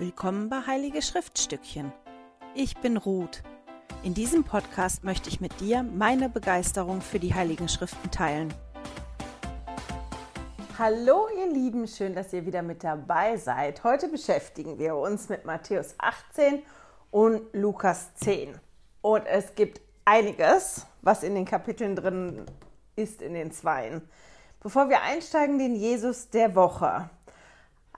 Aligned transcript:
Willkommen 0.00 0.48
bei 0.48 0.60
Heilige 0.64 1.02
Schriftstückchen. 1.02 1.92
Ich 2.54 2.76
bin 2.76 2.96
Ruth. 2.96 3.42
In 4.04 4.14
diesem 4.14 4.44
Podcast 4.44 5.02
möchte 5.02 5.28
ich 5.28 5.40
mit 5.40 5.58
dir 5.58 5.82
meine 5.82 6.28
Begeisterung 6.28 7.00
für 7.00 7.18
die 7.18 7.34
Heiligen 7.34 7.68
Schriften 7.68 8.08
teilen. 8.12 8.54
Hallo 10.78 11.26
ihr 11.36 11.52
Lieben, 11.52 11.88
schön, 11.88 12.14
dass 12.14 12.32
ihr 12.32 12.46
wieder 12.46 12.62
mit 12.62 12.84
dabei 12.84 13.38
seid. 13.38 13.82
Heute 13.82 14.06
beschäftigen 14.06 14.78
wir 14.78 14.94
uns 14.94 15.28
mit 15.28 15.44
Matthäus 15.44 15.96
18 15.98 16.62
und 17.10 17.42
Lukas 17.52 18.14
10. 18.14 18.56
Und 19.02 19.26
es 19.26 19.56
gibt 19.56 19.80
einiges, 20.04 20.86
was 21.02 21.24
in 21.24 21.34
den 21.34 21.44
Kapiteln 21.44 21.96
drin 21.96 22.46
ist, 22.94 23.20
in 23.20 23.34
den 23.34 23.50
Zweien. 23.50 24.08
Bevor 24.60 24.88
wir 24.90 25.02
einsteigen, 25.02 25.58
den 25.58 25.74
Jesus 25.74 26.30
der 26.30 26.54
Woche. 26.54 27.10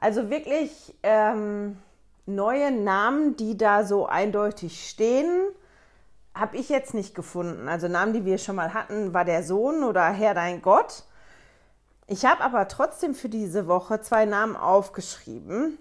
Also 0.01 0.31
wirklich 0.31 0.95
ähm, 1.03 1.77
neue 2.27 2.71
Namen, 2.71 3.37
die 3.37 3.57
da 3.57 3.85
so 3.85 4.07
eindeutig 4.07 4.89
stehen, 4.89 5.29
habe 6.35 6.57
ich 6.57 6.69
jetzt 6.69 6.95
nicht 6.95 7.15
gefunden. 7.15 7.69
Also 7.69 7.89
Namen, 7.89 8.13
die 8.13 8.25
wir 8.25 8.39
schon 8.39 8.57
mal 8.57 8.73
hatten, 8.73 9.13
war 9.13 9.25
der 9.25 9.43
Sohn 9.43 9.83
oder 9.83 10.05
Herr 10.05 10.35
dein 10.35 10.63
Gott. 10.63 11.05
Ich 12.07 12.25
habe 12.25 12.43
aber 12.43 12.69
trotzdem 12.69 13.15
für 13.15 13.29
diese 13.29 13.67
Woche 13.67 14.01
zwei 14.01 14.25
Namen 14.25 14.57
aufgeschrieben. 14.57 15.79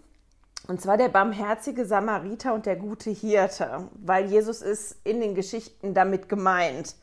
Und 0.68 0.82
zwar 0.82 0.98
der 0.98 1.10
barmherzige 1.10 1.86
Samariter 1.86 2.54
und 2.54 2.66
der 2.66 2.76
gute 2.76 3.10
Hirte, 3.10 3.88
weil 3.94 4.26
Jesus 4.26 4.62
ist 4.62 4.98
in 5.04 5.20
den 5.22 5.34
Geschichten 5.34 5.94
damit 5.94 6.30
gemeint. 6.30 6.96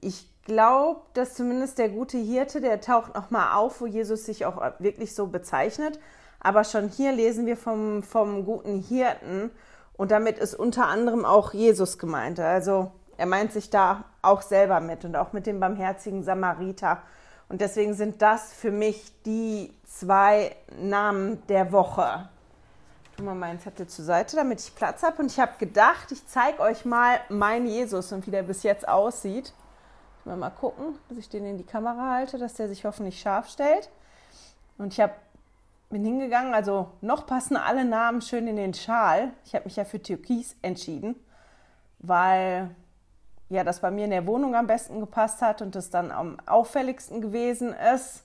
Ich 0.00 0.28
glaube, 0.44 1.00
dass 1.14 1.34
zumindest 1.34 1.78
der 1.78 1.88
gute 1.88 2.18
Hirte, 2.18 2.60
der 2.60 2.80
taucht 2.80 3.14
nochmal 3.14 3.56
auf, 3.56 3.80
wo 3.80 3.86
Jesus 3.86 4.26
sich 4.26 4.44
auch 4.44 4.60
wirklich 4.78 5.14
so 5.14 5.28
bezeichnet. 5.28 5.98
Aber 6.46 6.62
schon 6.62 6.88
hier 6.88 7.10
lesen 7.10 7.44
wir 7.44 7.56
vom, 7.56 8.04
vom 8.04 8.44
guten 8.44 8.80
Hirten 8.80 9.50
und 9.96 10.12
damit 10.12 10.38
ist 10.38 10.54
unter 10.54 10.86
anderem 10.86 11.24
auch 11.24 11.52
Jesus 11.52 11.98
gemeint. 11.98 12.38
Also 12.38 12.92
er 13.16 13.26
meint 13.26 13.50
sich 13.50 13.68
da 13.68 14.04
auch 14.22 14.42
selber 14.42 14.78
mit 14.78 15.04
und 15.04 15.16
auch 15.16 15.32
mit 15.32 15.48
dem 15.48 15.58
barmherzigen 15.58 16.22
Samariter. 16.22 17.02
Und 17.48 17.62
deswegen 17.62 17.94
sind 17.94 18.22
das 18.22 18.52
für 18.52 18.70
mich 18.70 19.10
die 19.24 19.74
zwei 19.86 20.54
Namen 20.78 21.44
der 21.48 21.72
Woche. 21.72 22.28
Ich 23.02 23.16
tue 23.16 23.26
mal 23.26 23.34
meinen 23.34 23.58
Zettel 23.58 23.88
zur 23.88 24.04
Seite, 24.04 24.36
damit 24.36 24.60
ich 24.60 24.72
Platz 24.72 25.02
habe. 25.02 25.20
Und 25.22 25.32
ich 25.32 25.40
habe 25.40 25.58
gedacht, 25.58 26.12
ich 26.12 26.28
zeige 26.28 26.60
euch 26.60 26.84
mal 26.84 27.18
meinen 27.28 27.66
Jesus 27.66 28.12
und 28.12 28.24
wie 28.24 28.30
der 28.30 28.44
bis 28.44 28.62
jetzt 28.62 28.86
aussieht. 28.86 29.52
Ich 30.20 30.26
mal 30.26 30.50
gucken, 30.50 30.96
dass 31.08 31.18
ich 31.18 31.28
den 31.28 31.44
in 31.44 31.58
die 31.58 31.66
Kamera 31.66 32.12
halte, 32.12 32.38
dass 32.38 32.54
der 32.54 32.68
sich 32.68 32.84
hoffentlich 32.84 33.20
scharf 33.20 33.48
stellt. 33.48 33.90
Und 34.78 34.92
ich 34.92 35.00
habe 35.00 35.12
bin 35.88 36.04
hingegangen, 36.04 36.54
also 36.54 36.88
noch 37.00 37.26
passen 37.26 37.56
alle 37.56 37.84
Namen 37.84 38.20
schön 38.20 38.46
in 38.48 38.56
den 38.56 38.74
Schal. 38.74 39.32
Ich 39.44 39.54
habe 39.54 39.64
mich 39.64 39.76
ja 39.76 39.84
für 39.84 40.02
Türkis 40.02 40.56
entschieden, 40.62 41.16
weil 41.98 42.70
ja 43.48 43.62
das 43.62 43.80
bei 43.80 43.90
mir 43.90 44.04
in 44.04 44.10
der 44.10 44.26
Wohnung 44.26 44.54
am 44.56 44.66
besten 44.66 45.00
gepasst 45.00 45.40
hat 45.42 45.62
und 45.62 45.74
das 45.74 45.90
dann 45.90 46.10
am 46.10 46.38
auffälligsten 46.46 47.20
gewesen 47.20 47.74
ist 47.94 48.24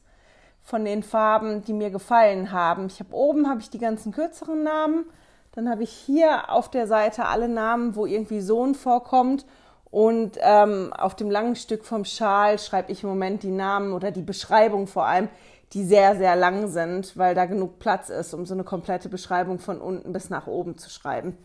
von 0.64 0.86
den 0.86 1.04
Farben, 1.04 1.64
die 1.64 1.74
mir 1.74 1.92
gefallen 1.92 2.52
haben. 2.52 2.88
Ich 2.88 3.00
habe 3.00 3.14
oben 3.14 3.48
habe 3.48 3.62
ich 3.62 3.70
die 3.70 3.80
ganzen 3.80 4.12
kürzeren 4.12 4.64
Namen, 4.64 5.06
dann 5.54 5.70
habe 5.70 5.84
ich 5.84 5.92
hier 5.92 6.50
auf 6.50 6.70
der 6.70 6.88
Seite 6.88 7.26
alle 7.26 7.50
Namen, 7.50 7.96
wo 7.96 8.06
irgendwie 8.06 8.42
Sohn 8.42 8.74
vorkommt 8.74 9.46
und 9.92 10.38
ähm, 10.40 10.94
auf 10.94 11.16
dem 11.16 11.30
langen 11.30 11.58
Stück 11.58 11.84
vom 11.84 12.06
Schal 12.06 12.58
schreibe 12.58 12.92
ich 12.92 13.04
im 13.04 13.10
Moment 13.10 13.44
die 13.44 13.52
Namen 13.52 13.92
oder 13.92 14.12
die 14.12 14.22
Beschreibung 14.22 14.88
vor 14.88 15.06
allem 15.06 15.28
die 15.74 15.86
sehr, 15.86 16.18
sehr 16.18 16.36
lang 16.36 16.68
sind, 16.68 17.18
weil 17.18 17.34
da 17.34 17.46
genug 17.46 17.80
Platz 17.80 18.10
ist, 18.10 18.34
um 18.34 18.46
so 18.46 18.54
eine 18.54 18.64
komplette 18.64 19.10
Beschreibung 19.10 19.60
von 19.60 19.80
unten 19.80 20.12
bis 20.12 20.30
nach 20.30 20.48
oben 20.48 20.78
zu 20.78 20.90
schreiben. 20.90 21.38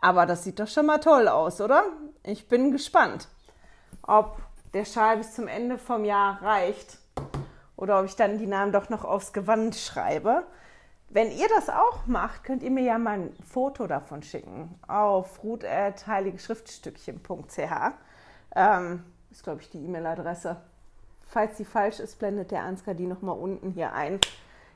Aber 0.00 0.26
das 0.26 0.44
sieht 0.44 0.60
doch 0.60 0.68
schon 0.68 0.86
mal 0.86 0.98
toll 0.98 1.26
aus, 1.26 1.60
oder? 1.60 1.82
Ich 2.22 2.48
bin 2.48 2.70
gespannt, 2.70 3.28
ob 4.02 4.36
der 4.72 4.84
Schal 4.84 5.16
bis 5.16 5.34
zum 5.34 5.48
Ende 5.48 5.78
vom 5.78 6.04
Jahr 6.04 6.40
reicht 6.42 6.98
oder 7.76 7.98
ob 8.00 8.06
ich 8.06 8.14
dann 8.14 8.38
die 8.38 8.46
Namen 8.46 8.72
doch 8.72 8.88
noch 8.88 9.04
aufs 9.04 9.32
Gewand 9.32 9.74
schreibe. 9.74 10.44
Wenn 11.08 11.30
ihr 11.30 11.48
das 11.48 11.68
auch 11.68 12.06
macht, 12.06 12.44
könnt 12.44 12.62
ihr 12.62 12.70
mir 12.70 12.84
ja 12.84 12.98
mal 12.98 13.18
ein 13.18 13.34
Foto 13.48 13.86
davon 13.86 14.22
schicken 14.22 14.78
auf 14.86 15.42
ruth.heiligeschriftstückchen.ch. 15.42 17.92
Ähm, 18.54 19.02
ist, 19.30 19.44
glaube 19.44 19.62
ich, 19.62 19.70
die 19.70 19.82
E-Mail-Adresse. 19.84 20.58
Falls 21.26 21.56
sie 21.56 21.64
falsch 21.64 22.00
ist, 22.00 22.18
blendet 22.18 22.50
der 22.50 22.62
Ansgar 22.62 22.94
die 22.94 23.06
nochmal 23.06 23.36
unten 23.38 23.72
hier 23.72 23.92
ein. 23.92 24.20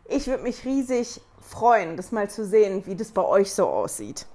Ich 0.05 0.27
würde 0.27 0.43
mich 0.43 0.65
riesig 0.65 1.21
freuen, 1.41 1.97
das 1.97 2.13
mal 2.13 2.29
zu 2.29 2.45
sehen, 2.45 2.85
wie 2.87 2.97
das 2.97 3.13
bei 3.13 3.25
euch 3.25 3.55
so 3.55 3.69
aussieht. 3.69 4.27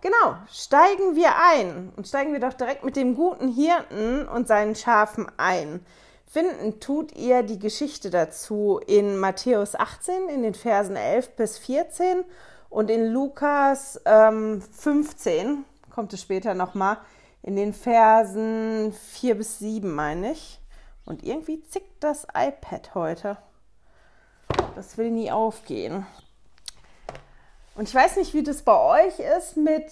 Genau, 0.00 0.36
steigen 0.50 1.14
wir 1.14 1.30
ein 1.36 1.92
und 1.96 2.08
steigen 2.08 2.32
wir 2.32 2.40
doch 2.40 2.54
direkt 2.54 2.84
mit 2.84 2.96
dem 2.96 3.14
guten 3.14 3.48
Hirten 3.48 4.26
und 4.26 4.48
seinen 4.48 4.74
Schafen 4.74 5.30
ein. 5.36 5.84
Finden 6.26 6.80
tut 6.80 7.14
ihr 7.14 7.42
die 7.42 7.58
Geschichte 7.58 8.08
dazu 8.08 8.80
in 8.86 9.18
Matthäus 9.18 9.74
18 9.74 10.30
in 10.30 10.42
den 10.42 10.54
Versen 10.54 10.96
11 10.96 11.36
bis 11.36 11.58
14 11.58 12.24
und 12.70 12.90
in 12.90 13.12
Lukas 13.12 14.00
ähm, 14.06 14.62
15, 14.62 15.66
kommt 15.90 16.14
es 16.14 16.22
später 16.22 16.54
nochmal, 16.54 16.96
in 17.42 17.54
den 17.54 17.74
Versen 17.74 18.94
4 18.94 19.34
bis 19.34 19.58
7 19.58 19.94
meine 19.94 20.32
ich. 20.32 20.61
Und 21.04 21.24
irgendwie 21.24 21.62
zickt 21.62 22.02
das 22.02 22.26
iPad 22.34 22.94
heute. 22.94 23.36
Das 24.74 24.98
will 24.98 25.10
nie 25.10 25.30
aufgehen. 25.30 26.06
Und 27.74 27.88
ich 27.88 27.94
weiß 27.94 28.16
nicht, 28.16 28.34
wie 28.34 28.42
das 28.42 28.62
bei 28.62 29.06
euch 29.06 29.18
ist 29.18 29.56
mit 29.56 29.90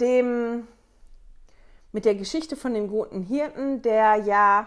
dem, 0.00 0.66
mit 1.92 2.04
der 2.04 2.14
Geschichte 2.14 2.56
von 2.56 2.74
dem 2.74 2.88
guten 2.88 3.22
Hirten, 3.22 3.82
der 3.82 4.16
ja, 4.16 4.66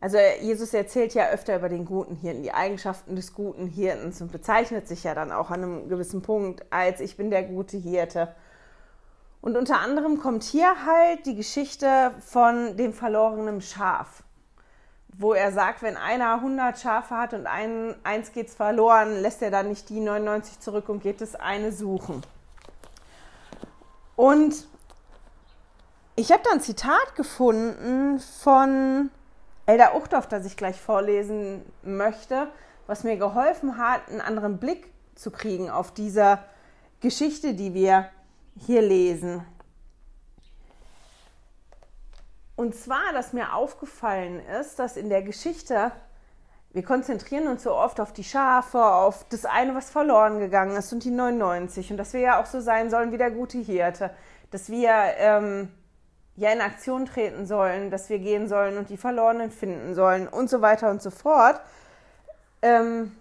also 0.00 0.18
Jesus 0.40 0.74
erzählt 0.74 1.14
ja 1.14 1.28
öfter 1.30 1.56
über 1.56 1.68
den 1.68 1.84
guten 1.84 2.16
Hirten, 2.16 2.42
die 2.42 2.52
Eigenschaften 2.52 3.14
des 3.14 3.32
guten 3.32 3.68
Hirtens 3.68 4.20
und 4.20 4.32
bezeichnet 4.32 4.88
sich 4.88 5.04
ja 5.04 5.14
dann 5.14 5.30
auch 5.30 5.50
an 5.50 5.62
einem 5.62 5.88
gewissen 5.88 6.22
Punkt 6.22 6.64
als 6.70 7.00
ich 7.00 7.16
bin 7.16 7.30
der 7.30 7.44
gute 7.44 7.76
Hirte. 7.76 8.34
Und 9.42 9.56
unter 9.56 9.80
anderem 9.80 10.20
kommt 10.20 10.44
hier 10.44 10.86
halt 10.86 11.26
die 11.26 11.34
Geschichte 11.34 12.12
von 12.20 12.76
dem 12.76 12.92
verlorenen 12.92 13.60
Schaf, 13.60 14.22
wo 15.18 15.32
er 15.32 15.50
sagt, 15.50 15.82
wenn 15.82 15.96
einer 15.96 16.34
100 16.34 16.78
Schafe 16.78 17.16
hat 17.16 17.34
und 17.34 17.48
ein, 17.48 17.96
eins 18.04 18.32
geht 18.32 18.50
verloren, 18.50 19.20
lässt 19.20 19.42
er 19.42 19.50
dann 19.50 19.68
nicht 19.68 19.88
die 19.88 19.98
99 19.98 20.60
zurück 20.60 20.88
und 20.88 21.02
geht 21.02 21.20
das 21.20 21.34
eine 21.34 21.72
suchen. 21.72 22.22
Und 24.14 24.68
ich 26.14 26.30
habe 26.30 26.42
da 26.44 26.52
ein 26.52 26.60
Zitat 26.60 27.16
gefunden 27.16 28.20
von 28.20 29.10
Elda 29.66 29.94
Uchtdorf, 29.94 30.28
das 30.28 30.46
ich 30.46 30.56
gleich 30.56 30.80
vorlesen 30.80 31.62
möchte, 31.82 32.46
was 32.86 33.02
mir 33.02 33.16
geholfen 33.16 33.76
hat, 33.76 34.08
einen 34.08 34.20
anderen 34.20 34.58
Blick 34.58 34.92
zu 35.16 35.32
kriegen 35.32 35.68
auf 35.68 35.92
diese 35.92 36.38
Geschichte, 37.00 37.54
die 37.54 37.74
wir 37.74 38.08
hier 38.58 38.82
lesen. 38.82 39.44
Und 42.54 42.74
zwar, 42.74 43.12
dass 43.12 43.32
mir 43.32 43.54
aufgefallen 43.54 44.40
ist, 44.60 44.78
dass 44.78 44.96
in 44.96 45.08
der 45.08 45.22
Geschichte, 45.22 45.90
wir 46.72 46.84
konzentrieren 46.84 47.48
uns 47.48 47.64
so 47.64 47.74
oft 47.74 48.00
auf 48.00 48.12
die 48.12 48.24
Schafe, 48.24 48.84
auf 48.84 49.24
das 49.30 49.44
eine, 49.44 49.74
was 49.74 49.90
verloren 49.90 50.38
gegangen 50.38 50.76
ist 50.76 50.92
und 50.92 51.04
die 51.04 51.10
99. 51.10 51.90
Und 51.90 51.96
dass 51.96 52.12
wir 52.12 52.20
ja 52.20 52.40
auch 52.40 52.46
so 52.46 52.60
sein 52.60 52.90
sollen 52.90 53.12
wie 53.12 53.18
der 53.18 53.30
gute 53.30 53.58
Hirte. 53.58 54.10
Dass 54.50 54.70
wir 54.70 54.90
ähm, 55.16 55.72
ja 56.36 56.52
in 56.52 56.60
Aktion 56.60 57.06
treten 57.06 57.46
sollen, 57.46 57.90
dass 57.90 58.08
wir 58.10 58.18
gehen 58.18 58.48
sollen 58.48 58.78
und 58.78 58.90
die 58.90 58.96
Verlorenen 58.96 59.50
finden 59.50 59.94
sollen 59.94 60.28
und 60.28 60.48
so 60.48 60.60
weiter 60.60 60.90
und 60.90 61.02
so 61.02 61.10
fort. 61.10 61.60
Ähm, 62.62 63.16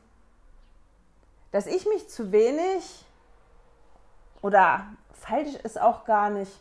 dass 1.51 1.67
ich 1.67 1.85
mich 1.87 2.09
zu 2.09 2.31
wenig 2.31 3.05
oder 4.41 4.85
falsch 5.21 5.55
ist 5.63 5.79
auch 5.79 6.05
gar 6.05 6.29
nicht, 6.29 6.51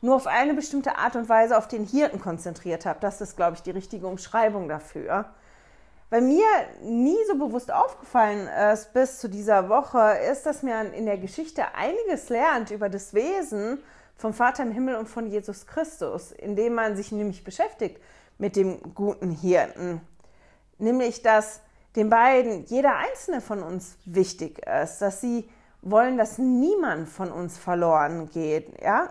nur 0.00 0.16
auf 0.16 0.26
eine 0.26 0.54
bestimmte 0.54 0.98
Art 0.98 1.16
und 1.16 1.28
Weise 1.28 1.56
auf 1.56 1.66
den 1.66 1.84
Hirten 1.84 2.20
konzentriert 2.20 2.84
habe. 2.84 3.00
Das 3.00 3.20
ist, 3.20 3.36
glaube 3.36 3.56
ich, 3.56 3.62
die 3.62 3.70
richtige 3.70 4.06
Umschreibung 4.06 4.68
dafür. 4.68 5.26
Weil 6.10 6.20
mir 6.20 6.44
nie 6.82 7.16
so 7.26 7.36
bewusst 7.38 7.72
aufgefallen 7.72 8.46
ist 8.72 8.92
bis 8.92 9.18
zu 9.18 9.28
dieser 9.28 9.68
Woche, 9.70 10.18
ist, 10.30 10.44
dass 10.44 10.62
man 10.62 10.92
in 10.92 11.06
der 11.06 11.16
Geschichte 11.16 11.74
einiges 11.74 12.28
lernt 12.28 12.70
über 12.70 12.88
das 12.88 13.14
Wesen 13.14 13.82
vom 14.16 14.34
Vater 14.34 14.62
im 14.62 14.70
Himmel 14.70 14.96
und 14.96 15.08
von 15.08 15.26
Jesus 15.26 15.66
Christus, 15.66 16.30
indem 16.30 16.74
man 16.74 16.96
sich 16.96 17.10
nämlich 17.10 17.42
beschäftigt 17.42 18.00
mit 18.38 18.56
dem 18.56 18.94
guten 18.94 19.30
Hirten. 19.30 20.02
Nämlich, 20.78 21.22
dass 21.22 21.60
den 21.96 22.10
beiden 22.10 22.64
jeder 22.66 22.96
einzelne 22.96 23.40
von 23.40 23.62
uns 23.62 23.96
wichtig 24.04 24.60
ist, 24.66 24.98
dass 24.98 25.20
sie 25.20 25.48
wollen, 25.84 26.16
dass 26.16 26.38
niemand 26.38 27.08
von 27.08 27.30
uns 27.30 27.58
verloren 27.58 28.30
geht. 28.30 28.82
Ja? 28.82 29.10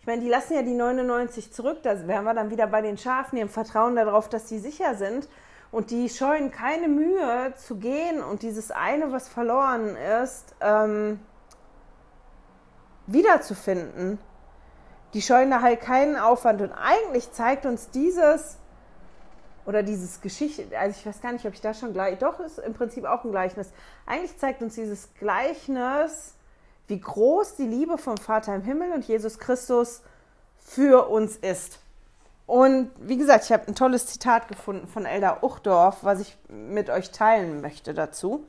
Ich 0.00 0.06
meine, 0.06 0.22
die 0.22 0.28
lassen 0.28 0.54
ja 0.54 0.62
die 0.62 0.74
99 0.74 1.52
zurück, 1.52 1.80
da 1.82 2.06
wären 2.06 2.24
wir 2.24 2.32
dann 2.32 2.50
wieder 2.50 2.66
bei 2.66 2.80
den 2.80 2.96
Schafen, 2.96 3.36
die 3.36 3.42
haben 3.42 3.50
Vertrauen 3.50 3.96
darauf, 3.96 4.28
dass 4.28 4.48
sie 4.48 4.58
sicher 4.58 4.94
sind. 4.94 5.28
und 5.72 5.92
die 5.92 6.08
scheuen 6.08 6.50
keine 6.50 6.88
Mühe 6.88 7.54
zu 7.54 7.76
gehen 7.76 8.20
und 8.20 8.42
dieses 8.42 8.72
eine, 8.72 9.12
was 9.12 9.28
verloren 9.28 9.94
ist, 10.20 10.56
ähm, 10.60 11.20
wiederzufinden. 13.06 14.18
Die 15.14 15.22
scheuen 15.22 15.48
da 15.48 15.60
halt 15.60 15.80
keinen 15.80 16.16
Aufwand 16.16 16.60
und 16.60 16.72
eigentlich 16.72 17.30
zeigt 17.30 17.66
uns 17.66 17.90
dieses 17.90 18.58
oder 19.66 19.82
dieses 19.82 20.20
Geschichte, 20.20 20.66
also 20.78 20.96
ich 20.98 21.06
weiß 21.06 21.20
gar 21.20 21.32
nicht, 21.32 21.46
ob 21.46 21.54
ich 21.54 21.60
da 21.60 21.74
schon 21.74 21.92
gleich, 21.92 22.18
doch 22.18 22.40
ist 22.40 22.58
im 22.58 22.74
Prinzip 22.74 23.04
auch 23.04 23.24
ein 23.24 23.30
Gleichnis. 23.30 23.70
Eigentlich 24.06 24.36
zeigt 24.38 24.62
uns 24.62 24.74
dieses 24.74 25.12
Gleichnis, 25.14 26.34
wie 26.88 27.00
groß 27.00 27.56
die 27.56 27.66
Liebe 27.66 27.98
vom 27.98 28.16
Vater 28.16 28.54
im 28.54 28.62
Himmel 28.62 28.92
und 28.92 29.04
Jesus 29.06 29.38
Christus 29.38 30.02
für 30.58 31.08
uns 31.08 31.36
ist. 31.36 31.78
Und 32.46 32.90
wie 32.98 33.16
gesagt, 33.16 33.44
ich 33.44 33.52
habe 33.52 33.68
ein 33.68 33.76
tolles 33.76 34.06
Zitat 34.06 34.48
gefunden 34.48 34.88
von 34.88 35.06
Elder 35.06 35.44
Uchdorf, 35.44 35.98
was 36.02 36.20
ich 36.20 36.36
mit 36.48 36.90
euch 36.90 37.12
teilen 37.12 37.60
möchte 37.60 37.94
dazu. 37.94 38.44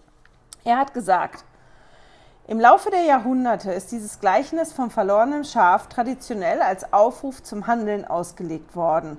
Er 0.64 0.80
hat 0.80 0.94
gesagt, 0.96 1.46
im 2.48 2.60
Laufe 2.60 2.90
der 2.90 3.04
Jahrhunderte 3.04 3.72
ist 3.72 3.92
dieses 3.92 4.20
Gleichnis 4.20 4.74
vom 4.74 4.90
verlorenen 4.90 5.44
Schaf 5.44 5.88
traditionell 5.88 6.62
als 6.62 6.92
Aufruf 6.92 7.44
zum 7.44 7.68
Handeln 7.68 8.04
ausgelegt 8.04 8.76
worden. 8.76 9.18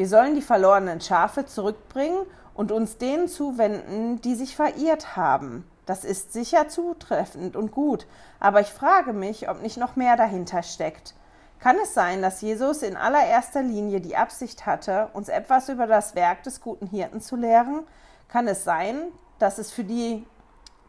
Wir 0.00 0.08
sollen 0.08 0.34
die 0.34 0.40
verlorenen 0.40 1.02
Schafe 1.02 1.44
zurückbringen 1.44 2.24
und 2.54 2.72
uns 2.72 2.96
denen 2.96 3.28
zuwenden, 3.28 4.18
die 4.22 4.34
sich 4.34 4.56
verirrt 4.56 5.14
haben. 5.14 5.70
Das 5.84 6.06
ist 6.06 6.32
sicher 6.32 6.70
zutreffend 6.70 7.54
und 7.54 7.70
gut, 7.70 8.06
aber 8.38 8.62
ich 8.62 8.68
frage 8.68 9.12
mich, 9.12 9.50
ob 9.50 9.60
nicht 9.60 9.76
noch 9.76 9.96
mehr 9.96 10.16
dahinter 10.16 10.62
steckt. 10.62 11.12
Kann 11.58 11.76
es 11.82 11.92
sein, 11.92 12.22
dass 12.22 12.40
Jesus 12.40 12.80
in 12.80 12.96
allererster 12.96 13.62
Linie 13.62 14.00
die 14.00 14.16
Absicht 14.16 14.64
hatte, 14.64 15.10
uns 15.12 15.28
etwas 15.28 15.68
über 15.68 15.86
das 15.86 16.14
Werk 16.14 16.44
des 16.44 16.62
guten 16.62 16.86
Hirten 16.86 17.20
zu 17.20 17.36
lehren? 17.36 17.82
Kann 18.28 18.48
es 18.48 18.64
sein, 18.64 19.02
dass, 19.38 19.58
es 19.58 19.70
für 19.70 19.84
die, 19.84 20.26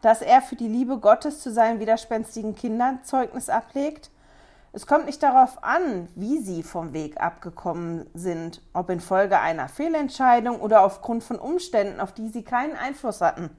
dass 0.00 0.22
er 0.22 0.40
für 0.40 0.56
die 0.56 0.68
Liebe 0.68 0.96
Gottes 0.96 1.40
zu 1.40 1.52
seinen 1.52 1.80
widerspenstigen 1.80 2.54
Kindern 2.54 3.04
Zeugnis 3.04 3.50
ablegt? 3.50 4.10
Es 4.74 4.86
kommt 4.86 5.04
nicht 5.04 5.22
darauf 5.22 5.62
an, 5.62 6.08
wie 6.14 6.38
sie 6.38 6.62
vom 6.62 6.94
Weg 6.94 7.20
abgekommen 7.20 8.08
sind, 8.14 8.62
ob 8.72 8.88
infolge 8.88 9.38
einer 9.38 9.68
Fehlentscheidung 9.68 10.60
oder 10.60 10.82
aufgrund 10.82 11.22
von 11.22 11.38
Umständen, 11.38 12.00
auf 12.00 12.12
die 12.12 12.30
sie 12.30 12.42
keinen 12.42 12.76
Einfluss 12.76 13.20
hatten. 13.20 13.50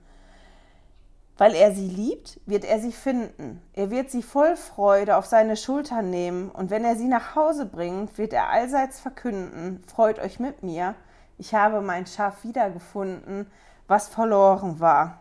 Weil 1.37 1.53
er 1.53 1.71
sie 1.73 1.87
liebt, 1.87 2.39
wird 2.47 2.65
er 2.65 2.79
sie 2.79 2.91
finden. 2.91 3.61
Er 3.73 3.91
wird 3.91 4.09
sie 4.09 4.23
voll 4.23 4.55
Freude 4.55 5.17
auf 5.17 5.27
seine 5.27 5.55
Schultern 5.55 6.09
nehmen, 6.09 6.49
und 6.49 6.71
wenn 6.71 6.83
er 6.83 6.95
sie 6.95 7.07
nach 7.07 7.35
Hause 7.35 7.67
bringt, 7.67 8.17
wird 8.17 8.33
er 8.33 8.49
allseits 8.49 8.99
verkünden, 8.99 9.83
freut 9.85 10.17
euch 10.17 10.39
mit 10.39 10.63
mir, 10.63 10.95
ich 11.37 11.53
habe 11.53 11.81
mein 11.81 12.07
Schaf 12.07 12.43
wiedergefunden, 12.43 13.47
was 13.87 14.07
verloren 14.07 14.79
war. 14.79 15.19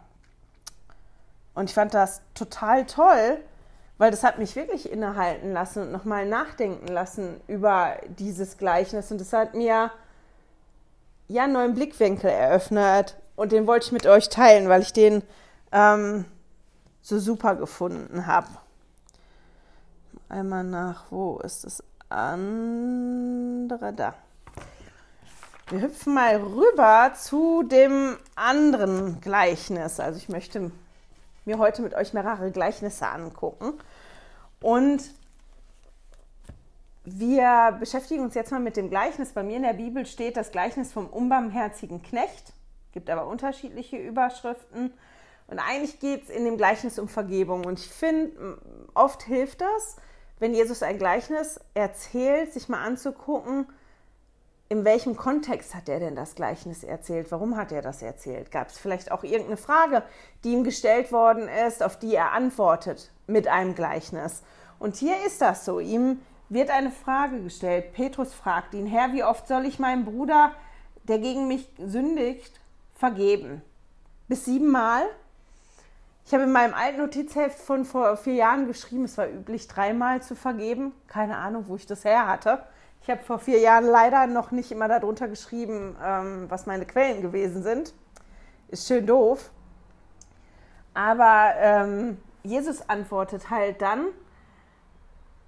Und 1.54 1.68
ich 1.68 1.74
fand 1.74 1.92
das 1.92 2.22
total 2.34 2.86
toll, 2.86 3.42
weil 4.02 4.10
das 4.10 4.25
hat 4.25 4.40
mich 4.40 4.56
wirklich 4.56 4.90
innehalten 4.90 5.52
lassen 5.52 5.82
und 5.82 5.93
nochmal 5.93 6.26
nachdenken 6.26 6.88
lassen 6.88 7.40
über 7.46 7.99
dieses 8.08 8.58
Gleichnis. 8.58 9.12
Und 9.12 9.20
das 9.20 9.32
hat 9.32 9.54
mir 9.54 9.93
ja 11.28 11.44
einen 11.44 11.52
neuen 11.52 11.75
Blickwinkel 11.75 12.28
eröffnet. 12.28 13.16
Und 13.37 13.52
den 13.52 13.69
wollte 13.69 13.87
ich 13.87 13.93
mit 13.93 14.08
euch 14.08 14.28
teilen, 14.28 14.69
weil 14.69 14.82
ich 14.82 14.93
den 14.93 15.22
ähm, 15.70 16.25
so 17.00 17.20
super 17.20 17.54
gefunden 17.54 18.26
habe. 18.26 18.49
Einmal 20.28 20.64
nach, 20.64 21.05
wo 21.10 21.38
ist 21.38 21.64
das 21.64 21.84
andere? 22.08 23.93
Da. 23.93 24.14
Wir 25.69 25.81
hüpfen 25.81 26.14
mal 26.14 26.38
rüber 26.38 27.12
zu 27.14 27.62
dem 27.62 28.16
anderen 28.34 29.20
Gleichnis. 29.20 30.00
Also 30.00 30.19
ich 30.19 30.28
möchte 30.28 30.72
mir 31.44 31.58
heute 31.58 31.82
mit 31.82 31.94
euch 31.94 32.12
mehrere 32.12 32.50
Gleichnisse 32.50 33.06
angucken. 33.06 33.75
Und 34.62 35.02
wir 37.04 37.76
beschäftigen 37.80 38.22
uns 38.22 38.34
jetzt 38.34 38.52
mal 38.52 38.60
mit 38.60 38.76
dem 38.76 38.88
Gleichnis. 38.88 39.32
Bei 39.32 39.42
mir 39.42 39.56
in 39.56 39.64
der 39.64 39.72
Bibel 39.72 40.06
steht 40.06 40.36
das 40.36 40.52
Gleichnis 40.52 40.92
vom 40.92 41.08
unbarmherzigen 41.08 42.00
Knecht, 42.00 42.52
gibt 42.92 43.10
aber 43.10 43.26
unterschiedliche 43.26 43.96
Überschriften. 43.96 44.92
Und 45.48 45.58
eigentlich 45.58 45.98
geht 45.98 46.22
es 46.22 46.30
in 46.30 46.44
dem 46.44 46.56
Gleichnis 46.56 47.00
um 47.00 47.08
Vergebung. 47.08 47.64
Und 47.66 47.80
ich 47.80 47.88
finde, 47.88 48.58
oft 48.94 49.24
hilft 49.24 49.60
das, 49.60 49.96
wenn 50.38 50.54
Jesus 50.54 50.82
ein 50.82 50.98
Gleichnis 50.98 51.60
erzählt, 51.74 52.52
sich 52.52 52.68
mal 52.68 52.84
anzugucken, 52.84 53.66
in 54.68 54.84
welchem 54.84 55.16
Kontext 55.16 55.74
hat 55.74 55.88
er 55.88 56.00
denn 56.00 56.16
das 56.16 56.34
Gleichnis 56.34 56.82
erzählt? 56.82 57.30
Warum 57.30 57.56
hat 57.56 57.72
er 57.72 57.82
das 57.82 58.00
erzählt? 58.00 58.50
Gab 58.50 58.68
es 58.68 58.78
vielleicht 58.78 59.12
auch 59.12 59.22
irgendeine 59.22 59.58
Frage, 59.58 60.02
die 60.44 60.52
ihm 60.52 60.64
gestellt 60.64 61.12
worden 61.12 61.46
ist, 61.48 61.82
auf 61.82 61.98
die 61.98 62.14
er 62.14 62.32
antwortet 62.32 63.11
mit 63.32 63.49
einem 63.49 63.75
Gleichnis? 63.75 64.43
Und 64.79 64.96
hier 64.96 65.17
ist 65.26 65.40
das 65.40 65.64
so. 65.64 65.81
Ihm 65.81 66.20
wird 66.49 66.70
eine 66.70 66.90
Frage 66.90 67.40
gestellt. 67.40 67.93
Petrus 67.94 68.34
fragt 68.34 68.75
ihn, 68.75 68.87
Herr, 68.87 69.12
wie 69.12 69.25
oft 69.25 69.49
soll 69.49 69.64
ich 69.64 69.79
meinem 69.79 70.05
Bruder, 70.05 70.52
der 71.05 71.19
gegen 71.19 71.49
mich 71.49 71.69
sündigt, 71.79 72.61
vergeben? 72.94 73.62
Bis 74.29 74.44
siebenmal? 74.44 75.02
Ich 76.25 76.32
habe 76.32 76.44
in 76.44 76.52
meinem 76.52 76.75
alten 76.75 77.00
Notizheft 77.00 77.58
von 77.58 77.84
vor 77.84 78.17
vier 78.17 78.34
Jahren 78.34 78.67
geschrieben, 78.67 79.05
es 79.05 79.19
war 79.19 79.29
üblich, 79.29 79.67
dreimal 79.67 80.23
zu 80.23 80.37
vergeben. 80.37 80.93
Keine 81.08 81.37
Ahnung, 81.37 81.64
wo 81.69 81.76
ich 81.76 81.87
das 81.87 82.05
her 82.05 82.26
hatte. 82.26 82.62
Ich 83.02 83.11
habe 83.11 83.23
vor 83.23 83.40
vier 83.40 83.58
Jahren 83.58 83.84
leider 83.84 84.26
noch 84.29 84.52
nicht 84.52 84.70
immer 84.70 84.87
darunter 84.87 85.26
geschrieben, 85.26 85.96
ähm, 86.02 86.46
was 86.49 86.67
meine 86.67 86.87
Quellen 86.87 87.20
gewesen 87.20 87.62
sind. 87.62 87.93
Ist 88.69 88.87
schön 88.87 89.06
doof. 89.06 89.50
Aber 90.94 91.55
ähm, 91.56 92.19
Jesus 92.42 92.88
antwortet 92.88 93.50
halt 93.50 93.82
dann 93.82 94.06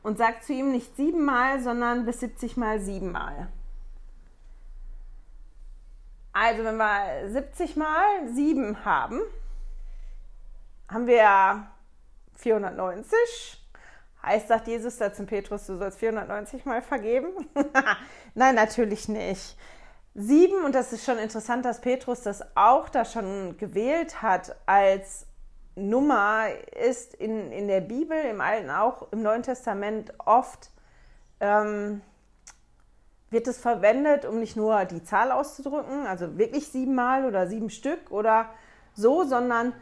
und 0.02 0.18
sagt 0.18 0.44
zu 0.44 0.52
ihm 0.52 0.70
nicht 0.70 0.96
siebenmal, 0.96 1.60
sondern 1.60 2.04
bis 2.04 2.20
70 2.20 2.56
mal 2.56 2.80
siebenmal. 2.80 3.48
Also 6.32 6.64
wenn 6.64 6.76
wir 6.76 7.28
70 7.28 7.76
mal 7.76 8.28
sieben 8.28 8.84
haben, 8.84 9.20
haben 10.88 11.06
wir 11.06 11.66
490 12.36 13.64
Heißt, 14.24 14.48
sagt 14.48 14.68
Jesus 14.68 14.96
da 14.96 15.12
zum 15.12 15.26
Petrus, 15.26 15.66
du 15.66 15.76
sollst 15.76 15.98
490 15.98 16.64
Mal 16.64 16.80
vergeben? 16.80 17.28
Nein, 18.34 18.54
natürlich 18.54 19.08
nicht. 19.08 19.56
Sieben, 20.14 20.64
und 20.64 20.74
das 20.74 20.92
ist 20.92 21.04
schon 21.04 21.18
interessant, 21.18 21.64
dass 21.64 21.80
Petrus 21.80 22.22
das 22.22 22.42
auch 22.56 22.88
da 22.88 23.04
schon 23.04 23.58
gewählt 23.58 24.22
hat 24.22 24.56
als 24.64 25.26
Nummer, 25.76 26.46
ist 26.88 27.14
in, 27.14 27.50
in 27.50 27.68
der 27.68 27.80
Bibel, 27.80 28.16
im 28.30 28.40
Alten 28.40 28.70
auch, 28.70 29.10
im 29.12 29.22
Neuen 29.22 29.42
Testament 29.42 30.12
oft, 30.24 30.70
ähm, 31.40 32.00
wird 33.30 33.48
es 33.48 33.58
verwendet, 33.58 34.24
um 34.24 34.38
nicht 34.38 34.56
nur 34.56 34.84
die 34.84 35.02
Zahl 35.02 35.32
auszudrücken, 35.32 36.06
also 36.06 36.38
wirklich 36.38 36.68
siebenmal 36.68 37.24
oder 37.24 37.48
sieben 37.48 37.70
Stück 37.70 38.10
oder 38.10 38.50
so, 38.94 39.24
sondern 39.24 39.72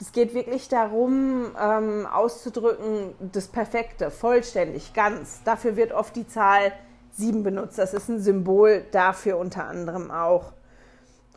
es 0.00 0.12
geht 0.12 0.32
wirklich 0.32 0.68
darum, 0.68 1.54
ähm, 1.60 2.06
auszudrücken, 2.06 3.14
das 3.32 3.48
Perfekte, 3.48 4.10
vollständig, 4.10 4.94
ganz. 4.94 5.42
Dafür 5.44 5.76
wird 5.76 5.92
oft 5.92 6.16
die 6.16 6.26
Zahl 6.26 6.72
7 7.12 7.42
benutzt. 7.42 7.78
Das 7.78 7.92
ist 7.92 8.08
ein 8.08 8.20
Symbol 8.20 8.84
dafür 8.92 9.36
unter 9.36 9.66
anderem 9.66 10.10
auch. 10.10 10.52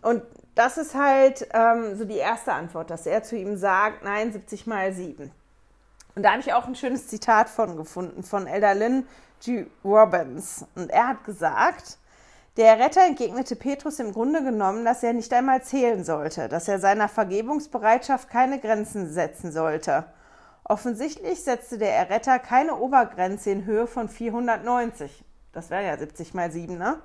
Und 0.01 0.21
das 0.55 0.77
ist 0.77 0.95
halt 0.95 1.47
ähm, 1.53 1.95
so 1.95 2.05
die 2.05 2.17
erste 2.17 2.53
Antwort, 2.53 2.89
dass 2.89 3.05
er 3.05 3.23
zu 3.23 3.35
ihm 3.35 3.57
sagt, 3.57 4.03
nein, 4.03 4.31
70 4.31 4.67
mal 4.67 4.93
7. 4.93 5.31
Und 6.15 6.23
da 6.23 6.31
habe 6.31 6.41
ich 6.41 6.53
auch 6.53 6.67
ein 6.67 6.75
schönes 6.75 7.07
Zitat 7.07 7.49
von 7.49 7.75
gefunden, 7.75 8.23
von 8.23 8.45
Elder 8.45 8.75
Lynn 8.75 9.07
G. 9.43 9.65
Robbins. 9.83 10.65
Und 10.75 10.91
er 10.91 11.07
hat 11.07 11.23
gesagt, 11.23 11.97
der 12.57 12.77
Retter 12.77 13.01
entgegnete 13.01 13.55
Petrus 13.55 13.97
im 13.97 14.13
Grunde 14.13 14.43
genommen, 14.43 14.85
dass 14.85 15.01
er 15.01 15.13
nicht 15.13 15.33
einmal 15.33 15.63
zählen 15.63 16.03
sollte, 16.03 16.49
dass 16.49 16.67
er 16.67 16.79
seiner 16.79 17.09
Vergebungsbereitschaft 17.09 18.29
keine 18.29 18.59
Grenzen 18.59 19.11
setzen 19.11 19.51
sollte. 19.51 20.05
Offensichtlich 20.63 21.43
setzte 21.43 21.79
der 21.79 21.95
Erretter 21.95 22.37
keine 22.37 22.75
Obergrenze 22.75 23.49
in 23.49 23.65
Höhe 23.65 23.87
von 23.87 24.07
490. 24.07 25.25
Das 25.51 25.71
wäre 25.71 25.83
ja 25.83 25.97
70 25.97 26.35
mal 26.35 26.51
7, 26.51 26.77
ne? 26.77 26.99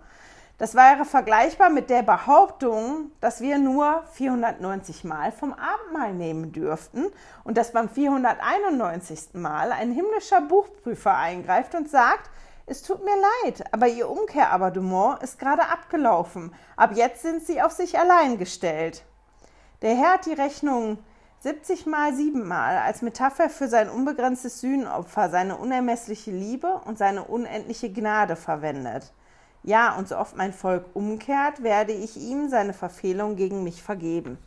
Das 0.59 0.75
wäre 0.75 1.05
vergleichbar 1.05 1.71
mit 1.71 1.88
der 1.88 2.03
Behauptung, 2.03 3.12
dass 3.21 3.41
wir 3.41 3.59
nur 3.59 4.03
490 4.15 5.05
Mal 5.05 5.31
vom 5.31 5.53
Abendmahl 5.55 6.12
nehmen 6.12 6.50
dürften 6.50 7.07
und 7.45 7.57
dass 7.57 7.71
beim 7.71 7.88
491. 7.88 9.35
Mal 9.35 9.71
ein 9.71 9.93
himmlischer 9.93 10.41
Buchprüfer 10.41 11.17
eingreift 11.17 11.77
und 11.77 11.88
sagt, 11.88 12.29
es 12.67 12.83
tut 12.83 13.05
mir 13.05 13.15
leid, 13.45 13.73
aber 13.73 13.87
Ihr 13.87 14.11
Umkehrabonnement 14.11 15.23
ist 15.23 15.38
gerade 15.38 15.62
abgelaufen. 15.62 16.53
Ab 16.77 16.91
jetzt 16.95 17.23
sind 17.23 17.47
Sie 17.47 17.62
auf 17.62 17.71
sich 17.71 17.97
allein 17.97 18.37
gestellt. 18.37 19.05
Der 19.81 19.95
Herr 19.95 20.15
hat 20.15 20.27
die 20.27 20.33
Rechnung 20.33 20.99
70 21.38 21.87
mal 21.87 22.12
7 22.12 22.47
mal 22.47 22.79
als 22.79 23.00
Metapher 23.00 23.49
für 23.49 23.69
sein 23.69 23.88
unbegrenztes 23.88 24.61
Sühnenopfer, 24.61 25.31
seine 25.31 25.57
unermessliche 25.57 26.33
Liebe 26.33 26.81
und 26.85 26.99
seine 26.99 27.23
unendliche 27.23 27.93
Gnade 27.93 28.35
verwendet. 28.35 29.12
Ja, 29.69 29.95
und 29.97 30.09
so 30.09 30.17
oft 30.17 30.35
mein 30.35 30.55
Volk 30.55 30.87
umkehrt, 30.95 31.63
werde 31.63 31.93
ich 31.93 32.17
ihm 32.17 32.49
seine 32.49 32.73
Verfehlung 32.73 33.37
gegen 33.37 33.65
mich 33.65 33.83
vergeben. 33.83 34.39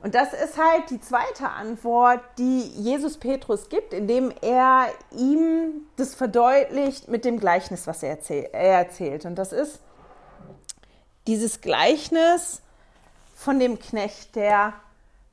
Und 0.00 0.14
das 0.14 0.32
ist 0.32 0.56
halt 0.56 0.90
die 0.90 1.00
zweite 1.00 1.48
Antwort, 1.48 2.20
die 2.38 2.60
Jesus 2.60 3.18
Petrus 3.18 3.68
gibt, 3.68 3.92
indem 3.92 4.32
er 4.42 4.86
ihm 5.10 5.88
das 5.96 6.14
verdeutlicht 6.14 7.08
mit 7.08 7.24
dem 7.24 7.40
Gleichnis, 7.40 7.88
was 7.88 8.04
er, 8.04 8.10
erzähl 8.10 8.48
er 8.52 8.78
erzählt. 8.78 9.24
Und 9.24 9.34
das 9.34 9.52
ist 9.52 9.80
dieses 11.26 11.60
Gleichnis 11.60 12.62
von 13.34 13.58
dem 13.58 13.80
Knecht, 13.80 14.36
der 14.36 14.72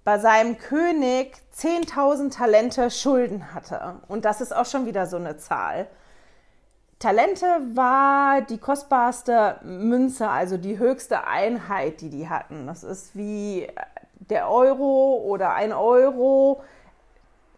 bei 0.04 0.18
seinem 0.18 0.58
König 0.58 1.38
10.000 1.56 2.36
Talente 2.36 2.90
Schulden 2.90 3.54
hatte. 3.54 4.00
Und 4.08 4.26
das 4.26 4.42
ist 4.42 4.56
auch 4.56 4.66
schon 4.66 4.88
wieder 4.88 5.06
so 5.06 5.18
eine 5.18 5.38
Zahl. 5.38 5.88
Talente 7.00 7.46
war 7.74 8.42
die 8.42 8.58
kostbarste 8.58 9.60
Münze, 9.64 10.30
also 10.30 10.58
die 10.58 10.80
höchste 10.80 11.28
Einheit, 11.28 12.02
die 12.02 12.10
die 12.10 12.28
hatten. 12.28 12.66
Das 12.66 12.84
ist 12.84 13.16
wie 13.16 13.68
der 14.20 14.50
Euro 14.50 15.22
oder 15.24 15.54
ein 15.54 15.74
Euro. 15.74 16.64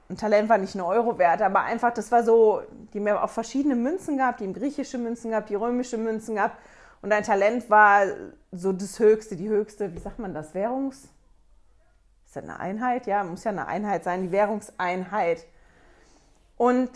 Ein 0.09 0.17
Talent 0.17 0.49
war 0.49 0.57
nicht 0.57 0.75
ein 0.75 0.81
Euro 0.81 1.17
wert, 1.17 1.41
aber 1.41 1.61
einfach, 1.61 1.93
das 1.93 2.11
war 2.11 2.23
so, 2.23 2.63
die 2.93 2.99
haben 2.99 3.17
auch 3.17 3.29
verschiedene 3.29 3.75
Münzen 3.75 4.17
gehabt, 4.17 4.41
die 4.41 4.51
griechische 4.51 4.97
Münzen 4.97 5.29
gehabt, 5.31 5.49
die 5.49 5.55
römische 5.55 5.97
Münzen 5.97 6.35
gehabt. 6.35 6.57
Und 7.01 7.13
ein 7.13 7.23
Talent 7.23 7.69
war 7.69 8.07
so 8.51 8.73
das 8.73 8.99
höchste, 8.99 9.37
die 9.37 9.47
höchste, 9.47 9.93
wie 9.93 9.99
sagt 9.99 10.19
man 10.19 10.33
das, 10.33 10.53
Währungs? 10.53 11.07
Ist 12.25 12.35
das 12.35 12.43
eine 12.43 12.59
Einheit? 12.59 13.07
Ja, 13.07 13.23
muss 13.23 13.45
ja 13.45 13.51
eine 13.51 13.67
Einheit 13.67 14.03
sein, 14.03 14.21
die 14.23 14.31
Währungseinheit. 14.31 15.45
Und 16.57 16.89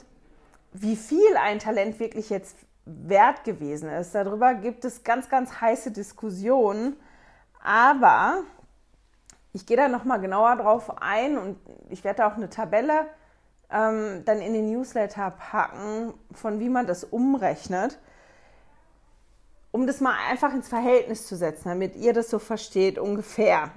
wie 0.73 0.95
viel 0.95 1.37
ein 1.37 1.59
Talent 1.59 1.99
wirklich 1.99 2.29
jetzt 2.29 2.55
wert 2.85 3.43
gewesen 3.43 3.89
ist, 3.89 4.13
darüber 4.13 4.53
gibt 4.55 4.83
es 4.85 5.03
ganz, 5.03 5.29
ganz 5.29 5.61
heiße 5.61 5.91
Diskussionen. 5.91 6.97
Aber 7.63 8.43
ich 9.53 9.65
gehe 9.65 9.77
da 9.77 9.87
nochmal 9.87 10.19
genauer 10.19 10.57
drauf 10.57 11.01
ein 11.01 11.37
und 11.37 11.57
ich 11.89 12.03
werde 12.03 12.25
auch 12.25 12.35
eine 12.35 12.49
Tabelle 12.49 13.05
ähm, 13.71 14.23
dann 14.25 14.41
in 14.41 14.53
den 14.53 14.71
Newsletter 14.71 15.31
packen, 15.31 16.13
von 16.33 16.59
wie 16.59 16.69
man 16.69 16.87
das 16.87 17.03
umrechnet, 17.03 17.99
um 19.71 19.87
das 19.87 20.01
mal 20.01 20.15
einfach 20.29 20.53
ins 20.53 20.67
Verhältnis 20.67 21.27
zu 21.27 21.35
setzen, 21.35 21.69
damit 21.69 21.95
ihr 21.95 22.13
das 22.13 22.29
so 22.29 22.39
versteht 22.39 22.99
ungefähr. 22.99 23.71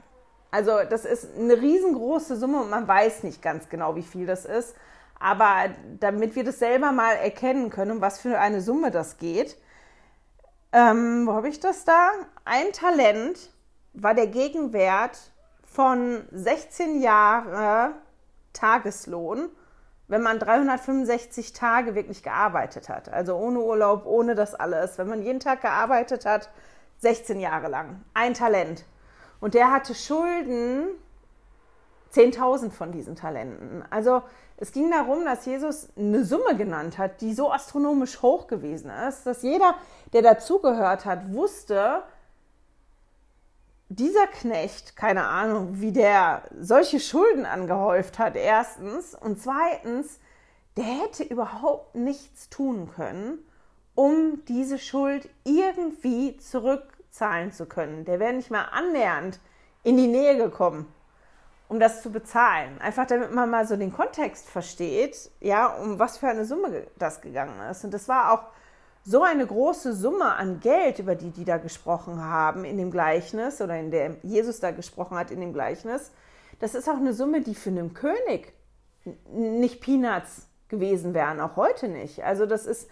Also 0.50 0.78
das 0.88 1.04
ist 1.04 1.36
eine 1.36 1.60
riesengroße 1.60 2.36
Summe 2.36 2.62
und 2.62 2.70
man 2.70 2.88
weiß 2.88 3.22
nicht 3.22 3.42
ganz 3.42 3.68
genau, 3.68 3.96
wie 3.96 4.02
viel 4.02 4.26
das 4.26 4.44
ist. 4.44 4.74
Aber 5.18 5.70
damit 5.98 6.36
wir 6.36 6.44
das 6.44 6.58
selber 6.58 6.92
mal 6.92 7.12
erkennen 7.12 7.70
können, 7.70 7.92
um 7.92 8.00
was 8.00 8.20
für 8.20 8.38
eine 8.38 8.60
Summe 8.60 8.90
das 8.90 9.18
geht, 9.18 9.56
ähm, 10.72 11.26
wo 11.26 11.32
habe 11.32 11.48
ich 11.48 11.60
das 11.60 11.84
da? 11.84 12.10
Ein 12.44 12.72
Talent 12.72 13.50
war 13.94 14.14
der 14.14 14.26
Gegenwert 14.26 15.32
von 15.64 16.24
16 16.32 17.00
Jahre 17.00 17.92
Tageslohn, 18.52 19.48
wenn 20.08 20.22
man 20.22 20.38
365 20.38 21.52
Tage 21.52 21.94
wirklich 21.94 22.22
gearbeitet 22.22 22.88
hat. 22.88 23.08
Also 23.08 23.36
ohne 23.36 23.60
Urlaub, 23.60 24.06
ohne 24.06 24.34
das 24.34 24.54
alles. 24.54 24.98
Wenn 24.98 25.08
man 25.08 25.22
jeden 25.22 25.40
Tag 25.40 25.62
gearbeitet 25.62 26.26
hat, 26.26 26.50
16 26.98 27.40
Jahre 27.40 27.68
lang. 27.68 28.04
Ein 28.14 28.34
Talent. 28.34 28.84
Und 29.40 29.54
der 29.54 29.70
hatte 29.70 29.94
Schulden, 29.94 30.86
10.000 32.14 32.70
von 32.70 32.92
diesen 32.92 33.16
Talenten. 33.16 33.84
Also 33.90 34.22
es 34.58 34.72
ging 34.72 34.90
darum, 34.90 35.24
dass 35.24 35.44
Jesus 35.44 35.88
eine 35.96 36.24
Summe 36.24 36.56
genannt 36.56 36.96
hat, 36.96 37.20
die 37.20 37.34
so 37.34 37.52
astronomisch 37.52 38.22
hoch 38.22 38.46
gewesen 38.46 38.90
ist, 38.90 39.26
dass 39.26 39.42
jeder, 39.42 39.74
der 40.12 40.22
dazugehört 40.22 41.04
hat, 41.04 41.32
wusste, 41.32 42.02
dieser 43.88 44.26
Knecht, 44.26 44.96
keine 44.96 45.26
Ahnung, 45.26 45.80
wie 45.80 45.92
der 45.92 46.42
solche 46.58 47.00
Schulden 47.00 47.44
angehäuft 47.46 48.18
hat, 48.18 48.34
erstens. 48.34 49.14
Und 49.14 49.40
zweitens, 49.40 50.18
der 50.76 50.84
hätte 50.84 51.22
überhaupt 51.22 51.94
nichts 51.94 52.48
tun 52.48 52.90
können, 52.94 53.38
um 53.94 54.44
diese 54.46 54.78
Schuld 54.78 55.28
irgendwie 55.44 56.36
zurückzahlen 56.38 57.52
zu 57.52 57.66
können. 57.66 58.04
Der 58.04 58.18
wäre 58.18 58.32
nicht 58.32 58.50
mal 58.50 58.64
annähernd 58.64 59.38
in 59.84 59.96
die 59.96 60.08
Nähe 60.08 60.36
gekommen, 60.36 60.92
um 61.68 61.80
das 61.80 62.02
zu 62.02 62.10
bezahlen. 62.10 62.80
Einfach 62.80 63.06
damit 63.06 63.32
man 63.32 63.50
mal 63.50 63.66
so 63.66 63.76
den 63.76 63.92
Kontext 63.92 64.48
versteht, 64.48 65.30
ja, 65.40 65.66
um 65.66 65.98
was 65.98 66.18
für 66.18 66.28
eine 66.28 66.44
Summe 66.44 66.86
das 66.98 67.20
gegangen 67.20 67.60
ist. 67.70 67.84
Und 67.84 67.92
das 67.92 68.08
war 68.08 68.32
auch 68.32 68.44
so 69.04 69.22
eine 69.22 69.46
große 69.46 69.92
Summe 69.92 70.34
an 70.34 70.60
Geld, 70.60 70.98
über 70.98 71.14
die 71.14 71.30
die 71.30 71.44
da 71.44 71.58
gesprochen 71.58 72.22
haben 72.22 72.64
in 72.64 72.76
dem 72.76 72.90
Gleichnis 72.90 73.60
oder 73.60 73.78
in 73.78 73.90
der 73.90 74.16
Jesus 74.22 74.58
da 74.58 74.72
gesprochen 74.72 75.16
hat 75.16 75.30
in 75.30 75.40
dem 75.40 75.52
Gleichnis, 75.52 76.10
das 76.58 76.74
ist 76.74 76.88
auch 76.88 76.96
eine 76.96 77.12
Summe, 77.12 77.40
die 77.40 77.54
für 77.54 77.70
einen 77.70 77.94
König 77.94 78.52
nicht 79.32 79.80
Peanuts 79.80 80.48
gewesen 80.68 81.14
wären, 81.14 81.40
auch 81.40 81.56
heute 81.56 81.88
nicht. 81.88 82.24
Also 82.24 82.46
das 82.46 82.66
ist 82.66 82.88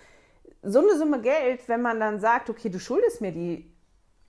so 0.63 0.81
eine 0.81 0.97
Summe 0.97 1.21
Geld, 1.21 1.69
wenn 1.69 1.83
man 1.83 1.99
dann 1.99 2.21
sagt, 2.21 2.49
okay, 2.51 2.69
du 2.69 2.79
schuldest 2.79 3.21
mir 3.21 3.33
die, 3.33 3.73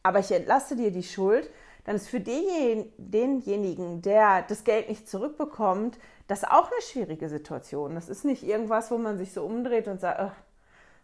aber 0.03 0.19
ich 0.19 0.31
entlasse 0.31 0.75
dir 0.75 0.91
die 0.91 1.03
Schuld, 1.03 1.49
dann 1.85 1.95
ist 1.95 2.09
für 2.09 2.19
denjenigen, 2.19 4.01
der 4.01 4.41
das 4.41 4.63
Geld 4.63 4.89
nicht 4.89 5.07
zurückbekommt, 5.07 5.97
das 6.27 6.43
auch 6.43 6.71
eine 6.71 6.81
schwierige 6.81 7.29
Situation. 7.29 7.95
Das 7.95 8.09
ist 8.09 8.25
nicht 8.25 8.43
irgendwas, 8.43 8.91
wo 8.91 8.97
man 8.97 9.17
sich 9.17 9.31
so 9.31 9.45
umdreht 9.45 9.87
und 9.87 10.01
sagt, 10.01 10.31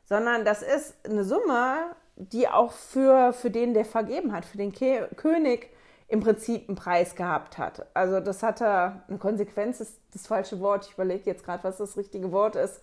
sondern 0.06 0.44
das 0.44 0.64
ist 0.64 0.96
eine 1.06 1.24
Summe, 1.24 1.96
die 2.16 2.48
auch 2.48 2.72
für, 2.72 3.32
für 3.32 3.52
den, 3.52 3.74
der 3.74 3.86
vergeben 3.86 4.34
hat, 4.34 4.44
für 4.44 4.58
den 4.58 4.72
Ke 4.72 5.08
König 5.16 5.70
im 6.08 6.20
Prinzip 6.20 6.68
einen 6.68 6.76
Preis 6.76 7.16
gehabt 7.16 7.58
hat. 7.58 7.86
Also 7.94 8.20
das 8.20 8.44
hatte 8.44 9.02
eine 9.08 9.18
Konsequenz, 9.18 9.80
ist 9.80 9.98
das 10.14 10.28
falsche 10.28 10.60
Wort. 10.60 10.88
Ich 10.88 10.94
überlege 10.94 11.24
jetzt 11.26 11.46
gerade, 11.46 11.64
was 11.64 11.78
das 11.78 11.96
richtige 11.96 12.34
Wort 12.34 12.58
ist. 12.58 12.82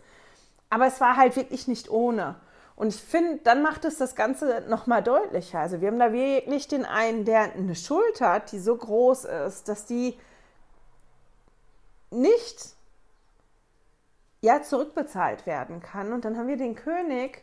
Aber 0.70 0.86
es 0.86 1.00
war 1.00 1.16
halt 1.16 1.36
wirklich 1.36 1.68
nicht 1.68 1.90
ohne. 1.90 2.36
Und 2.78 2.94
ich 2.94 3.02
finde, 3.02 3.40
dann 3.42 3.60
macht 3.60 3.84
es 3.84 3.98
das 3.98 4.14
Ganze 4.14 4.62
nochmal 4.68 5.02
deutlicher. 5.02 5.58
Also 5.58 5.80
wir 5.80 5.88
haben 5.88 5.98
da 5.98 6.12
wirklich 6.12 6.68
den 6.68 6.84
einen, 6.84 7.24
der 7.24 7.52
eine 7.52 7.74
Schuld 7.74 8.20
hat, 8.20 8.52
die 8.52 8.60
so 8.60 8.76
groß 8.76 9.24
ist, 9.24 9.68
dass 9.68 9.84
die 9.84 10.16
nicht 12.12 12.76
ja 14.42 14.62
zurückbezahlt 14.62 15.44
werden 15.44 15.80
kann. 15.82 16.12
Und 16.12 16.24
dann 16.24 16.38
haben 16.38 16.46
wir 16.46 16.56
den 16.56 16.76
König, 16.76 17.42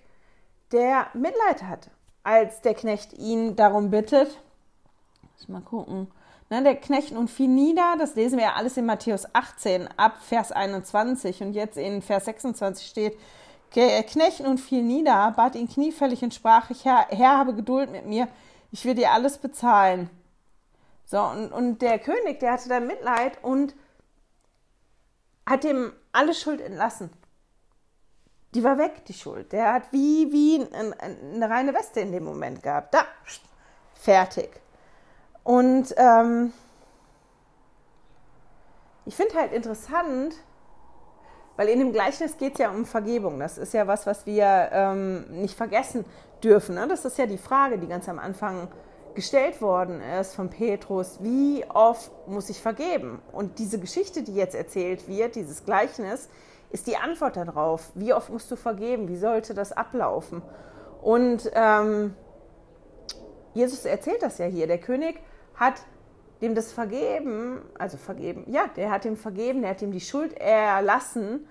der 0.71 1.07
Mitleid 1.13 1.63
hat, 1.63 1.89
als 2.23 2.61
der 2.61 2.73
Knecht 2.73 3.11
ihn 3.11 3.57
darum 3.57 3.89
bittet. 3.89 4.39
Muss 5.33 5.49
mal 5.49 5.59
gucken. 5.59 6.09
Na, 6.49 6.61
der 6.61 6.77
Knecht 6.77 7.11
und 7.11 7.29
fiel 7.29 7.49
nieder, 7.49 7.95
das 7.99 8.15
lesen 8.15 8.37
wir 8.37 8.45
ja 8.45 8.53
alles 8.53 8.77
in 8.77 8.85
Matthäus 8.85 9.27
18 9.33 9.89
ab 9.97 10.15
Vers 10.21 10.53
21 10.53 11.41
und 11.41 11.51
jetzt 11.51 11.75
in 11.75 12.01
Vers 12.01 12.23
26 12.23 12.87
steht, 12.87 13.17
Knecht 13.71 14.41
und 14.41 14.59
fiel 14.59 14.83
nieder, 14.83 15.33
bat 15.35 15.55
ihn 15.55 15.67
kniefällig 15.67 16.23
und 16.23 16.33
sprach, 16.33 16.69
ich 16.69 16.85
Herr, 16.85 17.07
Herr, 17.09 17.37
habe 17.37 17.53
Geduld 17.53 17.91
mit 17.91 18.05
mir, 18.05 18.27
ich 18.71 18.85
will 18.85 18.95
dir 18.95 19.11
alles 19.11 19.37
bezahlen. 19.37 20.09
So, 21.05 21.21
und, 21.21 21.51
und 21.51 21.81
der 21.81 21.99
König, 21.99 22.39
der 22.39 22.53
hatte 22.53 22.69
dann 22.69 22.87
Mitleid 22.87 23.43
und 23.43 23.75
hat 25.45 25.63
ihm 25.63 25.93
alle 26.11 26.33
Schuld 26.33 26.61
entlassen. 26.61 27.09
Die 28.53 28.63
war 28.63 28.77
weg, 28.77 29.05
die 29.05 29.13
Schuld. 29.13 29.51
Der 29.51 29.73
hat 29.73 29.91
wie, 29.91 30.31
wie 30.31 30.65
eine 30.73 31.49
reine 31.49 31.73
Weste 31.73 31.99
in 31.99 32.11
dem 32.11 32.23
Moment 32.23 32.63
gehabt. 32.63 32.93
Da, 32.93 33.05
fertig. 33.93 34.49
Und 35.43 35.93
ähm, 35.97 36.53
ich 39.05 39.15
finde 39.15 39.35
halt 39.35 39.51
interessant, 39.51 40.35
weil 41.55 41.69
in 41.69 41.79
dem 41.79 41.91
Gleichnis 41.91 42.37
geht 42.37 42.53
es 42.53 42.59
ja 42.59 42.69
um 42.69 42.85
Vergebung. 42.85 43.39
Das 43.39 43.57
ist 43.57 43.73
ja 43.73 43.87
was, 43.87 44.05
was 44.05 44.25
wir 44.25 44.69
ähm, 44.71 45.25
nicht 45.41 45.55
vergessen 45.55 46.05
dürfen. 46.43 46.75
Ne? 46.75 46.87
Das 46.87 47.05
ist 47.05 47.17
ja 47.17 47.25
die 47.25 47.37
Frage, 47.37 47.77
die 47.77 47.87
ganz 47.87 48.09
am 48.09 48.19
Anfang 48.19 48.67
gestellt 49.15 49.61
worden 49.61 50.01
ist 50.19 50.35
von 50.35 50.49
Petrus, 50.49 51.19
wie 51.21 51.65
oft 51.73 52.11
muss 52.27 52.49
ich 52.49 52.61
vergeben? 52.61 53.21
Und 53.31 53.59
diese 53.59 53.79
Geschichte, 53.79 54.23
die 54.23 54.35
jetzt 54.35 54.55
erzählt 54.55 55.07
wird, 55.07 55.35
dieses 55.35 55.63
Gleichnis, 55.63 56.29
ist 56.69 56.87
die 56.87 56.97
Antwort 56.97 57.37
darauf. 57.37 57.91
Wie 57.95 58.13
oft 58.13 58.29
musst 58.29 58.51
du 58.51 58.57
vergeben? 58.57 59.07
Wie 59.07 59.17
sollte 59.17 59.53
das 59.53 59.71
ablaufen? 59.71 60.41
Und 61.01 61.49
ähm, 61.53 62.13
Jesus 63.53 63.85
erzählt 63.85 64.21
das 64.21 64.37
ja 64.37 64.45
hier. 64.45 64.67
Der 64.67 64.79
König 64.79 65.19
hat 65.55 65.75
dem 66.41 66.55
das 66.55 66.71
vergeben, 66.71 67.61
also 67.77 67.97
vergeben, 67.97 68.45
ja, 68.47 68.67
der 68.67 68.91
hat 68.91 69.05
ihm 69.05 69.17
vergeben, 69.17 69.61
der 69.61 69.71
hat 69.71 69.81
ihm 69.81 69.91
die 69.91 70.01
Schuld 70.01 70.33
erlassen, 70.33 71.47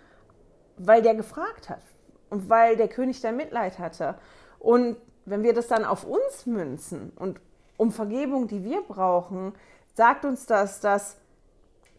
weil 0.77 1.03
der 1.03 1.15
gefragt 1.15 1.71
hat 1.71 1.83
und 2.31 2.49
weil 2.49 2.77
der 2.77 2.89
König 2.89 3.21
da 3.21 3.33
Mitleid 3.33 3.79
hatte. 3.79 4.17
Und 4.59 4.97
wenn 5.25 5.43
wir 5.43 5.55
das 5.55 5.69
dann 5.69 5.85
auf 5.85 6.05
uns 6.05 6.47
münzen 6.47 7.13
und 7.17 7.41
um 7.77 7.91
Vergebung, 7.91 8.47
die 8.47 8.65
wir 8.65 8.83
brauchen, 8.83 9.55
sagt 9.95 10.25
uns 10.25 10.47
das, 10.47 10.81
dass 10.81 11.17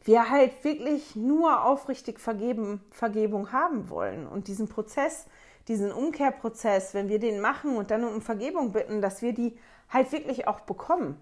wir 0.03 0.29
halt 0.29 0.63
wirklich 0.63 1.15
nur 1.15 1.65
aufrichtig 1.65 2.19
vergeben, 2.19 2.83
Vergebung 2.91 3.51
haben 3.51 3.89
wollen. 3.89 4.27
Und 4.27 4.47
diesen 4.47 4.67
Prozess, 4.67 5.25
diesen 5.67 5.91
Umkehrprozess, 5.91 6.93
wenn 6.93 7.09
wir 7.09 7.19
den 7.19 7.41
machen 7.41 7.75
und 7.75 7.89
dann 7.89 8.03
um 8.03 8.21
Vergebung 8.21 8.71
bitten, 8.71 9.01
dass 9.01 9.23
wir 9.23 9.33
die 9.33 9.57
halt 9.89 10.11
wirklich 10.11 10.47
auch 10.47 10.61
bekommen. 10.61 11.19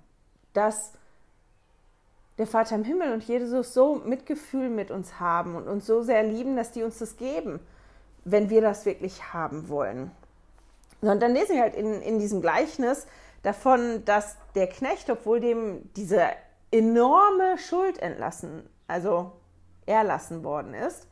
Dass 0.52 0.94
der 2.38 2.48
Vater 2.48 2.76
im 2.76 2.84
Himmel 2.84 3.14
und 3.14 3.24
Jesus 3.24 3.74
so 3.74 3.96
Mitgefühl 3.96 4.70
mit 4.70 4.92
uns 4.92 5.20
haben 5.20 5.56
und 5.56 5.68
uns 5.68 5.86
so 5.86 6.02
sehr 6.02 6.24
lieben, 6.24 6.56
dass 6.56 6.72
die 6.72 6.84
uns 6.84 6.98
das 7.00 7.18
geben, 7.18 7.60
wenn 8.26 8.50
wir 8.50 8.62
das 8.62 8.86
wirklich 8.86 9.34
haben 9.34 9.70
wollen. 9.70 10.12
Und 11.02 11.22
dann 11.22 11.34
lesen 11.34 11.56
wir 11.56 11.62
halt 11.62 11.76
in, 11.76 12.02
in 12.02 12.18
diesem 12.18 12.42
Gleichnis 12.42 13.06
davon, 13.44 14.04
dass 14.06 14.38
der 14.56 14.68
Knecht, 14.68 15.10
obwohl 15.10 15.40
dem 15.40 15.94
diese 15.96 16.30
enorme 16.72 17.58
Schuld 17.58 18.00
entlassen, 18.00 18.68
also 18.88 19.34
erlassen 19.86 20.44
worden 20.44 20.74
ist, 20.74 21.08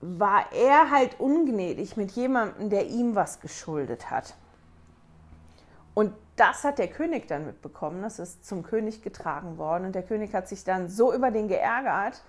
war 0.00 0.50
er 0.52 0.90
halt 0.90 1.20
ungnädig 1.20 1.96
mit 1.96 2.12
jemandem, 2.12 2.70
der 2.70 2.86
ihm 2.86 3.14
was 3.14 3.40
geschuldet 3.40 4.10
hat. 4.10 4.34
Und 5.92 6.14
das 6.40 6.64
hat 6.64 6.78
der 6.78 6.88
König 6.88 7.28
dann 7.28 7.44
mitbekommen. 7.44 8.00
Das 8.00 8.18
ist 8.18 8.46
zum 8.46 8.62
König 8.62 9.02
getragen 9.02 9.58
worden. 9.58 9.84
Und 9.84 9.94
der 9.94 10.02
König 10.02 10.34
hat 10.34 10.48
sich 10.48 10.64
dann 10.64 10.88
so 10.88 11.12
über 11.12 11.30
den 11.30 11.48
geärgert, 11.48 12.22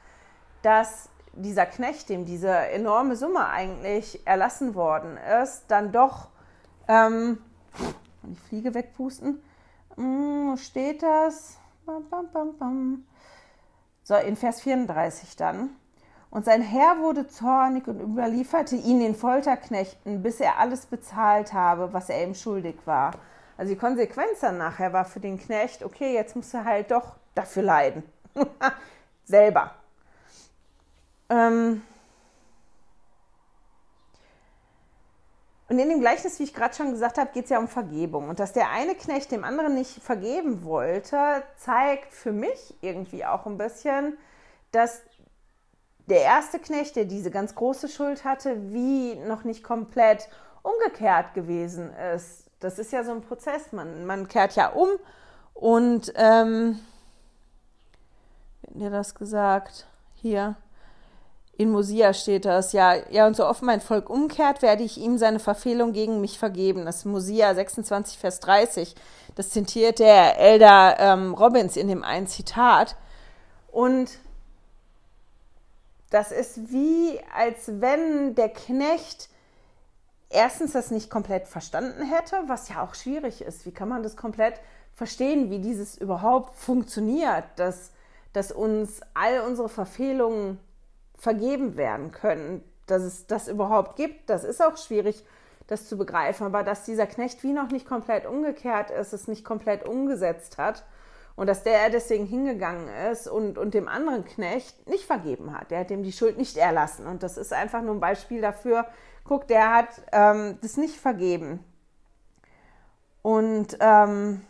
dass 0.63 1.08
dieser 1.34 1.65
Knecht, 1.65 2.10
dem 2.10 2.25
diese 2.25 2.50
enorme 2.50 3.15
Summe 3.15 3.48
eigentlich 3.48 4.27
erlassen 4.27 4.75
worden 4.75 5.18
ist, 5.41 5.63
dann 5.70 5.94
doch, 5.94 6.27
ähm, 6.89 7.38
die 8.24 8.36
Fliege 8.36 8.74
wegpusten, 8.74 9.41
hm, 9.96 10.51
wo 10.51 10.58
steht 10.58 11.03
das? 11.03 11.58
Bam, 11.86 12.03
bam, 12.10 12.58
bam. 12.58 13.06
So, 14.03 14.15
in 14.15 14.36
Vers 14.36 14.60
34 14.62 15.38
dann. 15.38 15.70
Und 16.30 16.46
sein 16.46 16.62
Herr 16.62 17.00
wurde 17.00 17.27
zornig 17.27 17.88
und 17.88 18.01
überlieferte 18.01 18.75
ihn 18.75 19.00
den 19.00 19.15
Folterknechten, 19.15 20.22
bis 20.22 20.41
er 20.41 20.60
alles 20.60 20.86
bezahlt 20.86 21.53
habe, 21.53 21.94
was 21.94 22.10
er 22.10 22.24
ihm 22.24 22.36
schuldig 22.36 22.75
war. 22.86 23.13
Also 23.62 23.75
die 23.75 23.80
Konsequenz 23.80 24.39
dann 24.39 24.58
nachher 24.58 24.91
war 24.91 25.06
für 25.06 25.20
den 25.20 25.38
Knecht, 25.38 25.84
okay, 25.84 26.15
jetzt 26.15 26.36
muss 26.36 26.51
er 26.51 26.65
halt 26.65 26.89
doch 26.89 27.18
dafür 27.36 27.62
leiden. 27.62 28.01
Selber. 29.24 29.75
Ähm 31.30 31.84
und 35.70 35.77
in 35.77 35.89
dem 35.89 36.00
Gleichnis, 36.00 36.39
wie 36.39 36.44
ich 36.46 36.56
gerade 36.56 36.74
schon 36.74 36.89
gesagt 36.89 37.20
habe, 37.20 37.30
geht 37.36 37.44
es 37.44 37.51
ja 37.51 37.60
um 37.60 37.68
Vergebung. 37.68 38.30
Und 38.30 38.39
dass 38.39 38.51
der 38.51 38.72
eine 38.72 38.96
Knecht 38.96 39.32
dem 39.32 39.44
anderen 39.44 39.75
nicht 39.75 40.01
vergeben 40.01 40.63
wollte, 40.63 41.44
zeigt 41.58 42.15
für 42.15 42.32
mich 42.32 42.74
irgendwie 42.82 43.25
auch 43.25 43.46
ein 43.46 43.60
bisschen, 43.60 44.18
dass 44.72 45.03
der 46.08 46.22
erste 46.22 46.58
Knecht, 46.58 46.96
der 46.96 47.06
diese 47.06 47.30
ganz 47.30 47.53
große 47.53 47.89
Schuld 47.89 48.25
hatte, 48.25 48.74
wie 48.74 49.13
noch 49.18 49.44
nicht 49.44 49.63
komplett 49.63 50.30
umgekehrt 50.63 51.36
gewesen 51.36 51.94
ist 52.15 52.48
das 52.62 52.80
ist 52.80 52.94
ja 52.94 53.03
so 53.03 53.12
ein 53.12 53.22
Prozess. 53.22 53.72
Man, 53.72 54.06
man 54.06 54.27
kehrt 54.27 54.56
ja 54.56 54.70
um 54.70 54.89
und 55.53 56.13
ähm, 56.15 56.80
wie 58.70 58.86
hat 58.86 58.94
das 58.94 59.15
gesagt? 59.15 59.88
Hier. 60.13 60.56
In 61.58 61.72
Mosia 61.72 62.13
steht 62.13 62.46
das, 62.46 62.74
ja, 62.74 62.96
ja, 63.10 63.27
und 63.27 63.36
so 63.36 63.46
offen 63.46 63.65
mein 63.65 63.82
Volk 63.82 64.10
umkehrt, 64.10 64.62
werde 64.62 64.84
ich 64.84 64.98
ihm 64.98 65.18
seine 65.18 65.39
Verfehlung 65.39 65.94
gegen 65.94 66.22
mich 66.22 66.39
vergeben. 66.39 66.86
Das 66.86 66.98
ist 66.98 67.06
Mosia 67.06 67.53
26, 67.53 68.18
Vers 68.18 68.39
30. 68.39 68.96
Das 69.36 69.51
zitiert 69.51 70.00
der 70.00 70.39
Elder 70.39 70.96
ähm, 71.00 71.34
Robbins 71.34 71.75
in 71.77 71.88
dem 71.88 72.03
einen 72.03 72.25
Zitat. 72.25 72.96
Und 73.72 74.10
das 76.10 76.32
ist 76.32 76.72
wie, 76.72 77.20
als 77.36 77.82
wenn 77.82 78.34
der 78.34 78.50
Knecht 78.50 79.30
erstens 80.32 80.74
das 80.74 80.92
nicht 80.92 81.10
komplett 81.10 81.48
verstanden 81.48 82.04
hätte, 82.04 82.36
was 82.48 82.70
ja 82.70 82.84
auch 82.84 82.96
schwierig 82.96 83.42
ist. 83.42 83.66
Wie 83.66 83.72
kann 83.72 83.90
man 83.90 84.04
das 84.04 84.18
komplett 84.18 84.60
verstehen, 84.94 85.50
wie 85.50 85.60
dieses 85.60 85.98
überhaupt 85.98 86.58
funktioniert, 86.58 87.44
dass, 87.56 87.92
dass 88.34 88.52
uns 88.52 89.02
all 89.14 89.42
unsere 89.42 89.70
Verfehlungen 89.70 90.60
vergeben 91.17 91.78
werden 91.78 92.12
können, 92.12 92.63
dass 92.88 93.04
es 93.04 93.28
das 93.28 93.48
überhaupt 93.48 93.96
gibt, 93.96 94.30
das 94.30 94.44
ist 94.44 94.62
auch 94.62 94.78
schwierig, 94.78 95.24
das 95.67 95.88
zu 95.88 95.98
begreifen. 95.98 96.46
Aber 96.46 96.63
dass 96.63 96.84
dieser 96.84 97.08
Knecht 97.08 97.44
wie 97.44 97.54
noch 97.54 97.70
nicht 97.70 97.88
komplett 97.88 98.26
umgekehrt 98.26 98.91
ist, 98.91 99.13
es 99.13 99.28
nicht 99.28 99.46
komplett 99.46 99.88
umgesetzt 99.88 100.58
hat 100.58 100.84
und 101.36 101.48
dass 101.48 101.63
der 101.63 101.89
deswegen 101.89 102.26
hingegangen 102.26 102.88
ist 103.12 103.28
und, 103.28 103.58
und 103.58 103.74
dem 103.74 103.88
anderen 103.88 104.26
Knecht 104.26 104.88
nicht 104.89 105.06
vergeben 105.06 105.58
hat. 105.58 105.72
Der 105.72 105.80
hat 105.80 105.89
dem 105.89 106.04
die 106.04 106.12
Schuld 106.12 106.38
nicht 106.38 106.58
erlassen. 106.58 107.08
Und 107.08 107.24
das 107.24 107.38
ist 107.38 107.54
einfach 107.54 107.82
nur 107.82 107.96
ein 107.96 108.00
Beispiel 108.00 108.41
dafür, 108.41 108.86
guck, 109.23 109.47
der 109.47 109.73
hat 109.73 109.89
ähm, 110.12 110.57
das 110.62 110.77
nicht 110.77 110.97
vergeben. 110.97 111.63
Und 113.21 113.77
ähm, 113.79 114.41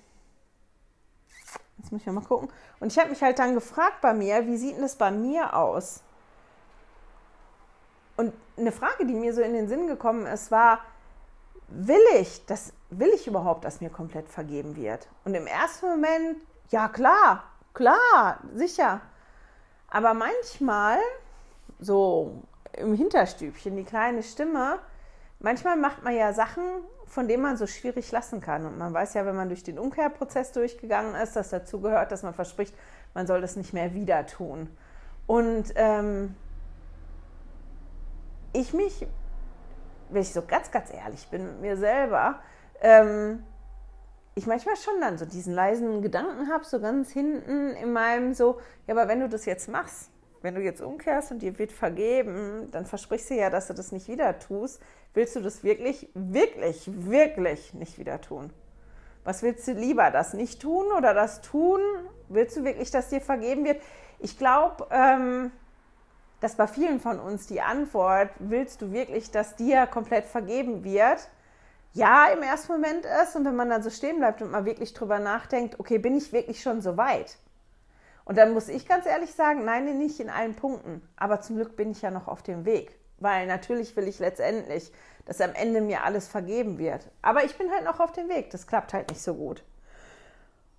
jetzt 1.77 1.91
muss 1.91 2.01
ich 2.01 2.07
mal 2.07 2.21
gucken. 2.21 2.49
Und 2.79 2.91
ich 2.91 2.99
habe 2.99 3.10
mich 3.10 3.21
halt 3.21 3.39
dann 3.39 3.53
gefragt 3.53 4.01
bei 4.01 4.13
mir, 4.13 4.47
wie 4.47 4.57
sieht 4.57 4.75
denn 4.75 4.81
das 4.81 4.95
bei 4.95 5.12
mir 5.12 5.55
aus? 5.55 6.01
Und 8.17 8.34
eine 8.57 8.71
Frage, 8.71 9.05
die 9.05 9.13
mir 9.13 9.34
so 9.34 9.41
in 9.41 9.53
den 9.53 9.67
Sinn 9.67 9.88
gekommen 9.88 10.25
ist, 10.25 10.51
war, 10.51 10.79
will 11.67 12.01
ich, 12.19 12.45
das, 12.45 12.73
will 12.89 13.10
ich 13.10 13.27
überhaupt, 13.27 13.65
dass 13.65 13.81
mir 13.81 13.89
komplett 13.89 14.27
vergeben 14.27 14.75
wird? 14.75 15.07
Und 15.25 15.34
im 15.34 15.47
ersten 15.47 15.88
Moment, 15.88 16.38
ja 16.69 16.88
klar, 16.88 17.43
klar, 17.73 18.39
sicher. 18.53 19.01
Aber 19.89 20.13
manchmal, 20.13 20.99
so 21.79 22.43
im 22.77 22.93
Hinterstübchen, 22.93 23.75
die 23.75 23.84
kleine 23.84 24.23
Stimme. 24.23 24.79
Manchmal 25.39 25.77
macht 25.77 26.03
man 26.03 26.15
ja 26.15 26.34
Sachen, 26.34 26.63
von 27.05 27.27
denen 27.27 27.43
man 27.43 27.57
so 27.57 27.67
schwierig 27.67 28.12
lassen 28.12 28.41
kann. 28.41 28.65
Und 28.65 28.77
man 28.77 28.93
weiß 28.93 29.15
ja, 29.15 29.25
wenn 29.25 29.36
man 29.36 29.49
durch 29.49 29.63
den 29.63 29.79
Umkehrprozess 29.79 30.51
durchgegangen 30.51 31.15
ist, 31.15 31.36
dass 31.36 31.49
dazu 31.49 31.81
gehört, 31.81 32.12
dass 32.12 32.23
man 32.23 32.34
verspricht, 32.34 32.73
man 33.13 33.27
soll 33.27 33.41
das 33.41 33.55
nicht 33.55 33.73
mehr 33.73 33.93
wieder 33.93 34.25
tun. 34.25 34.69
Und 35.27 35.73
ähm, 35.75 36.36
ich 38.53 38.73
mich, 38.73 39.07
wenn 40.10 40.21
ich 40.21 40.34
so 40.34 40.41
ganz, 40.41 40.71
ganz 40.71 40.93
ehrlich 40.93 41.27
bin 41.29 41.45
mit 41.45 41.62
mir 41.62 41.77
selber, 41.77 42.39
ähm, 42.81 43.43
ich 44.36 44.47
manchmal 44.47 44.75
schon 44.77 44.99
dann 45.01 45.17
so 45.17 45.25
diesen 45.25 45.53
leisen 45.53 46.01
Gedanken 46.01 46.49
habe, 46.49 46.63
so 46.63 46.79
ganz 46.79 47.12
hinten 47.12 47.71
in 47.71 47.91
meinem 47.91 48.34
so, 48.34 48.60
ja, 48.88 48.95
aber 48.95 49.07
wenn 49.07 49.19
du 49.19 49.27
das 49.27 49.45
jetzt 49.45 49.67
machst, 49.67 50.11
wenn 50.41 50.56
du 50.56 50.62
jetzt 50.62 50.82
umkehrst 50.82 51.32
und 51.32 51.39
dir 51.39 51.58
wird 51.60 51.71
vergeben, 51.71 52.69
dann 52.71 52.86
versprichst 52.86 53.30
du 53.30 53.36
ja, 53.36 53.49
dass 53.49 53.67
du 53.67 53.73
das 53.73 53.91
nicht 53.91 54.08
wieder 54.08 54.39
tust. 54.39 54.82
Willst 55.13 55.36
du 55.36 55.41
das 55.41 55.63
wirklich, 55.63 56.10
wirklich, 56.13 56.89
wirklich 56.93 57.73
nicht 57.73 57.99
wieder 57.99 58.21
tun? 58.21 58.51
Was 59.23 59.43
willst 59.43 59.67
du 59.67 59.73
lieber, 59.73 60.10
das 60.10 60.34
nicht 60.34 60.62
tun 60.62 60.88
oder 60.97 61.13
das 61.13 61.41
tun? 61.41 61.80
Willst 62.30 62.58
du 62.58 62.63
wirklich, 62.63 62.89
dass 62.89 63.10
dir 63.10 63.21
vergeben 63.21 63.65
wird? 63.65 63.82
Ich 64.19 64.38
glaube, 64.38 64.88
ähm, 64.89 65.51
dass 66.39 66.56
bei 66.56 66.65
vielen 66.65 66.99
von 66.99 67.19
uns 67.19 67.45
die 67.45 67.62
Antwort, 67.62 68.32
willst 68.39 68.82
du 68.82 68.91
wirklich, 68.91 69.30
dass 69.30 69.56
dir 69.56 69.86
komplett 69.86 70.25
vergeben 70.25 70.84
wird? 70.84 71.30
Ja, 71.93 72.27
im 72.27 72.41
ersten 72.41 72.71
Moment 72.71 73.06
ist. 73.23 73.36
Und 73.36 73.45
wenn 73.45 73.56
man 73.56 73.69
dann 73.69 73.84
so 73.84 73.89
stehen 73.89 74.17
bleibt 74.17 74.41
und 74.41 74.49
mal 74.49 74.65
wirklich 74.65 74.93
drüber 74.93 75.19
nachdenkt, 75.19 75.80
okay, 75.80 75.99
bin 75.99 76.15
ich 76.15 76.34
wirklich 76.34 76.62
schon 76.62 76.82
so 76.82 76.97
weit? 76.97 77.38
Und 78.25 78.38
dann 78.38 78.53
muss 78.53 78.69
ich 78.69 78.88
ganz 78.88 79.05
ehrlich 79.05 79.34
sagen, 79.34 79.65
nein, 79.65 79.97
nicht 79.97 80.19
in 80.19 80.29
allen 80.29 80.55
Punkten. 80.55 81.01
Aber 81.15 81.41
zum 81.41 81.55
Glück 81.55 81.75
bin 81.75 81.91
ich 81.91 82.01
ja 82.01 82.12
noch 82.12 82.27
auf 82.27 82.43
dem 82.43 82.65
Weg. 82.65 82.97
Weil 83.17 83.47
natürlich 83.47 83.95
will 83.95 84.07
ich 84.07 84.19
letztendlich, 84.19 84.91
dass 85.25 85.41
am 85.41 85.53
Ende 85.53 85.81
mir 85.81 86.03
alles 86.03 86.27
vergeben 86.27 86.77
wird. 86.77 87.10
Aber 87.21 87.43
ich 87.43 87.57
bin 87.57 87.71
halt 87.71 87.84
noch 87.84 87.99
auf 87.99 88.12
dem 88.12 88.29
Weg. 88.29 88.49
Das 88.51 88.67
klappt 88.67 88.93
halt 88.93 89.10
nicht 89.10 89.21
so 89.21 89.36
gut. 89.36 89.63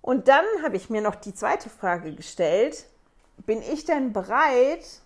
Und 0.01 0.27
dann 0.27 0.45
habe 0.63 0.75
ich 0.75 0.89
mir 0.89 1.01
noch 1.01 1.15
die 1.15 1.33
zweite 1.33 1.69
Frage 1.69 2.13
gestellt. 2.13 2.85
Bin 3.45 3.61
ich 3.61 3.85
denn 3.85 4.13
bereit, 4.13 5.01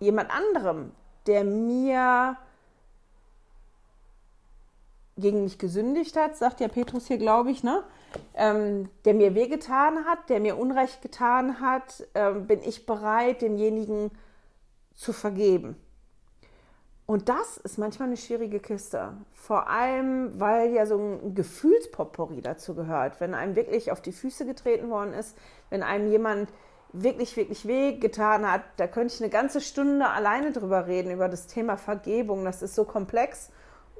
jemand 0.00 0.30
anderem, 0.30 0.92
der 1.26 1.44
mir 1.44 2.36
gegen 5.16 5.44
mich 5.44 5.58
gesündigt 5.58 6.16
hat, 6.16 6.36
sagt 6.36 6.60
ja 6.60 6.68
Petrus 6.68 7.06
hier, 7.06 7.18
glaube 7.18 7.50
ich, 7.50 7.62
ne? 7.62 7.84
Ähm, 8.34 8.88
der 9.04 9.14
mir 9.14 9.34
wehgetan 9.34 10.04
hat, 10.04 10.28
der 10.28 10.40
mir 10.40 10.56
Unrecht 10.56 11.02
getan 11.02 11.60
hat, 11.60 12.06
ähm, 12.14 12.46
bin 12.46 12.60
ich 12.62 12.86
bereit, 12.86 13.42
demjenigen 13.42 14.10
zu 14.94 15.12
vergeben. 15.12 15.76
Und 17.06 17.28
das 17.28 17.58
ist 17.58 17.76
manchmal 17.76 18.08
eine 18.08 18.16
schwierige 18.16 18.60
Kiste. 18.60 19.12
Vor 19.34 19.68
allem, 19.68 20.40
weil 20.40 20.72
ja 20.72 20.86
so 20.86 20.96
ein 20.96 21.34
Gefühlspotpourri 21.34 22.40
dazu 22.40 22.74
gehört. 22.74 23.20
Wenn 23.20 23.34
einem 23.34 23.56
wirklich 23.56 23.92
auf 23.92 24.00
die 24.00 24.12
Füße 24.12 24.46
getreten 24.46 24.88
worden 24.88 25.12
ist, 25.12 25.36
wenn 25.68 25.82
einem 25.82 26.10
jemand 26.10 26.48
wirklich, 26.94 27.36
wirklich 27.36 27.66
weh 27.66 27.98
getan 27.98 28.50
hat, 28.50 28.62
da 28.78 28.86
könnte 28.86 29.12
ich 29.14 29.20
eine 29.20 29.30
ganze 29.30 29.60
Stunde 29.60 30.08
alleine 30.08 30.52
drüber 30.52 30.86
reden, 30.86 31.10
über 31.10 31.28
das 31.28 31.46
Thema 31.46 31.76
Vergebung. 31.76 32.44
Das 32.44 32.62
ist 32.62 32.74
so 32.74 32.84
komplex 32.84 33.50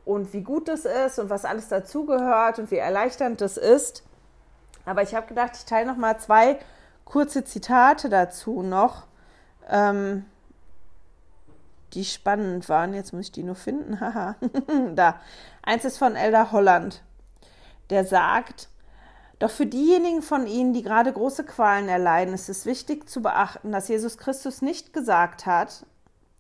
und 0.05 0.33
wie 0.33 0.43
gut 0.43 0.69
das 0.69 0.85
ist 0.85 1.19
und 1.19 1.31
was 1.31 1.45
alles 1.45 1.69
dazugehört 1.69 2.59
und 2.59 2.71
wie 2.71 2.77
erleichternd 2.77 3.41
das 3.41 3.57
ist. 3.57 4.03
Aber 4.85 5.03
ich 5.03 5.15
habe 5.15 5.27
gedacht, 5.27 5.53
ich 5.57 5.65
teile 5.65 5.87
noch 5.87 5.97
mal 5.97 6.19
zwei 6.19 6.59
kurze 7.05 7.45
Zitate 7.45 8.09
dazu 8.09 8.63
noch, 8.63 9.05
ähm, 9.69 10.25
die 11.95 12.05
spannend 12.05 12.69
waren. 12.69 12.93
Jetzt 12.93 13.13
muss 13.13 13.27
ich 13.27 13.33
die 13.33 13.43
nur 13.43 13.55
finden. 13.55 13.99
Da. 14.95 15.21
Eins 15.63 15.85
ist 15.85 15.99
von 15.99 16.17
Elder 16.17 16.53
Holland. 16.53 17.03
Der 17.91 18.05
sagt, 18.05 18.69
doch 19.39 19.51
für 19.51 19.67
diejenigen 19.67 20.23
von 20.23 20.47
Ihnen, 20.47 20.73
die 20.73 20.83
gerade 20.83 21.13
große 21.13 21.45
Qualen 21.45 21.89
erleiden, 21.89 22.35
ist 22.35 22.49
es 22.49 22.67
wichtig 22.67 23.09
zu 23.09 23.23
beachten, 23.23 23.73
dass 23.73 23.89
Jesus 23.89 24.19
Christus 24.19 24.63
nicht 24.63 24.93
gesagt 24.93 25.47
hat, 25.47 25.87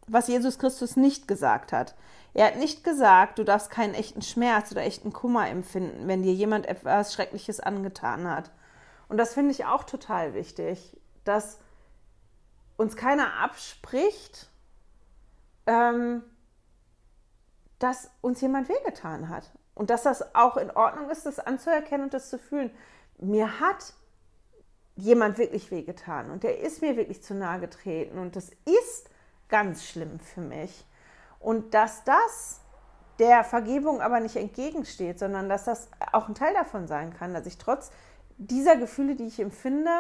was 0.07 0.29
Jesus 0.29 0.59
Christus 0.59 0.96
nicht 0.96 1.29
gesagt 1.29 1.72
hat. 1.72 1.94
Er 2.34 2.46
hat 2.46 2.56
nicht 2.56 2.82
gesagt, 2.82 3.38
du 3.38 3.44
darfst 3.44 3.70
keinen 3.70 3.94
echten 3.94 4.20
Schmerz 4.20 4.72
oder 4.72 4.82
echten 4.82 5.12
Kummer 5.12 5.48
empfinden, 5.48 6.08
wenn 6.08 6.22
dir 6.22 6.34
jemand 6.34 6.66
etwas 6.66 7.14
Schreckliches 7.14 7.60
angetan 7.60 8.28
hat. 8.28 8.50
Und 9.08 9.18
das 9.18 9.34
finde 9.34 9.52
ich 9.52 9.64
auch 9.64 9.84
total 9.84 10.34
wichtig, 10.34 11.00
dass 11.24 11.60
uns 12.76 12.96
keiner 12.96 13.38
abspricht, 13.40 14.50
ähm, 15.66 16.24
dass 17.78 18.10
uns 18.20 18.40
jemand 18.40 18.68
wehgetan 18.68 19.28
hat. 19.28 19.52
Und 19.74 19.90
dass 19.90 20.02
das 20.02 20.34
auch 20.34 20.56
in 20.56 20.72
Ordnung 20.72 21.10
ist, 21.10 21.26
das 21.26 21.38
anzuerkennen 21.38 22.04
und 22.04 22.14
das 22.14 22.30
zu 22.30 22.38
fühlen. 22.38 22.70
Mir 23.18 23.60
hat 23.60 23.94
jemand 24.96 25.38
wirklich 25.38 25.70
wehgetan 25.70 26.30
und 26.30 26.44
der 26.44 26.60
ist 26.60 26.80
mir 26.80 26.96
wirklich 26.96 27.22
zu 27.22 27.34
nahe 27.34 27.60
getreten 27.60 28.18
und 28.18 28.36
das 28.36 28.50
ist 28.64 29.10
ganz 29.48 29.84
schlimm 29.84 30.20
für 30.20 30.40
mich. 30.40 30.84
Und 31.44 31.74
dass 31.74 32.04
das 32.04 32.61
der 33.18 33.44
Vergebung 33.44 34.00
aber 34.00 34.18
nicht 34.20 34.37
entgegensteht, 34.37 35.18
sondern 35.18 35.48
dass 35.48 35.64
das 35.64 35.88
auch 36.12 36.26
ein 36.26 36.35
Teil 36.35 36.54
davon 36.54 36.88
sein 36.88 37.12
kann, 37.12 37.35
dass 37.35 37.46
ich 37.46 37.59
trotz 37.59 37.90
dieser 38.38 38.76
Gefühle, 38.76 39.14
die 39.14 39.26
ich 39.26 39.38
empfinde, 39.38 39.90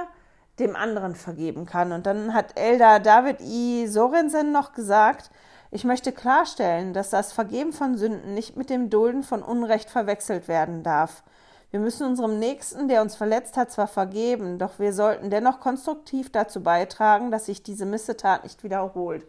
dem 0.58 0.74
anderen 0.74 1.14
vergeben 1.14 1.66
kann. 1.66 1.92
Und 1.92 2.06
dann 2.06 2.32
hat 2.32 2.58
Elda 2.58 2.98
David 2.98 3.40
I. 3.40 3.86
Sorensen 3.86 4.52
noch 4.52 4.72
gesagt, 4.72 5.30
ich 5.70 5.84
möchte 5.84 6.12
klarstellen, 6.12 6.94
dass 6.94 7.10
das 7.10 7.32
Vergeben 7.32 7.72
von 7.72 7.98
Sünden 7.98 8.32
nicht 8.32 8.56
mit 8.56 8.70
dem 8.70 8.88
Dulden 8.88 9.22
von 9.22 9.42
Unrecht 9.42 9.90
verwechselt 9.90 10.48
werden 10.48 10.82
darf. 10.82 11.22
Wir 11.70 11.80
müssen 11.80 12.06
unserem 12.06 12.38
Nächsten, 12.38 12.88
der 12.88 13.02
uns 13.02 13.16
verletzt 13.16 13.56
hat, 13.56 13.70
zwar 13.70 13.88
vergeben, 13.88 14.58
doch 14.58 14.78
wir 14.78 14.92
sollten 14.92 15.28
dennoch 15.28 15.60
konstruktiv 15.60 16.32
dazu 16.32 16.62
beitragen, 16.62 17.30
dass 17.30 17.46
sich 17.46 17.62
diese 17.62 17.84
Missetat 17.84 18.44
nicht 18.44 18.62
wiederholt. 18.62 19.26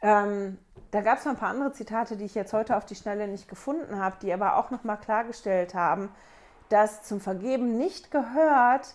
Ähm, 0.00 0.58
da 0.90 1.02
gab 1.02 1.18
es 1.18 1.24
noch 1.24 1.32
ein 1.32 1.38
paar 1.38 1.50
andere 1.50 1.72
Zitate, 1.72 2.16
die 2.16 2.24
ich 2.24 2.34
jetzt 2.34 2.52
heute 2.52 2.76
auf 2.76 2.86
die 2.86 2.94
Schnelle 2.94 3.28
nicht 3.28 3.48
gefunden 3.48 3.98
habe, 3.98 4.16
die 4.22 4.32
aber 4.32 4.56
auch 4.56 4.70
nochmal 4.70 4.98
klargestellt 4.98 5.74
haben, 5.74 6.08
dass 6.68 7.02
zum 7.02 7.20
Vergeben 7.20 7.76
nicht 7.76 8.10
gehört, 8.10 8.94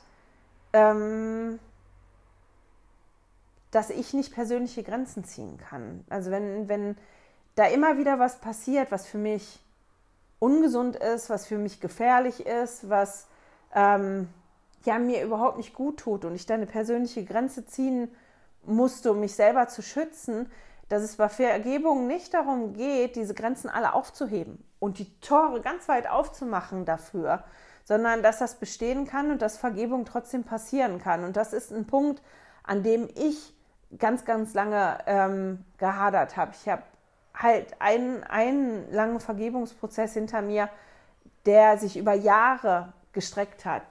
ähm, 0.74 1.60
dass 3.72 3.90
ich 3.90 4.14
nicht 4.14 4.34
persönliche 4.34 4.84
Grenzen 4.84 5.24
ziehen 5.24 5.58
kann. 5.58 6.04
Also 6.10 6.32
wenn, 6.32 6.70
wenn 6.70 6.96
da 7.56 7.66
immer 7.66 7.98
wieder 7.98 8.20
was 8.20 8.40
passiert, 8.40 8.92
was 8.92 9.08
für 9.08 9.18
mich 9.18 9.60
ungesund 10.40 10.96
ist, 10.96 11.30
was 11.30 11.48
für 11.48 11.58
mich 11.58 11.80
gefährlich 11.80 12.46
ist, 12.46 12.90
was 12.90 13.28
ähm, 13.74 14.30
ja 14.84 15.00
mir 15.00 15.24
überhaupt 15.24 15.58
nicht 15.58 15.74
gut 15.74 15.98
tut 16.00 16.26
und 16.26 16.36
ich 16.36 16.46
da 16.46 16.56
eine 16.56 16.66
persönliche 16.66 17.24
Grenze 17.24 17.66
ziehen 17.66 18.14
musste, 18.66 19.12
um 19.12 19.20
mich 19.20 19.36
selber 19.36 19.68
zu 19.68 19.82
schützen, 19.82 20.52
dass 20.90 21.04
es 21.04 21.16
bei 21.16 21.30
Vergebung 21.30 22.08
nicht 22.08 22.34
darum 22.34 22.74
geht, 22.74 23.16
diese 23.16 23.34
Grenzen 23.34 23.70
alle 23.70 23.94
aufzuheben 23.94 24.64
und 24.80 25.00
die 25.00 25.20
Tore 25.22 25.62
ganz 25.62 25.88
weit 25.88 26.10
aufzumachen 26.10 26.86
dafür, 26.86 27.44
sondern 27.84 28.24
dass 28.24 28.40
das 28.40 28.56
bestehen 28.56 29.06
kann 29.08 29.32
und 29.32 29.42
dass 29.42 29.58
Vergebung 29.58 30.06
trotzdem 30.06 30.44
passieren 30.44 31.00
kann. 31.00 31.24
Und 31.24 31.36
das 31.36 31.54
ist 31.54 31.72
ein 31.72 31.86
Punkt, 31.86 32.22
an 32.64 32.84
dem 32.84 33.10
ich 33.16 33.54
ganz, 33.98 34.26
ganz 34.26 34.54
lange 34.54 34.98
ähm, 35.06 35.66
gehadert 35.78 36.38
habe. 36.38 36.52
Ich 36.60 36.68
habe 36.68 36.84
halt 37.34 37.76
einen, 37.80 38.24
einen 38.24 38.92
langen 38.92 39.20
Vergebungsprozess 39.20 40.14
hinter 40.14 40.42
mir, 40.42 40.70
der 41.46 41.78
sich 41.78 41.98
über 41.98 42.14
Jahre 42.14 42.94
gestreckt 43.12 43.66
hat, 43.66 43.84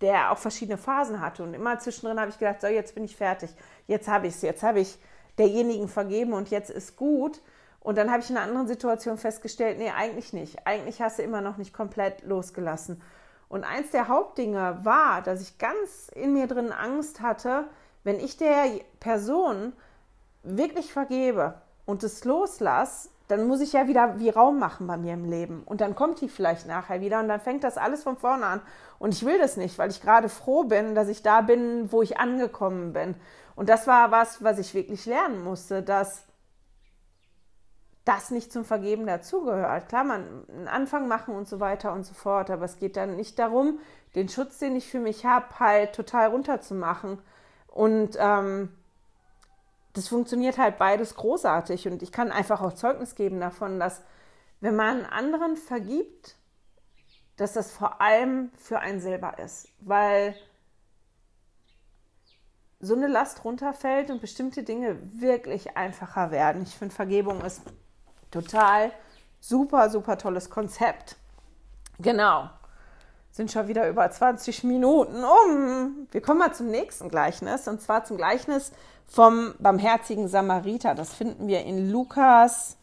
der 0.00 0.32
auch 0.32 0.38
verschiedene 0.38 0.78
Phasen 0.78 1.20
hatte. 1.20 1.42
Und 1.42 1.54
immer 1.54 1.78
zwischendrin 1.78 2.20
habe 2.20 2.30
ich 2.30 2.38
gedacht, 2.38 2.60
so, 2.60 2.66
jetzt 2.66 2.94
bin 2.94 3.04
ich 3.04 3.16
fertig, 3.16 3.54
jetzt 3.86 4.08
habe 4.08 4.26
ich 4.26 4.34
es, 4.34 4.42
jetzt 4.42 4.62
habe 4.62 4.80
ich 4.80 4.98
derjenigen 5.38 5.88
vergeben 5.88 6.32
und 6.32 6.50
jetzt 6.50 6.70
ist 6.70 6.96
gut. 6.96 7.40
Und 7.80 7.98
dann 7.98 8.10
habe 8.10 8.20
ich 8.20 8.30
in 8.30 8.36
einer 8.36 8.46
anderen 8.46 8.66
Situation 8.66 9.16
festgestellt, 9.16 9.78
nee, 9.78 9.90
eigentlich 9.90 10.32
nicht. 10.32 10.66
Eigentlich 10.66 11.00
hast 11.00 11.18
du 11.18 11.22
immer 11.22 11.40
noch 11.40 11.56
nicht 11.56 11.72
komplett 11.72 12.24
losgelassen. 12.24 13.00
Und 13.48 13.64
eins 13.64 13.90
der 13.92 14.08
Hauptdinge 14.08 14.80
war, 14.82 15.22
dass 15.22 15.40
ich 15.40 15.58
ganz 15.58 16.10
in 16.14 16.32
mir 16.32 16.48
drin 16.48 16.72
Angst 16.72 17.20
hatte, 17.20 17.64
wenn 18.02 18.18
ich 18.18 18.36
der 18.36 18.64
Person 18.98 19.72
wirklich 20.42 20.92
vergebe 20.92 21.54
und 21.84 22.02
es 22.02 22.24
loslasse, 22.24 23.08
dann 23.28 23.46
muss 23.48 23.60
ich 23.60 23.72
ja 23.72 23.88
wieder 23.88 24.18
wie 24.18 24.30
Raum 24.30 24.58
machen 24.58 24.86
bei 24.86 24.96
mir 24.96 25.14
im 25.14 25.24
Leben. 25.24 25.62
Und 25.64 25.80
dann 25.80 25.96
kommt 25.96 26.20
die 26.20 26.28
vielleicht 26.28 26.66
nachher 26.66 27.00
wieder 27.00 27.20
und 27.20 27.28
dann 27.28 27.40
fängt 27.40 27.64
das 27.64 27.76
alles 27.76 28.02
von 28.02 28.16
vorne 28.16 28.46
an. 28.46 28.62
Und 28.98 29.12
ich 29.12 29.24
will 29.24 29.38
das 29.38 29.56
nicht, 29.56 29.78
weil 29.78 29.90
ich 29.90 30.00
gerade 30.00 30.28
froh 30.28 30.64
bin, 30.64 30.94
dass 30.94 31.08
ich 31.08 31.22
da 31.22 31.40
bin, 31.40 31.90
wo 31.90 32.02
ich 32.02 32.18
angekommen 32.18 32.92
bin. 32.92 33.14
Und 33.56 33.68
das 33.68 33.86
war 33.86 34.12
was, 34.12 34.44
was 34.44 34.58
ich 34.58 34.74
wirklich 34.74 35.06
lernen 35.06 35.42
musste, 35.42 35.82
dass 35.82 36.24
das 38.04 38.30
nicht 38.30 38.52
zum 38.52 38.64
Vergeben 38.64 39.06
dazugehört. 39.06 39.88
Klar, 39.88 40.04
man 40.04 40.48
einen 40.48 40.68
Anfang 40.68 41.08
machen 41.08 41.34
und 41.34 41.48
so 41.48 41.58
weiter 41.58 41.92
und 41.92 42.04
so 42.04 42.14
fort, 42.14 42.50
aber 42.50 42.64
es 42.64 42.78
geht 42.78 42.96
dann 42.96 43.16
nicht 43.16 43.38
darum, 43.38 43.80
den 44.14 44.28
Schutz, 44.28 44.58
den 44.58 44.76
ich 44.76 44.88
für 44.88 45.00
mich 45.00 45.26
habe, 45.26 45.58
halt 45.58 45.94
total 45.94 46.28
runterzumachen 46.28 47.18
und 47.76 48.16
ähm, 48.18 48.70
das 49.92 50.08
funktioniert 50.08 50.56
halt 50.56 50.78
beides 50.78 51.14
großartig. 51.14 51.88
Und 51.88 52.02
ich 52.02 52.12
kann 52.12 52.30
einfach 52.30 52.62
auch 52.62 52.74
Zeugnis 52.74 53.14
geben 53.14 53.40
davon, 53.40 53.80
dass 53.80 54.02
wenn 54.60 54.76
man 54.76 55.04
anderen 55.04 55.56
vergibt, 55.56 56.36
dass 57.36 57.52
das 57.52 57.72
vor 57.72 58.00
allem 58.00 58.50
für 58.56 58.78
einen 58.78 59.00
selber 59.00 59.38
ist. 59.38 59.68
Weil 59.80 60.34
so 62.80 62.94
eine 62.94 63.06
Last 63.06 63.44
runterfällt 63.44 64.10
und 64.10 64.20
bestimmte 64.20 64.62
Dinge 64.62 64.98
wirklich 65.12 65.76
einfacher 65.76 66.30
werden. 66.30 66.62
Ich 66.62 66.74
finde, 66.74 66.94
Vergebung 66.94 67.40
ist 67.42 67.62
total 68.30 68.92
super, 69.40 69.90
super 69.90 70.18
tolles 70.18 70.50
Konzept. 70.50 71.16
Genau 71.98 72.50
sind 73.36 73.52
schon 73.52 73.68
wieder 73.68 73.86
über 73.86 74.10
20 74.10 74.64
Minuten 74.64 75.22
um. 75.22 76.08
Wir 76.10 76.22
kommen 76.22 76.38
mal 76.38 76.54
zum 76.54 76.70
nächsten 76.70 77.10
Gleichnis 77.10 77.68
und 77.68 77.82
zwar 77.82 78.02
zum 78.04 78.16
Gleichnis 78.16 78.72
vom 79.06 79.54
barmherzigen 79.58 80.26
Samariter. 80.26 80.94
Das 80.94 81.12
finden 81.12 81.46
wir 81.46 81.62
in 81.62 81.90
Lukas 81.90 82.78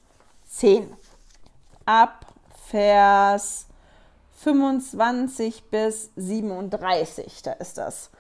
10 0.46 0.96
ab 1.86 2.28
Vers 2.68 3.66
25 4.44 5.72
bis 5.72 6.12
37. 6.18 7.42
Da 7.42 7.54
ist 7.54 7.80
das. 7.80 8.12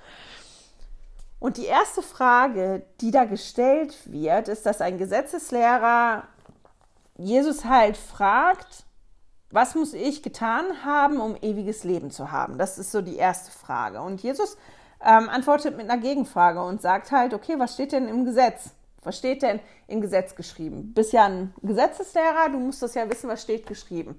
Und 1.44 1.58
die 1.58 1.66
erste 1.66 2.02
Frage, 2.02 2.84
die 3.02 3.12
da 3.12 3.26
gestellt 3.26 3.94
wird, 4.06 4.48
ist, 4.48 4.66
dass 4.66 4.80
ein 4.80 4.98
Gesetzeslehrer 4.98 6.24
Jesus 7.18 7.66
halt 7.66 7.98
fragt, 7.98 8.86
was 9.52 9.76
muss 9.76 9.94
ich 9.94 10.24
getan 10.24 10.64
haben, 10.86 11.20
um 11.20 11.36
ewiges 11.42 11.84
Leben 11.84 12.12
zu 12.12 12.32
haben? 12.32 12.58
Das 12.58 12.78
ist 12.78 12.94
so 12.94 13.02
die 13.02 13.18
erste 13.18 13.52
Frage. 13.52 14.02
Und 14.02 14.24
Jesus 14.24 14.56
ähm, 15.04 15.28
antwortet 15.28 15.76
mit 15.76 15.90
einer 15.90 16.02
Gegenfrage 16.02 16.64
und 16.64 16.82
sagt 16.82 17.12
halt, 17.12 17.34
okay, 17.34 17.56
was 17.58 17.74
steht 17.74 17.92
denn 17.92 18.08
im 18.08 18.24
Gesetz? 18.24 18.70
Was 19.02 19.18
steht 19.18 19.42
denn 19.42 19.60
im 19.88 20.00
Gesetz 20.00 20.36
geschrieben? 20.36 20.94
Bist 20.94 21.12
ja 21.12 21.26
ein 21.26 21.54
Gesetzeslehrer, 21.62 22.52
du 22.54 22.60
musst 22.60 22.82
das 22.82 22.94
ja 22.94 23.10
wissen, 23.10 23.30
was 23.30 23.42
steht 23.42 23.68
geschrieben. 23.68 24.18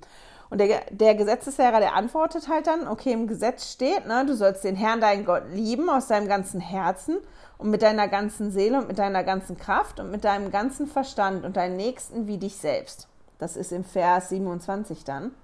Und 0.51 0.59
der, 0.59 0.83
der 0.91 1.15
Gesetzeslehrer, 1.15 1.81
der 1.81 1.95
antwortet 1.95 2.49
halt 2.49 2.67
dann, 2.67 2.87
okay, 2.87 3.13
im 3.13 3.27
Gesetz 3.27 3.73
steht, 3.73 4.07
ne, 4.07 4.25
du 4.27 4.35
sollst 4.35 4.65
den 4.65 4.77
Herrn, 4.77 5.01
deinen 5.01 5.25
Gott, 5.25 5.45
lieben 5.53 5.89
aus 5.89 6.07
deinem 6.07 6.29
ganzen 6.29 6.61
Herzen 6.61 7.19
und 7.59 7.71
mit 7.71 7.83
deiner 7.83 8.09
ganzen 8.09 8.51
Seele 8.51 8.79
und 8.79 8.89
mit 8.89 8.99
deiner 8.99 9.25
ganzen 9.25 9.57
Kraft 9.57 10.01
und 10.01 10.11
mit 10.11 10.25
deinem 10.25 10.51
ganzen 10.51 10.87
Verstand 10.87 11.45
und 11.45 11.57
deinen 11.57 11.77
Nächsten 11.77 12.27
wie 12.27 12.39
dich 12.39 12.57
selbst. 12.57 13.09
Das 13.39 13.57
ist 13.57 13.73
im 13.73 13.85
Vers 13.85 14.29
27 14.29 15.05
dann. 15.05 15.35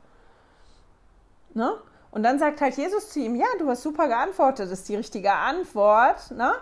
Ne? 1.55 1.73
Und 2.11 2.23
dann 2.23 2.39
sagt 2.39 2.61
halt 2.61 2.77
Jesus 2.77 3.11
zu 3.11 3.21
ihm, 3.21 3.37
ja, 3.37 3.47
du 3.59 3.69
hast 3.69 3.83
super 3.83 4.09
geantwortet, 4.09 4.67
das 4.67 4.81
ist 4.81 4.89
die 4.89 4.97
richtige 4.97 5.33
Antwort. 5.33 6.31
Ne? 6.33 6.53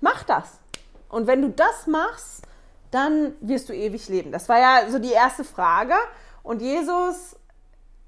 Mach 0.00 0.22
das. 0.24 0.60
Und 1.08 1.26
wenn 1.26 1.42
du 1.42 1.50
das 1.50 1.86
machst, 1.86 2.42
dann 2.90 3.34
wirst 3.40 3.68
du 3.68 3.74
ewig 3.74 4.08
leben. 4.08 4.32
Das 4.32 4.48
war 4.48 4.58
ja 4.58 4.90
so 4.90 4.98
die 4.98 5.12
erste 5.12 5.44
Frage. 5.44 5.94
Und 6.42 6.62
Jesus 6.62 7.36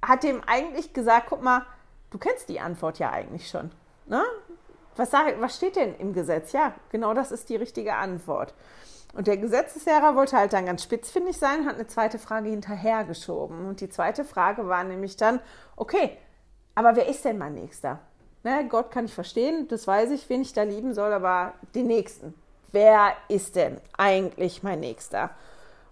hat 0.08 0.22
dem 0.22 0.42
eigentlich 0.46 0.92
gesagt, 0.92 1.26
guck 1.28 1.42
mal, 1.42 1.66
du 2.10 2.18
kennst 2.18 2.48
die 2.48 2.60
Antwort 2.60 2.98
ja 2.98 3.10
eigentlich 3.10 3.48
schon. 3.48 3.70
Ne? 4.06 4.22
Was, 4.96 5.10
sag, 5.10 5.40
was 5.40 5.56
steht 5.56 5.76
denn 5.76 5.96
im 5.96 6.12
Gesetz? 6.12 6.52
Ja, 6.52 6.74
genau 6.90 7.14
das 7.14 7.32
ist 7.32 7.48
die 7.48 7.56
richtige 7.56 7.94
Antwort. 7.94 8.54
Und 9.14 9.26
der 9.26 9.36
Gesetzeslehrer 9.36 10.16
wollte 10.16 10.36
halt 10.36 10.52
dann 10.52 10.66
ganz 10.66 10.82
spitzfindig 10.82 11.36
sein, 11.36 11.66
hat 11.66 11.76
eine 11.76 11.86
zweite 11.86 12.18
Frage 12.18 12.48
hinterhergeschoben. 12.48 13.66
Und 13.66 13.80
die 13.80 13.88
zweite 13.88 14.24
Frage 14.24 14.68
war 14.68 14.82
nämlich 14.84 15.16
dann, 15.16 15.40
okay, 15.76 16.16
aber 16.74 16.96
wer 16.96 17.08
ist 17.08 17.24
denn 17.24 17.38
mein 17.38 17.54
Nächster? 17.54 18.00
Ne, 18.42 18.66
Gott 18.68 18.90
kann 18.90 19.06
ich 19.06 19.14
verstehen, 19.14 19.68
das 19.68 19.86
weiß 19.86 20.10
ich, 20.10 20.28
wen 20.28 20.42
ich 20.42 20.52
da 20.52 20.64
lieben 20.64 20.92
soll, 20.94 21.12
aber 21.12 21.54
den 21.74 21.86
Nächsten. 21.86 22.34
Wer 22.72 23.14
ist 23.28 23.56
denn 23.56 23.80
eigentlich 23.96 24.62
mein 24.62 24.80
Nächster? 24.80 25.30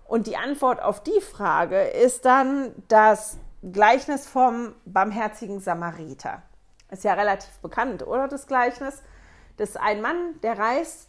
Und 0.07 0.27
die 0.27 0.37
Antwort 0.37 0.83
auf 0.83 1.03
die 1.03 1.20
Frage 1.20 1.81
ist 1.81 2.25
dann 2.25 2.75
das 2.88 3.38
Gleichnis 3.62 4.27
vom 4.27 4.75
barmherzigen 4.85 5.61
Samariter. 5.61 6.42
Ist 6.90 7.05
ja 7.05 7.14
relativ 7.14 7.59
bekannt, 7.59 8.05
oder 8.05 8.27
das 8.27 8.48
Gleichnis? 8.48 9.03
Das 9.57 9.70
ist 9.70 9.77
ein 9.77 10.03
Mann, 10.03 10.40
der 10.42 10.59
reist 10.59 11.09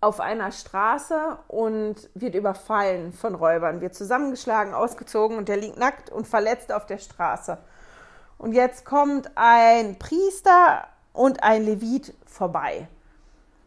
auf 0.00 0.20
einer 0.20 0.52
Straße 0.52 1.38
und 1.48 2.08
wird 2.14 2.36
überfallen 2.36 3.12
von 3.12 3.34
Räubern, 3.34 3.80
wird 3.80 3.94
zusammengeschlagen, 3.94 4.72
ausgezogen 4.72 5.36
und 5.36 5.48
der 5.48 5.56
liegt 5.56 5.76
nackt 5.76 6.10
und 6.10 6.28
verletzt 6.28 6.72
auf 6.72 6.86
der 6.86 6.98
Straße. 6.98 7.58
Und 8.38 8.52
jetzt 8.52 8.84
kommt 8.84 9.30
ein 9.34 9.98
Priester 9.98 10.86
und 11.12 11.42
ein 11.42 11.64
Levit 11.64 12.14
vorbei. 12.26 12.86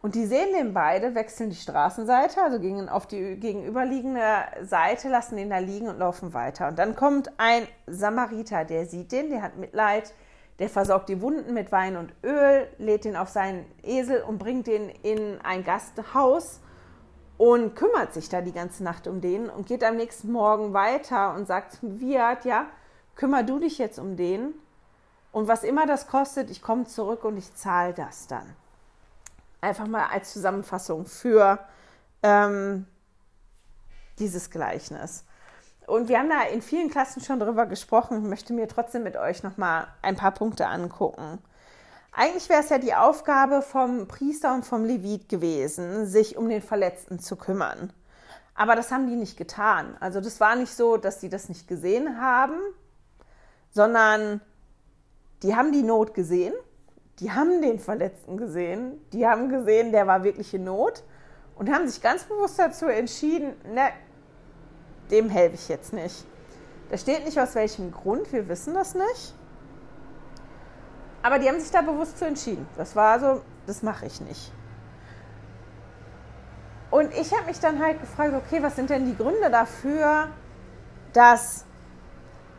Und 0.00 0.14
die 0.14 0.26
sehen 0.26 0.52
den 0.56 0.74
beide, 0.74 1.16
wechseln 1.16 1.50
die 1.50 1.56
Straßenseite, 1.56 2.40
also 2.40 2.60
gehen 2.60 2.88
auf 2.88 3.06
die 3.06 3.36
gegenüberliegende 3.36 4.22
Seite, 4.62 5.08
lassen 5.08 5.36
den 5.36 5.50
da 5.50 5.58
liegen 5.58 5.88
und 5.88 5.98
laufen 5.98 6.34
weiter. 6.34 6.68
Und 6.68 6.78
dann 6.78 6.94
kommt 6.94 7.32
ein 7.36 7.66
Samariter, 7.88 8.64
der 8.64 8.86
sieht 8.86 9.10
den, 9.10 9.30
der 9.30 9.42
hat 9.42 9.56
Mitleid, 9.56 10.14
der 10.60 10.68
versorgt 10.68 11.08
die 11.08 11.20
Wunden 11.20 11.52
mit 11.52 11.72
Wein 11.72 11.96
und 11.96 12.12
Öl, 12.22 12.68
lädt 12.78 13.04
den 13.04 13.16
auf 13.16 13.28
seinen 13.28 13.64
Esel 13.82 14.22
und 14.22 14.38
bringt 14.38 14.68
den 14.68 14.88
in 15.02 15.40
ein 15.42 15.64
Gasthaus 15.64 16.60
und 17.36 17.74
kümmert 17.74 18.14
sich 18.14 18.28
da 18.28 18.40
die 18.40 18.52
ganze 18.52 18.84
Nacht 18.84 19.08
um 19.08 19.20
den 19.20 19.50
und 19.50 19.66
geht 19.66 19.82
am 19.82 19.96
nächsten 19.96 20.30
Morgen 20.30 20.74
weiter 20.74 21.34
und 21.34 21.46
sagt 21.46 21.72
zum 21.72 22.00
Wirt, 22.00 22.44
ja, 22.44 22.66
kümmer 23.16 23.42
du 23.42 23.58
dich 23.58 23.78
jetzt 23.78 23.98
um 23.98 24.16
den 24.16 24.54
und 25.32 25.48
was 25.48 25.64
immer 25.64 25.86
das 25.86 26.06
kostet, 26.06 26.50
ich 26.50 26.62
komme 26.62 26.84
zurück 26.84 27.24
und 27.24 27.36
ich 27.36 27.54
zahle 27.54 27.94
das 27.94 28.28
dann 28.28 28.46
einfach 29.60 29.86
mal 29.86 30.06
als 30.06 30.32
Zusammenfassung 30.32 31.06
für 31.06 31.58
ähm, 32.22 32.86
dieses 34.18 34.50
Gleichnis. 34.50 35.24
Und 35.86 36.08
wir 36.08 36.18
haben 36.18 36.28
da 36.28 36.42
in 36.42 36.60
vielen 36.60 36.90
Klassen 36.90 37.22
schon 37.22 37.40
drüber 37.40 37.66
gesprochen. 37.66 38.18
Ich 38.18 38.28
möchte 38.28 38.52
mir 38.52 38.68
trotzdem 38.68 39.04
mit 39.04 39.16
euch 39.16 39.42
noch 39.42 39.56
mal 39.56 39.86
ein 40.02 40.16
paar 40.16 40.32
Punkte 40.32 40.66
angucken. 40.66 41.38
Eigentlich 42.12 42.48
wäre 42.48 42.60
es 42.60 42.68
ja 42.68 42.78
die 42.78 42.94
Aufgabe 42.94 43.62
vom 43.62 44.08
Priester 44.08 44.52
und 44.54 44.66
vom 44.66 44.84
Levit 44.84 45.28
gewesen, 45.28 46.06
sich 46.06 46.36
um 46.36 46.48
den 46.48 46.62
Verletzten 46.62 47.20
zu 47.20 47.36
kümmern. 47.36 47.92
Aber 48.54 48.74
das 48.74 48.90
haben 48.90 49.06
die 49.06 49.16
nicht 49.16 49.36
getan. 49.36 49.96
Also 50.00 50.20
das 50.20 50.40
war 50.40 50.56
nicht 50.56 50.74
so, 50.74 50.96
dass 50.96 51.20
die 51.20 51.28
das 51.28 51.48
nicht 51.48 51.68
gesehen 51.68 52.20
haben, 52.20 52.56
sondern 53.70 54.40
die 55.42 55.54
haben 55.54 55.70
die 55.72 55.84
Not 55.84 56.12
gesehen 56.12 56.52
die 57.20 57.32
haben 57.32 57.60
den 57.62 57.78
Verletzten 57.78 58.36
gesehen, 58.36 59.00
die 59.12 59.26
haben 59.26 59.48
gesehen, 59.48 59.92
der 59.92 60.06
war 60.06 60.22
wirklich 60.22 60.54
in 60.54 60.64
Not 60.64 61.02
und 61.56 61.70
haben 61.72 61.88
sich 61.88 62.00
ganz 62.00 62.24
bewusst 62.24 62.58
dazu 62.58 62.86
entschieden, 62.86 63.54
ne, 63.72 63.90
dem 65.10 65.28
helfe 65.28 65.56
ich 65.56 65.68
jetzt 65.68 65.92
nicht. 65.92 66.24
Da 66.90 66.96
steht 66.96 67.24
nicht 67.24 67.38
aus 67.38 67.54
welchem 67.54 67.90
Grund, 67.90 68.32
wir 68.32 68.48
wissen 68.48 68.74
das 68.74 68.94
nicht. 68.94 69.34
Aber 71.22 71.38
die 71.38 71.48
haben 71.48 71.60
sich 71.60 71.70
da 71.70 71.82
bewusst 71.82 72.18
zu 72.18 72.26
entschieden. 72.26 72.66
Das 72.76 72.94
war 72.94 73.18
so, 73.18 73.42
das 73.66 73.82
mache 73.82 74.06
ich 74.06 74.20
nicht. 74.20 74.52
Und 76.90 77.12
ich 77.12 77.34
habe 77.34 77.46
mich 77.46 77.60
dann 77.60 77.82
halt 77.82 78.00
gefragt, 78.00 78.32
okay, 78.34 78.62
was 78.62 78.76
sind 78.76 78.88
denn 78.88 79.04
die 79.04 79.16
Gründe 79.16 79.50
dafür, 79.50 80.28
dass 81.12 81.66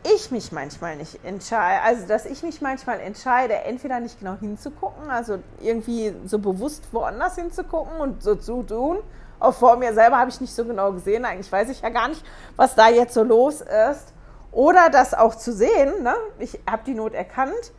ich 0.02 0.30
mich 0.30 0.52
manchmal 0.52 0.96
nicht 0.96 1.24
entscheide, 1.24 1.82
also 1.82 2.06
dass 2.06 2.24
ich 2.24 2.42
mich 2.42 2.60
manchmal 2.60 3.00
entscheide, 3.00 3.54
entweder 3.54 4.00
nicht 4.00 4.18
genau 4.18 4.36
hinzugucken, 4.40 5.10
also 5.10 5.38
irgendwie 5.60 6.14
so 6.24 6.38
bewusst 6.38 6.84
woanders 6.92 7.34
hinzugucken 7.34 8.00
und 8.00 8.22
so 8.22 8.34
zu 8.34 8.62
tun. 8.62 8.98
Auch 9.38 9.54
vor 9.54 9.76
mir 9.76 9.94
selber 9.94 10.18
habe 10.18 10.30
ich 10.30 10.40
nicht 10.40 10.54
so 10.54 10.64
genau 10.64 10.92
gesehen, 10.92 11.24
eigentlich 11.24 11.50
weiß 11.50 11.68
ich 11.70 11.80
ja 11.80 11.88
gar 11.88 12.08
nicht, 12.08 12.24
was 12.56 12.74
da 12.74 12.88
jetzt 12.88 13.14
so 13.14 13.22
los 13.22 13.60
ist. 13.60 14.12
Oder 14.52 14.90
das 14.90 15.14
auch 15.14 15.34
zu 15.34 15.52
sehen, 15.52 16.02
ne? 16.02 16.14
ich 16.38 16.58
habe 16.68 16.82
die 16.84 16.94
Not 16.94 17.14
erkannt, 17.14 17.72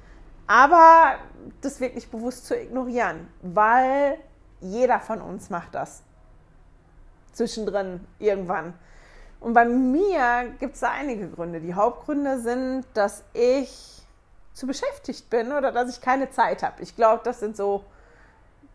aber 0.48 1.16
das 1.62 1.80
wirklich 1.80 2.10
bewusst 2.10 2.46
zu 2.46 2.56
ignorieren, 2.56 3.28
weil 3.42 4.18
jeder 4.62 5.00
von 5.00 5.22
uns 5.22 5.50
macht 5.50 5.76
das. 5.76 6.04
Zwischendrin 7.34 8.06
irgendwann. 8.20 8.74
Und 9.42 9.54
bei 9.54 9.66
mir 9.66 10.54
gibt 10.60 10.76
es 10.76 10.82
da 10.82 10.92
einige 10.92 11.28
Gründe. 11.28 11.60
Die 11.60 11.74
Hauptgründe 11.74 12.40
sind, 12.40 12.86
dass 12.94 13.24
ich 13.34 14.04
zu 14.54 14.68
beschäftigt 14.68 15.30
bin 15.32 15.52
oder 15.52 15.72
dass 15.72 15.90
ich 15.90 16.00
keine 16.00 16.30
Zeit 16.30 16.62
habe. 16.62 16.82
Ich 16.84 16.96
glaube, 16.96 17.22
das 17.24 17.40
sind 17.40 17.58
so 17.58 17.84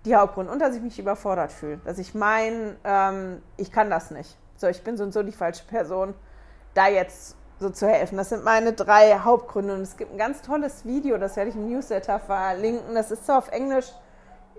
die 0.05 0.16
Hauptgründe. 0.16 0.52
Und 0.52 0.59
dass 0.59 0.74
ich 0.74 0.83
mich 0.83 0.98
überfordert 0.98 1.52
fühle. 1.52 1.79
Dass 1.85 1.98
ich 1.98 2.14
meine, 2.14 2.76
ähm, 2.83 3.42
ich 3.57 3.70
kann 3.70 3.90
das 3.90 4.11
nicht. 4.11 4.37
So, 4.57 4.66
ich 4.66 4.83
bin 4.83 4.96
so 4.96 5.05
und 5.05 5.12
so 5.12 5.22
die 5.22 5.33
falsche 5.33 5.64
Person, 5.64 6.14
da 6.74 6.88
jetzt 6.88 7.37
so 7.61 7.70
zu 7.70 7.87
helfen. 7.87 8.18
Das 8.18 8.31
sind 8.31 8.42
meine 8.42 8.72
drei 8.72 9.20
Hauptgründe. 9.20 9.72
Und 9.72 9.83
es 9.83 9.96
gibt 9.96 10.12
ein 10.12 10.18
ganz 10.18 10.42
tolles 10.42 10.85
Video, 10.85 11.16
das 11.16 11.37
werde 11.37 11.50
ich 11.50 11.57
im 11.57 11.70
Newsletter 11.70 12.18
verlinken. 12.18 12.96
Das 12.96 13.12
ist 13.12 13.24
zwar 13.24 13.38
auf 13.38 13.52
Englisch. 13.52 13.87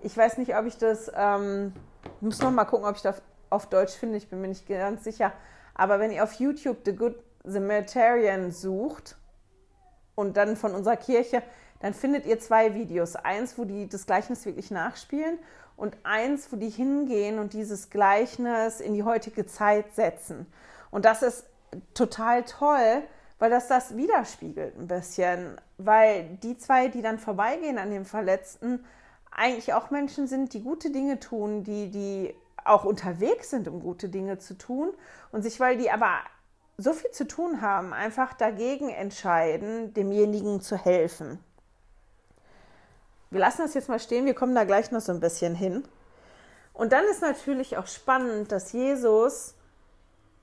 Ich 0.03 0.15
weiß 0.15 0.37
nicht, 0.37 0.55
ob 0.55 0.65
ich 0.65 0.77
das, 0.77 1.11
ähm, 1.13 1.73
muss 2.21 2.39
noch 2.39 2.51
mal 2.51 2.63
gucken, 2.63 2.87
ob 2.87 2.95
ich 2.95 3.01
das 3.01 3.21
auf 3.49 3.65
Deutsch 3.67 3.93
finde. 3.93 4.15
Ich 4.15 4.29
bin 4.29 4.39
mir 4.39 4.47
nicht 4.47 4.67
ganz 4.69 5.03
sicher. 5.03 5.33
Aber 5.77 5.99
wenn 5.99 6.11
ihr 6.11 6.23
auf 6.23 6.33
YouTube 6.33 6.79
The 6.83 6.95
Good 6.95 7.15
Samaritan 7.43 8.51
sucht 8.51 9.15
und 10.15 10.35
dann 10.35 10.57
von 10.57 10.73
unserer 10.73 10.97
Kirche, 10.97 11.43
dann 11.79 11.93
findet 11.93 12.25
ihr 12.25 12.39
zwei 12.39 12.73
Videos. 12.73 13.15
Eins, 13.15 13.57
wo 13.57 13.63
die 13.63 13.87
das 13.87 14.05
Gleichnis 14.07 14.45
wirklich 14.45 14.71
nachspielen 14.71 15.37
und 15.77 15.95
eins, 16.03 16.51
wo 16.51 16.57
die 16.57 16.69
hingehen 16.69 17.37
und 17.39 17.53
dieses 17.53 17.89
Gleichnis 17.91 18.81
in 18.81 18.95
die 18.95 19.03
heutige 19.03 19.45
Zeit 19.45 19.93
setzen. 19.93 20.47
Und 20.89 21.05
das 21.05 21.21
ist 21.21 21.45
total 21.93 22.43
toll, 22.43 23.03
weil 23.37 23.51
das 23.51 23.67
das 23.67 23.95
widerspiegelt 23.95 24.75
ein 24.77 24.87
bisschen. 24.87 25.61
Weil 25.77 26.37
die 26.41 26.57
zwei, 26.57 26.87
die 26.87 27.03
dann 27.03 27.19
vorbeigehen 27.19 27.77
an 27.77 27.91
dem 27.91 28.05
Verletzten, 28.05 28.83
eigentlich 29.29 29.75
auch 29.75 29.91
Menschen 29.91 30.25
sind, 30.25 30.53
die 30.53 30.63
gute 30.63 30.89
Dinge 30.89 31.19
tun, 31.19 31.63
die, 31.63 31.91
die 31.91 32.33
auch 32.69 32.85
unterwegs 32.85 33.49
sind, 33.49 33.67
um 33.67 33.79
gute 33.81 34.09
Dinge 34.09 34.37
zu 34.37 34.57
tun 34.57 34.93
und 35.31 35.41
sich, 35.43 35.59
weil 35.59 35.77
die 35.77 35.91
aber 35.91 36.11
so 36.77 36.93
viel 36.93 37.11
zu 37.11 37.27
tun 37.27 37.61
haben, 37.61 37.93
einfach 37.93 38.33
dagegen 38.33 38.89
entscheiden, 38.89 39.93
demjenigen 39.93 40.61
zu 40.61 40.77
helfen. 40.77 41.39
Wir 43.31 43.39
lassen 43.39 43.63
das 43.63 43.73
jetzt 43.73 43.89
mal 43.89 43.99
stehen, 43.99 44.25
wir 44.25 44.35
kommen 44.35 44.55
da 44.55 44.63
gleich 44.63 44.91
noch 44.91 45.01
so 45.01 45.11
ein 45.11 45.19
bisschen 45.19 45.55
hin. 45.55 45.83
Und 46.73 46.93
dann 46.93 47.03
ist 47.05 47.21
natürlich 47.21 47.77
auch 47.77 47.87
spannend, 47.87 48.51
dass 48.51 48.71
Jesus 48.71 49.55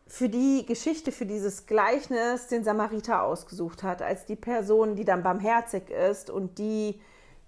für 0.07 0.29
die 0.29 0.67
Geschichte, 0.67 1.13
für 1.13 1.27
dieses 1.27 1.67
Gleichnis 1.67 2.49
den 2.49 2.65
Samariter 2.65 3.23
ausgesucht 3.23 3.83
hat, 3.83 4.03
als 4.03 4.27
die 4.27 4.37
Person, 4.37 4.97
die 4.97 5.05
dann 5.05 5.23
barmherzig 5.23 5.89
ist 5.91 6.31
und 6.31 6.59
die 6.59 7.01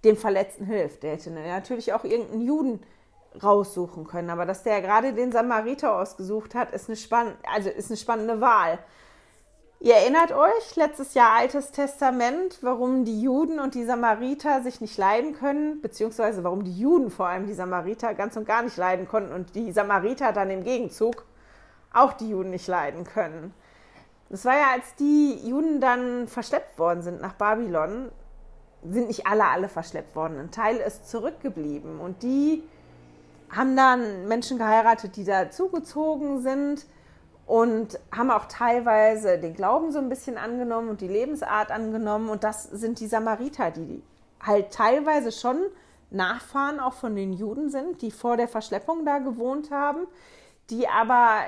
dem 0.04 0.16
Verletzten 0.16 0.64
hilft. 0.64 1.02
Der 1.02 1.12
hätte 1.12 1.30
natürlich 1.30 1.92
auch 1.92 2.04
irgendeinen 2.04 2.42
Juden 2.42 2.80
raussuchen 3.42 4.04
können. 4.06 4.30
Aber 4.30 4.46
dass 4.46 4.62
der 4.62 4.82
gerade 4.82 5.12
den 5.12 5.32
Samariter 5.32 5.96
ausgesucht 5.96 6.54
hat, 6.54 6.72
ist 6.72 6.88
eine, 6.88 6.96
spann 6.96 7.34
also 7.54 7.68
ist 7.70 7.90
eine 7.90 7.96
spannende 7.96 8.40
Wahl. 8.40 8.78
Ihr 9.78 9.94
erinnert 9.94 10.32
euch, 10.32 10.74
letztes 10.74 11.12
Jahr 11.12 11.32
Altes 11.38 11.70
Testament, 11.70 12.58
warum 12.62 13.04
die 13.04 13.20
Juden 13.20 13.60
und 13.60 13.74
die 13.74 13.84
Samariter 13.84 14.62
sich 14.62 14.80
nicht 14.80 14.96
leiden 14.96 15.34
können, 15.34 15.82
beziehungsweise 15.82 16.42
warum 16.44 16.64
die 16.64 16.78
Juden 16.78 17.10
vor 17.10 17.26
allem 17.26 17.46
die 17.46 17.52
Samariter 17.52 18.14
ganz 18.14 18.36
und 18.36 18.46
gar 18.46 18.62
nicht 18.62 18.78
leiden 18.78 19.06
konnten 19.06 19.34
und 19.34 19.54
die 19.54 19.72
Samariter 19.72 20.32
dann 20.32 20.48
im 20.50 20.64
Gegenzug 20.64 21.26
auch 21.92 22.14
die 22.14 22.30
Juden 22.30 22.50
nicht 22.50 22.66
leiden 22.68 23.04
können. 23.04 23.52
Das 24.30 24.44
war 24.44 24.54
ja, 24.54 24.72
als 24.72 24.94
die 24.94 25.34
Juden 25.46 25.80
dann 25.80 26.26
verschleppt 26.26 26.78
worden 26.78 27.02
sind 27.02 27.20
nach 27.20 27.34
Babylon, 27.34 28.10
sind 28.82 29.08
nicht 29.08 29.26
alle, 29.26 29.44
alle 29.44 29.68
verschleppt 29.68 30.16
worden. 30.16 30.38
Ein 30.38 30.50
Teil 30.50 30.76
ist 30.76 31.08
zurückgeblieben 31.08 32.00
und 32.00 32.22
die 32.22 32.64
haben 33.50 33.76
dann 33.76 34.26
Menschen 34.28 34.58
geheiratet, 34.58 35.16
die 35.16 35.24
da 35.24 35.50
zugezogen 35.50 36.40
sind 36.40 36.86
und 37.46 37.98
haben 38.14 38.30
auch 38.30 38.46
teilweise 38.46 39.38
den 39.38 39.54
Glauben 39.54 39.92
so 39.92 39.98
ein 39.98 40.08
bisschen 40.08 40.36
angenommen 40.36 40.88
und 40.88 41.00
die 41.00 41.08
Lebensart 41.08 41.70
angenommen. 41.70 42.28
Und 42.28 42.44
das 42.44 42.64
sind 42.64 42.98
die 43.00 43.06
Samariter, 43.06 43.70
die 43.70 44.02
halt 44.40 44.72
teilweise 44.72 45.32
schon 45.32 45.58
Nachfahren 46.10 46.80
auch 46.80 46.94
von 46.94 47.14
den 47.14 47.32
Juden 47.32 47.70
sind, 47.70 48.02
die 48.02 48.10
vor 48.10 48.36
der 48.36 48.48
Verschleppung 48.48 49.04
da 49.04 49.18
gewohnt 49.18 49.70
haben, 49.70 50.06
die 50.70 50.88
aber 50.88 51.40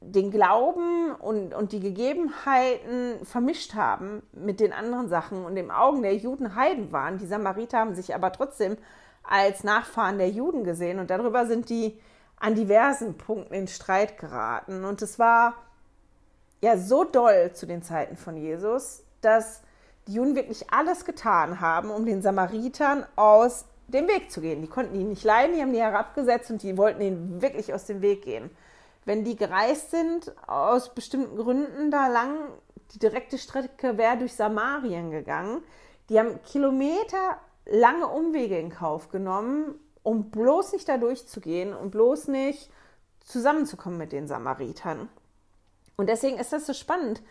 den 0.00 0.30
Glauben 0.30 1.12
und, 1.16 1.54
und 1.54 1.72
die 1.72 1.80
Gegebenheiten 1.80 3.24
vermischt 3.24 3.74
haben 3.74 4.22
mit 4.32 4.60
den 4.60 4.72
anderen 4.72 5.08
Sachen 5.08 5.44
und 5.44 5.56
im 5.56 5.70
Augen 5.70 6.02
der 6.02 6.16
Juden 6.16 6.54
Heiden 6.54 6.92
waren. 6.92 7.18
Die 7.18 7.26
Samariter 7.26 7.78
haben 7.78 7.94
sich 7.94 8.14
aber 8.14 8.32
trotzdem 8.32 8.76
als 9.28 9.64
Nachfahren 9.64 10.18
der 10.18 10.30
Juden 10.30 10.64
gesehen 10.64 10.98
und 10.98 11.10
darüber 11.10 11.46
sind 11.46 11.68
die 11.68 11.98
an 12.38 12.54
diversen 12.54 13.16
Punkten 13.16 13.54
in 13.54 13.68
Streit 13.68 14.18
geraten. 14.18 14.84
Und 14.84 15.02
es 15.02 15.18
war 15.18 15.54
ja 16.60 16.76
so 16.76 17.04
doll 17.04 17.52
zu 17.52 17.66
den 17.66 17.82
Zeiten 17.82 18.16
von 18.16 18.36
Jesus, 18.36 19.02
dass 19.20 19.62
die 20.06 20.14
Juden 20.14 20.36
wirklich 20.36 20.70
alles 20.70 21.04
getan 21.04 21.60
haben, 21.60 21.90
um 21.90 22.04
den 22.06 22.22
Samaritern 22.22 23.06
aus 23.16 23.64
dem 23.88 24.08
Weg 24.08 24.30
zu 24.30 24.40
gehen. 24.40 24.62
Die 24.62 24.68
konnten 24.68 24.94
ihn 24.94 25.08
nicht 25.08 25.24
leiden, 25.24 25.54
die 25.54 25.62
haben 25.62 25.72
die 25.72 25.80
herabgesetzt 25.80 26.50
und 26.50 26.62
die 26.62 26.76
wollten 26.76 27.00
ihn 27.00 27.42
wirklich 27.42 27.72
aus 27.72 27.84
dem 27.86 28.02
Weg 28.02 28.22
gehen. 28.22 28.50
wenn 29.06 29.22
die 29.24 29.36
gereist 29.36 29.92
sind, 29.92 30.34
aus 30.48 30.92
bestimmten 30.92 31.36
Gründen 31.36 31.90
da 31.90 32.08
lang, 32.08 32.48
die 32.92 32.98
direkte 32.98 33.38
Strecke 33.38 33.96
wäre 33.96 34.18
durch 34.18 34.34
Samarien 34.34 35.10
gegangen. 35.12 35.62
Die 36.08 36.18
haben 36.18 36.42
Kilometer 36.42 37.38
lange 37.66 38.08
Umwege 38.08 38.58
in 38.58 38.70
Kauf 38.70 39.08
genommen, 39.08 39.74
um 40.02 40.30
bloß 40.30 40.72
nicht 40.72 40.88
da 40.88 40.98
durchzugehen 40.98 41.74
und 41.74 41.90
bloß 41.90 42.28
nicht 42.28 42.70
zusammenzukommen 43.24 43.98
mit 43.98 44.12
den 44.12 44.28
Samaritern. 44.28 45.08
Und 45.96 46.08
deswegen 46.08 46.38
ist 46.38 46.52
das 46.52 46.66
so 46.66 46.72
spannend, 46.74 47.22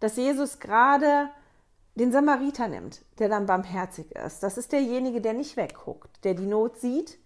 dass 0.00 0.16
Jesus 0.16 0.58
gerade 0.60 1.30
den 1.94 2.12
Samariter 2.12 2.68
nimmt, 2.68 3.04
der 3.18 3.28
dann 3.28 3.46
barmherzig 3.46 4.12
ist. 4.12 4.42
Das 4.42 4.56
ist 4.56 4.72
derjenige, 4.72 5.20
der 5.20 5.34
nicht 5.34 5.56
wegguckt, 5.56 6.24
der 6.24 6.34
die 6.34 6.46
Not 6.46 6.78
sieht 6.78 7.18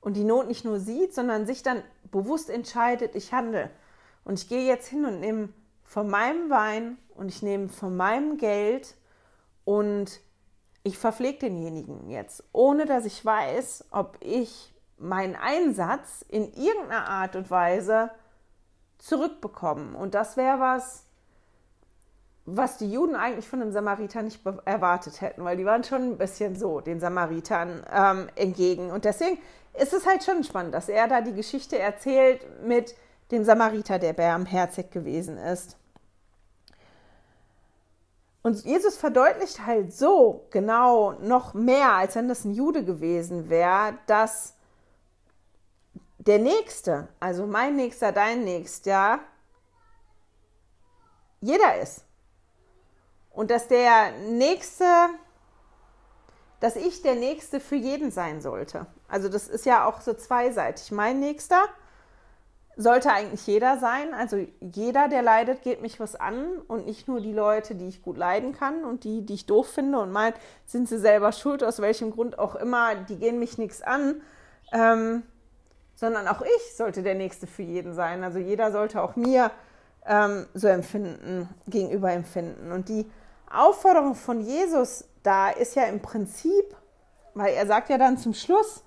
und 0.00 0.16
die 0.16 0.24
Not 0.24 0.48
nicht 0.48 0.64
nur 0.64 0.78
sieht, 0.78 1.14
sondern 1.14 1.46
sich 1.46 1.62
dann 1.62 1.82
bewusst 2.10 2.50
entscheidet, 2.50 3.14
ich 3.14 3.32
handle. 3.32 3.70
Und 4.24 4.38
ich 4.38 4.48
gehe 4.48 4.66
jetzt 4.66 4.86
hin 4.88 5.04
und 5.04 5.20
nehme 5.20 5.48
von 5.82 6.08
meinem 6.08 6.50
Wein 6.50 6.98
und 7.14 7.28
ich 7.28 7.42
nehme 7.42 7.68
von 7.68 7.96
meinem 7.96 8.36
Geld 8.36 8.94
und 9.64 10.20
ich 10.84 10.98
verpflege 10.98 11.38
denjenigen 11.40 12.10
jetzt, 12.10 12.44
ohne 12.52 12.84
dass 12.84 13.06
ich 13.06 13.24
weiß, 13.24 13.86
ob 13.90 14.18
ich 14.20 14.72
meinen 14.98 15.34
Einsatz 15.34 16.24
in 16.28 16.52
irgendeiner 16.52 17.08
Art 17.08 17.34
und 17.36 17.50
Weise 17.50 18.10
zurückbekomme. 18.98 19.96
Und 19.96 20.14
das 20.14 20.36
wäre 20.36 20.60
was, 20.60 21.06
was 22.44 22.76
die 22.76 22.92
Juden 22.92 23.16
eigentlich 23.16 23.48
von 23.48 23.62
einem 23.62 23.72
Samariter 23.72 24.22
nicht 24.22 24.44
erwartet 24.66 25.22
hätten, 25.22 25.42
weil 25.44 25.56
die 25.56 25.64
waren 25.64 25.84
schon 25.84 26.02
ein 26.02 26.18
bisschen 26.18 26.54
so 26.54 26.80
den 26.80 27.00
Samaritern 27.00 27.82
ähm, 27.90 28.28
entgegen. 28.36 28.90
Und 28.90 29.06
deswegen 29.06 29.38
ist 29.72 29.94
es 29.94 30.06
halt 30.06 30.22
schon 30.22 30.44
spannend, 30.44 30.74
dass 30.74 30.90
er 30.90 31.08
da 31.08 31.22
die 31.22 31.34
Geschichte 31.34 31.78
erzählt 31.78 32.46
mit 32.62 32.94
dem 33.30 33.44
Samariter, 33.44 33.98
der 33.98 34.12
barmherzig 34.12 34.90
gewesen 34.90 35.38
ist. 35.38 35.78
Und 38.46 38.62
Jesus 38.62 38.98
verdeutlicht 38.98 39.64
halt 39.64 39.94
so 39.94 40.46
genau 40.50 41.12
noch 41.12 41.54
mehr, 41.54 41.94
als 41.94 42.14
wenn 42.14 42.28
das 42.28 42.44
ein 42.44 42.52
Jude 42.52 42.84
gewesen 42.84 43.48
wäre, 43.48 43.96
dass 44.06 44.52
der 46.18 46.38
Nächste, 46.38 47.08
also 47.20 47.46
mein 47.46 47.74
Nächster, 47.74 48.12
dein 48.12 48.44
Nächster, 48.44 49.20
jeder 51.40 51.80
ist. 51.80 52.04
Und 53.30 53.50
dass 53.50 53.66
der 53.66 54.12
Nächste, 54.28 54.84
dass 56.60 56.76
ich 56.76 57.00
der 57.00 57.14
Nächste 57.14 57.60
für 57.60 57.76
jeden 57.76 58.10
sein 58.10 58.42
sollte. 58.42 58.86
Also 59.08 59.30
das 59.30 59.48
ist 59.48 59.64
ja 59.64 59.86
auch 59.86 60.02
so 60.02 60.12
zweiseitig. 60.12 60.92
Mein 60.92 61.18
Nächster 61.18 61.64
sollte 62.76 63.12
eigentlich 63.12 63.46
jeder 63.46 63.78
sein. 63.78 64.14
Also 64.14 64.46
jeder, 64.60 65.08
der 65.08 65.22
leidet, 65.22 65.62
geht 65.62 65.82
mich 65.82 66.00
was 66.00 66.16
an 66.16 66.44
und 66.66 66.86
nicht 66.86 67.08
nur 67.08 67.20
die 67.20 67.32
Leute, 67.32 67.74
die 67.74 67.88
ich 67.88 68.02
gut 68.02 68.16
leiden 68.16 68.52
kann 68.52 68.84
und 68.84 69.04
die, 69.04 69.24
die 69.24 69.34
ich 69.34 69.46
doof 69.46 69.68
finde 69.68 70.00
und 70.00 70.12
meint, 70.12 70.36
sind 70.66 70.88
sie 70.88 70.98
selber 70.98 71.32
schuld, 71.32 71.62
aus 71.62 71.80
welchem 71.80 72.10
Grund 72.10 72.38
auch 72.38 72.54
immer, 72.54 72.94
die 72.94 73.16
gehen 73.16 73.38
mich 73.38 73.58
nichts 73.58 73.82
an. 73.82 74.20
Ähm, 74.72 75.22
sondern 75.94 76.26
auch 76.26 76.42
ich 76.42 76.76
sollte 76.76 77.02
der 77.02 77.14
Nächste 77.14 77.46
für 77.46 77.62
jeden 77.62 77.94
sein. 77.94 78.24
Also 78.24 78.38
jeder 78.38 78.72
sollte 78.72 79.02
auch 79.02 79.14
mir 79.14 79.50
ähm, 80.06 80.46
so 80.54 80.68
empfinden, 80.68 81.48
gegenüber 81.66 82.12
empfinden. 82.12 82.72
Und 82.72 82.88
die 82.88 83.06
Aufforderung 83.50 84.14
von 84.14 84.40
Jesus 84.40 85.04
da 85.22 85.50
ist 85.50 85.74
ja 85.74 85.84
im 85.84 86.00
Prinzip, 86.00 86.76
weil 87.34 87.54
er 87.54 87.66
sagt 87.66 87.88
ja 87.88 87.98
dann 87.98 88.18
zum 88.18 88.34
Schluss 88.34 88.84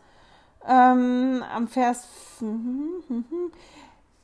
ähm, 0.66 1.44
am 1.54 1.68
Vers 1.68 2.08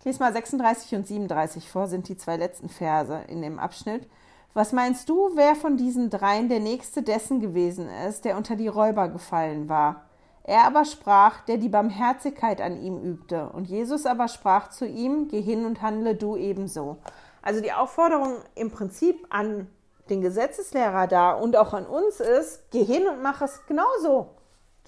lese 0.06 0.20
mal 0.20 0.34
36 0.34 0.96
und 0.96 1.08
37 1.08 1.70
vor, 1.70 1.88
sind 1.88 2.08
die 2.10 2.18
zwei 2.18 2.38
letzten 2.38 2.70
Verse 2.70 3.22
in 3.28 3.42
dem 3.42 3.60
Abschnitt. 3.60 4.08
Was 4.54 4.72
meinst 4.72 5.10
du, 5.10 5.32
wer 5.36 5.56
von 5.56 5.78
diesen 5.78 6.10
dreien 6.10 6.50
der 6.50 6.60
nächste 6.60 7.02
dessen 7.02 7.40
gewesen 7.40 7.90
ist, 8.08 8.26
der 8.26 8.38
unter 8.38 8.56
die 8.56 8.68
Räuber 8.68 9.08
gefallen 9.10 9.68
war? 9.68 10.06
Er 10.44 10.66
aber 10.66 10.86
sprach, 10.86 11.42
der 11.46 11.58
die 11.58 11.70
Barmherzigkeit 11.70 12.62
an 12.62 12.82
ihm 12.82 13.02
übte. 13.02 13.50
Und 13.50 13.66
Jesus 13.66 14.06
aber 14.06 14.28
sprach 14.28 14.70
zu 14.70 14.86
ihm, 14.86 15.28
geh 15.30 15.42
hin 15.42 15.66
und 15.66 15.82
handle 15.82 16.16
du 16.16 16.36
ebenso. 16.36 16.98
Also 17.42 17.62
die 17.62 17.74
Aufforderung 17.74 18.36
im 18.56 18.70
Prinzip 18.70 19.26
an 19.30 19.68
den 20.10 20.22
Gesetzeslehrer 20.22 21.08
da 21.08 21.32
und 21.32 21.56
auch 21.56 21.74
an 21.74 21.86
uns 21.86 22.20
ist, 22.20 22.70
geh 22.72 22.84
hin 22.84 23.08
und 23.08 23.24
mach 23.24 23.42
es 23.42 23.66
genauso. 23.68 24.32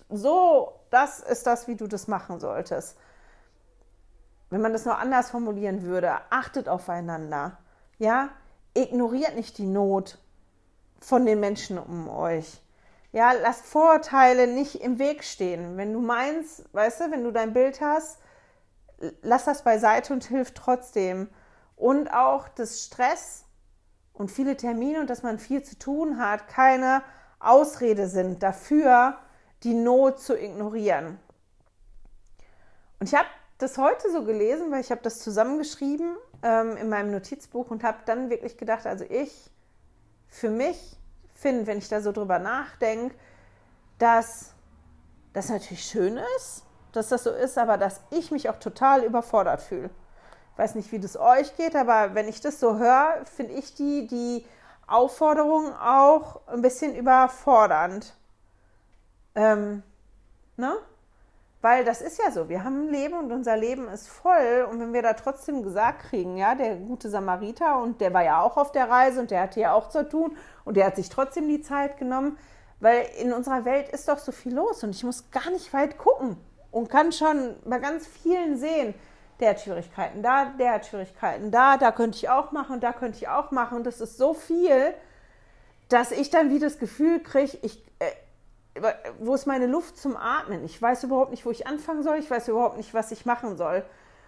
So, 0.09 0.73
das 0.89 1.21
ist 1.21 1.47
das, 1.47 1.67
wie 1.67 1.75
du 1.75 1.87
das 1.87 2.07
machen 2.07 2.39
solltest 2.39 2.97
wenn 4.49 4.61
man 4.61 4.73
das 4.73 4.85
noch 4.85 4.99
anders 4.99 5.31
formulieren 5.31 5.83
würde, 5.83 6.13
achtet 6.29 6.69
aufeinander. 6.69 7.57
Ja, 7.97 8.29
ignoriert 8.73 9.35
nicht 9.35 9.57
die 9.57 9.65
Not 9.65 10.19
von 10.99 11.25
den 11.25 11.39
Menschen 11.39 11.77
um 11.77 12.09
euch. 12.09 12.61
Ja, 13.11 13.31
lasst 13.31 13.65
Vorurteile 13.65 14.47
nicht 14.47 14.81
im 14.81 14.99
Weg 14.99 15.23
stehen. 15.23 15.77
Wenn 15.77 15.93
du 15.93 16.01
meinst, 16.01 16.65
weißt 16.73 17.01
du, 17.01 17.11
wenn 17.11 17.23
du 17.23 17.31
dein 17.31 17.53
Bild 17.53 17.79
hast, 17.79 18.19
lass 19.21 19.45
das 19.45 19.63
beiseite 19.63 20.13
und 20.13 20.25
hilf 20.25 20.53
trotzdem. 20.53 21.29
Und 21.75 22.13
auch 22.13 22.47
das 22.49 22.83
Stress 22.83 23.45
und 24.13 24.31
viele 24.31 24.57
Termine 24.57 24.99
und 24.99 25.09
dass 25.09 25.23
man 25.23 25.39
viel 25.39 25.63
zu 25.63 25.77
tun 25.77 26.19
hat, 26.19 26.47
keine 26.47 27.03
Ausrede 27.39 28.07
sind 28.07 28.43
dafür, 28.43 29.17
die 29.63 29.73
Not 29.73 30.19
zu 30.19 30.37
ignorieren. 30.37 31.19
Und 32.99 33.07
ich 33.07 33.15
habe 33.15 33.27
das 33.57 33.77
heute 33.77 34.11
so 34.11 34.23
gelesen, 34.23 34.71
weil 34.71 34.81
ich 34.81 34.91
habe 34.91 35.01
das 35.01 35.19
zusammengeschrieben 35.19 36.17
ähm, 36.43 36.77
in 36.77 36.89
meinem 36.89 37.11
Notizbuch 37.11 37.71
und 37.71 37.83
habe 37.83 37.99
dann 38.05 38.29
wirklich 38.29 38.57
gedacht, 38.57 38.85
also 38.85 39.05
ich 39.07 39.49
für 40.27 40.49
mich 40.49 40.97
finde, 41.33 41.67
wenn 41.67 41.77
ich 41.77 41.87
da 41.87 42.01
so 42.01 42.11
drüber 42.11 42.39
nachdenke, 42.39 43.15
dass 43.97 44.53
das 45.33 45.49
natürlich 45.49 45.83
schön 45.83 46.19
ist, 46.37 46.63
dass 46.91 47.09
das 47.09 47.23
so 47.23 47.31
ist, 47.31 47.57
aber 47.57 47.77
dass 47.77 48.01
ich 48.09 48.31
mich 48.31 48.49
auch 48.49 48.57
total 48.57 49.03
überfordert 49.03 49.61
fühle. 49.61 49.89
Ich 50.53 50.57
weiß 50.57 50.75
nicht, 50.75 50.91
wie 50.91 50.99
das 50.99 51.17
euch 51.17 51.55
geht, 51.57 51.75
aber 51.75 52.15
wenn 52.15 52.27
ich 52.27 52.41
das 52.41 52.59
so 52.59 52.77
höre, 52.77 53.25
finde 53.25 53.53
ich 53.53 53.75
die, 53.75 54.07
die 54.07 54.45
Aufforderung 54.87 55.73
auch 55.75 56.47
ein 56.47 56.61
bisschen 56.61 56.95
überfordernd. 56.95 58.15
Ähm, 59.35 59.83
ne? 60.55 60.77
Weil 61.65 61.83
das 61.83 61.99
ist 61.99 62.19
ja 62.23 62.29
so, 62.29 62.47
wir 62.47 62.63
haben 62.63 62.83
ein 62.83 62.89
Leben 62.91 63.15
und 63.15 63.31
unser 63.31 63.57
Leben 63.57 63.87
ist 63.87 64.07
voll. 64.07 64.67
Und 64.69 64.79
wenn 64.79 64.93
wir 64.93 65.01
da 65.01 65.13
trotzdem 65.13 65.63
gesagt 65.63 66.03
kriegen, 66.11 66.37
ja, 66.37 66.53
der 66.53 66.75
gute 66.75 67.09
Samariter 67.09 67.81
und 67.81 68.01
der 68.01 68.13
war 68.13 68.23
ja 68.23 68.39
auch 68.39 68.55
auf 68.55 68.71
der 68.71 68.87
Reise 68.87 69.19
und 69.19 69.31
der 69.31 69.41
hatte 69.41 69.61
ja 69.61 69.73
auch 69.73 69.89
zu 69.89 70.07
tun 70.07 70.37
und 70.63 70.77
der 70.77 70.85
hat 70.85 70.95
sich 70.95 71.09
trotzdem 71.09 71.47
die 71.47 71.61
Zeit 71.61 71.97
genommen, 71.97 72.37
weil 72.81 73.07
in 73.19 73.33
unserer 73.33 73.65
Welt 73.65 73.89
ist 73.89 74.07
doch 74.07 74.19
so 74.19 74.31
viel 74.31 74.53
los 74.53 74.83
und 74.83 74.91
ich 74.91 75.03
muss 75.03 75.31
gar 75.31 75.49
nicht 75.49 75.73
weit 75.73 75.97
gucken 75.97 76.37
und 76.69 76.87
kann 76.87 77.11
schon 77.11 77.55
bei 77.65 77.79
ganz 77.79 78.05
vielen 78.05 78.57
sehen, 78.57 78.93
der 79.39 79.49
hat 79.49 79.61
Schwierigkeiten 79.61 80.21
da, 80.21 80.45
der 80.59 80.73
hat 80.73 80.85
Schwierigkeiten 80.85 81.49
da, 81.49 81.77
da 81.77 81.91
könnte 81.91 82.19
ich 82.19 82.29
auch 82.29 82.51
machen, 82.51 82.79
da 82.79 82.93
könnte 82.93 83.17
ich 83.17 83.27
auch 83.27 83.49
machen. 83.49 83.77
Und 83.77 83.87
das 83.87 84.01
ist 84.01 84.19
so 84.19 84.35
viel, 84.35 84.93
dass 85.89 86.11
ich 86.11 86.29
dann 86.29 86.51
wie 86.51 86.59
das 86.59 86.77
Gefühl 86.77 87.21
kriege, 87.21 87.57
ich, 87.63 87.83
äh, 87.97 88.11
wo 89.19 89.35
ist 89.35 89.45
meine 89.45 89.67
Luft 89.67 89.97
zum 89.97 90.17
Atmen? 90.17 90.63
Ich 90.65 90.81
weiß 90.81 91.03
überhaupt 91.03 91.31
nicht, 91.31 91.45
wo 91.45 91.51
ich 91.51 91.67
anfangen 91.67 92.03
soll. 92.03 92.17
Ich 92.17 92.29
weiß 92.29 92.47
überhaupt 92.49 92.77
nicht, 92.77 92.93
was 92.93 93.11
ich 93.11 93.25
machen 93.25 93.57
soll. 93.57 93.85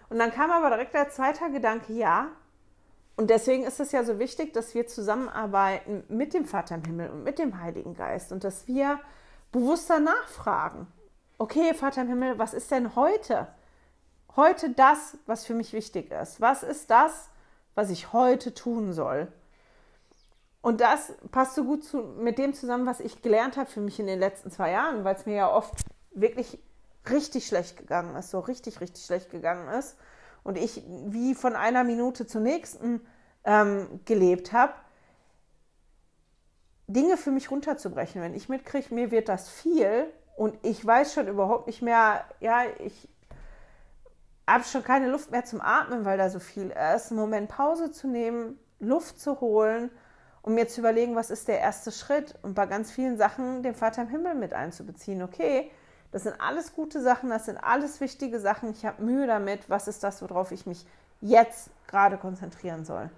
Und 0.08 0.18
dann 0.18 0.32
kam 0.32 0.50
aber 0.50 0.70
direkt 0.70 0.94
der 0.94 1.10
zweite 1.10 1.50
Gedanke, 1.50 1.92
ja. 1.92 2.28
Und 3.16 3.30
deswegen 3.30 3.64
ist 3.64 3.80
es 3.80 3.92
ja 3.92 4.04
so 4.04 4.18
wichtig, 4.18 4.54
dass 4.54 4.74
wir 4.74 4.86
zusammenarbeiten 4.86 6.04
mit 6.08 6.34
dem 6.34 6.44
Vater 6.44 6.76
im 6.76 6.84
Himmel 6.84 7.10
und 7.10 7.24
mit 7.24 7.38
dem 7.38 7.60
Heiligen 7.60 7.94
Geist 7.94 8.32
und 8.32 8.44
dass 8.44 8.66
wir 8.68 9.00
bewusster 9.52 9.98
nachfragen. 9.98 10.86
Okay, 11.36 11.74
Vater 11.74 12.02
im 12.02 12.08
Himmel, 12.08 12.38
was 12.38 12.54
ist 12.54 12.70
denn 12.70 12.94
heute? 12.94 13.48
Heute 14.36 14.70
das, 14.70 15.18
was 15.26 15.44
für 15.44 15.54
mich 15.54 15.72
wichtig 15.72 16.10
ist. 16.12 16.40
Was 16.40 16.62
ist 16.62 16.90
das, 16.90 17.28
was 17.74 17.90
ich 17.90 18.12
heute 18.12 18.54
tun 18.54 18.92
soll? 18.92 19.32
Und 20.60 20.80
das 20.80 21.12
passt 21.30 21.54
so 21.54 21.64
gut 21.64 21.84
zu, 21.84 21.98
mit 22.02 22.38
dem 22.38 22.52
zusammen, 22.52 22.86
was 22.86 23.00
ich 23.00 23.22
gelernt 23.22 23.56
habe 23.56 23.70
für 23.70 23.80
mich 23.80 24.00
in 24.00 24.06
den 24.06 24.18
letzten 24.18 24.50
zwei 24.50 24.72
Jahren, 24.72 25.04
weil 25.04 25.14
es 25.14 25.24
mir 25.24 25.36
ja 25.36 25.52
oft 25.52 25.74
wirklich 26.10 26.58
richtig 27.08 27.46
schlecht 27.46 27.76
gegangen 27.76 28.16
ist, 28.16 28.30
so 28.30 28.40
richtig, 28.40 28.80
richtig 28.80 29.04
schlecht 29.04 29.30
gegangen 29.30 29.68
ist. 29.68 29.96
Und 30.42 30.58
ich 30.58 30.82
wie 31.06 31.34
von 31.34 31.54
einer 31.56 31.84
Minute 31.84 32.26
zur 32.26 32.40
nächsten 32.40 33.00
ähm, 33.44 34.00
gelebt 34.04 34.52
habe, 34.52 34.74
Dinge 36.86 37.16
für 37.16 37.30
mich 37.30 37.50
runterzubrechen. 37.50 38.20
Wenn 38.20 38.34
ich 38.34 38.48
mitkriege, 38.48 38.94
mir 38.94 39.10
wird 39.10 39.28
das 39.28 39.48
viel 39.48 40.12
und 40.36 40.58
ich 40.62 40.84
weiß 40.84 41.14
schon 41.14 41.28
überhaupt 41.28 41.66
nicht 41.66 41.82
mehr, 41.82 42.24
ja, 42.40 42.62
ich 42.78 43.08
habe 44.46 44.64
schon 44.64 44.82
keine 44.82 45.08
Luft 45.08 45.30
mehr 45.30 45.44
zum 45.44 45.60
Atmen, 45.60 46.04
weil 46.04 46.18
da 46.18 46.30
so 46.30 46.40
viel 46.40 46.70
ist, 46.94 47.10
einen 47.10 47.20
Moment 47.20 47.48
Pause 47.48 47.92
zu 47.92 48.08
nehmen, 48.08 48.58
Luft 48.80 49.20
zu 49.20 49.40
holen 49.40 49.90
um 50.48 50.54
mir 50.54 50.66
zu 50.66 50.80
überlegen, 50.80 51.14
was 51.14 51.28
ist 51.28 51.46
der 51.46 51.60
erste 51.60 51.92
Schritt 51.92 52.34
und 52.40 52.54
bei 52.54 52.64
ganz 52.64 52.90
vielen 52.90 53.18
Sachen 53.18 53.62
den 53.62 53.74
Vater 53.74 54.00
im 54.00 54.08
Himmel 54.08 54.34
mit 54.34 54.54
einzubeziehen. 54.54 55.22
Okay, 55.22 55.70
Das 56.10 56.22
sind 56.22 56.40
alles 56.40 56.74
gute 56.74 57.02
Sachen, 57.02 57.28
das 57.28 57.44
sind 57.44 57.58
alles 57.58 58.00
wichtige 58.00 58.40
Sachen. 58.40 58.70
Ich 58.70 58.86
habe 58.86 59.02
Mühe 59.02 59.26
damit. 59.26 59.68
Was 59.68 59.88
ist 59.88 60.02
das, 60.02 60.22
worauf 60.22 60.50
ich 60.50 60.64
mich 60.64 60.86
jetzt 61.20 61.68
gerade 61.86 62.16
konzentrieren 62.16 62.86
soll? 62.86 63.10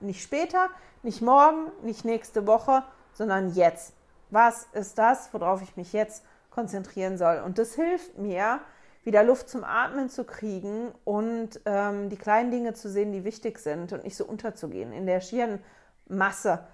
Nicht 0.00 0.22
später, 0.22 0.68
nicht 1.02 1.22
morgen, 1.22 1.72
nicht 1.82 2.04
nächste 2.04 2.46
Woche, 2.46 2.82
sondern 3.14 3.54
jetzt. 3.54 3.94
Was 4.28 4.68
ist 4.74 4.98
das, 4.98 5.32
worauf 5.32 5.62
ich 5.62 5.78
mich 5.78 5.94
jetzt 5.94 6.22
konzentrieren 6.50 7.16
soll? 7.16 7.40
Und 7.46 7.56
das 7.56 7.72
hilft 7.72 8.18
mir, 8.18 8.60
wieder 9.04 9.24
Luft 9.24 9.48
zum 9.48 9.64
Atmen 9.64 10.10
zu 10.10 10.24
kriegen 10.24 10.92
und 11.04 11.62
ähm, 11.64 12.10
die 12.10 12.18
kleinen 12.18 12.50
Dinge 12.50 12.74
zu 12.74 12.90
sehen, 12.90 13.10
die 13.12 13.24
wichtig 13.24 13.58
sind 13.58 13.94
und 13.94 14.04
nicht 14.04 14.16
so 14.18 14.26
unterzugehen 14.26 14.92
in 14.92 15.06
der 15.06 15.22
schieren 15.22 15.60
Masse 16.08 16.66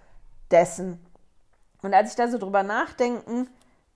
dessen. 0.51 1.05
Und 1.83 1.95
als 1.95 2.11
ich 2.11 2.17
da 2.17 2.29
so 2.29 2.39
drüber 2.39 2.63
nachdenken, 2.63 3.49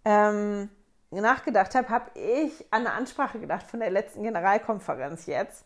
ähm, 0.04 0.68
nachgedacht 1.10 1.74
habe, 1.74 1.88
habe 1.88 2.18
ich 2.18 2.64
an 2.70 2.86
eine 2.86 2.92
Ansprache 2.92 3.38
gedacht 3.38 3.70
von 3.70 3.80
der 3.80 3.90
letzten 3.90 4.22
Generalkonferenz 4.22 5.26
jetzt, 5.26 5.64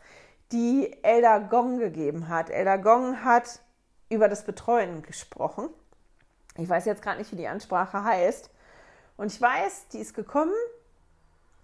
die 0.53 1.03
Elder 1.03 1.41
Gong 1.41 1.79
gegeben 1.79 2.29
hat. 2.29 2.51
Elder 2.51 2.79
Gong 2.79 3.25
hat 3.25 3.61
über 4.11 4.29
das 4.29 4.45
Betreuen 4.45 5.03
gesprochen. 5.03 5.69
Ich 6.57 6.69
weiß 6.69 6.87
jetzt 6.87 7.03
gerade 7.03 7.19
nicht, 7.19 7.31
wie 7.33 7.37
die 7.37 7.49
Ansprache 7.49 8.03
heißt. 8.03 8.51
Und 9.17 9.33
ich 9.33 9.41
weiß, 9.41 9.89
die 9.89 9.99
ist 9.99 10.15
gekommen, 10.15 10.55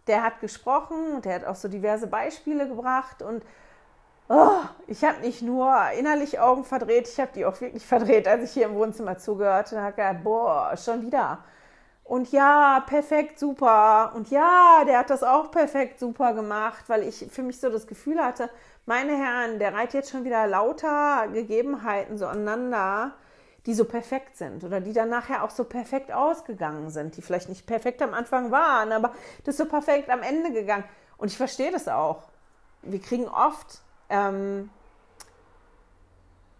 der 0.06 0.22
hat 0.22 0.40
gesprochen 0.40 1.14
und 1.14 1.24
der 1.24 1.36
hat 1.36 1.44
auch 1.44 1.56
so 1.56 1.68
diverse 1.68 2.06
Beispiele 2.06 2.68
gebracht 2.68 3.22
und 3.22 3.42
oh, 4.28 4.60
ich 4.86 5.04
habe 5.04 5.20
nicht 5.20 5.42
nur 5.42 5.74
innerlich 5.98 6.38
Augen 6.40 6.64
verdreht, 6.64 7.08
ich 7.08 7.20
habe 7.20 7.30
die 7.34 7.44
auch 7.44 7.60
wirklich 7.60 7.86
verdreht, 7.86 8.28
als 8.28 8.44
ich 8.44 8.52
hier 8.52 8.66
im 8.66 8.74
Wohnzimmer 8.74 9.18
zugehört 9.18 9.72
und 9.72 9.80
habe 9.80 9.92
gedacht, 9.92 10.24
boah, 10.24 10.76
schon 10.76 11.02
wieder. 11.02 11.38
Und 12.04 12.32
ja, 12.32 12.84
perfekt, 12.86 13.38
super. 13.38 14.12
Und 14.14 14.30
ja, 14.30 14.84
der 14.86 14.98
hat 14.98 15.10
das 15.10 15.22
auch 15.22 15.50
perfekt, 15.50 15.98
super 15.98 16.34
gemacht, 16.34 16.84
weil 16.88 17.02
ich 17.02 17.26
für 17.30 17.42
mich 17.42 17.58
so 17.58 17.70
das 17.70 17.86
Gefühl 17.86 18.22
hatte, 18.22 18.50
meine 18.84 19.16
Herren, 19.16 19.58
der 19.58 19.72
reiht 19.72 19.94
jetzt 19.94 20.10
schon 20.10 20.24
wieder 20.24 20.46
lauter 20.46 21.28
Gegebenheiten 21.32 22.18
so 22.18 22.26
aneinander, 22.26 23.12
die 23.64 23.72
so 23.72 23.86
perfekt 23.86 24.36
sind 24.36 24.62
oder 24.64 24.80
die 24.80 24.92
dann 24.92 25.08
nachher 25.08 25.42
auch 25.42 25.50
so 25.50 25.64
perfekt 25.64 26.12
ausgegangen 26.12 26.90
sind, 26.90 27.16
die 27.16 27.22
vielleicht 27.22 27.48
nicht 27.48 27.66
perfekt 27.66 28.02
am 28.02 28.12
Anfang 28.12 28.50
waren, 28.50 28.92
aber 28.92 29.12
das 29.44 29.54
ist 29.54 29.58
so 29.58 29.64
perfekt 29.64 30.10
am 30.10 30.22
Ende 30.22 30.52
gegangen. 30.52 30.84
Und 31.16 31.30
ich 31.30 31.38
verstehe 31.38 31.72
das 31.72 31.88
auch. 31.88 32.24
Wir 32.82 33.00
kriegen 33.00 33.26
oft 33.26 33.80
ähm, 34.08 34.70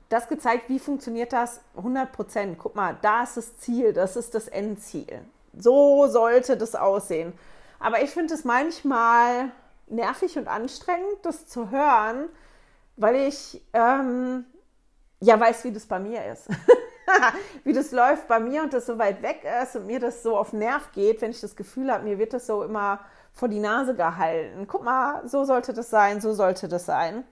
das 0.09 0.29
gezeigt, 0.29 0.69
wie 0.69 0.79
funktioniert 0.79 1.33
das 1.33 1.61
100 1.77 2.13
Prozent. 2.13 2.59
Guck 2.59 2.75
mal, 2.75 2.97
da 3.03 3.25
ist 3.25 3.37
das 3.37 3.57
Ziel, 3.59 3.93
das 3.93 4.17
ist 4.17 4.35
das 4.35 4.49
Endziel. 4.49 5.25
So 5.57 6.07
sollte 6.07 6.57
das 6.57 6.75
aussehen. 6.75 7.33
Aber 7.79 8.03
ich 8.03 8.11
finde 8.11 8.35
es 8.35 8.45
manchmal 8.45 9.51
nervig 9.87 10.39
und 10.39 10.49
anstrengend, 10.49 11.19
das 11.23 11.47
zu 11.47 11.71
hören, 11.71 12.29
weil 12.97 13.17
ich 13.17 13.63
ähm, 13.73 14.45
ja 15.21 15.39
weiß, 15.39 15.65
wie 15.65 15.73
das 15.73 15.87
bei 15.87 15.99
mir 15.99 16.25
ist. 16.27 16.49
wie 17.65 17.73
das 17.73 17.93
läuft 17.93 18.29
bei 18.29 18.41
mir 18.41 18.63
und 18.63 18.73
das 18.73 18.87
so 18.87 18.99
weit 18.99 19.23
weg 19.23 19.45
ist 19.63 19.77
und 19.77 19.87
mir 19.87 20.01
das 20.01 20.23
so 20.23 20.37
auf 20.37 20.53
Nerv 20.53 20.93
geht, 20.93 21.21
wenn 21.21 21.31
ich 21.31 21.41
das 21.41 21.57
Gefühl 21.57 21.91
habe, 21.93 22.05
mir 22.05 22.19
wird 22.19 22.33
das 22.33 22.47
so 22.47 22.63
immer 22.63 23.01
vor 23.33 23.49
die 23.49 23.61
Nase 23.61 23.95
gehalten. 23.95 24.67
Guck 24.67 24.85
mal, 24.85 25.27
so 25.27 25.45
sollte 25.45 25.73
das 25.73 25.91
sein, 25.91 26.21
so 26.21 26.33
sollte 26.33 26.69
das 26.69 26.87
sein. 26.87 27.25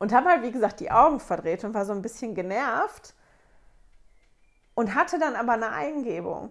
Und 0.00 0.12
habe 0.12 0.30
halt, 0.30 0.42
wie 0.42 0.50
gesagt, 0.50 0.80
die 0.80 0.90
Augen 0.90 1.20
verdreht 1.20 1.62
und 1.62 1.74
war 1.74 1.84
so 1.84 1.92
ein 1.92 2.02
bisschen 2.02 2.34
genervt 2.34 3.14
und 4.74 4.94
hatte 4.94 5.18
dann 5.18 5.36
aber 5.36 5.52
eine 5.52 5.70
Eingebung 5.70 6.50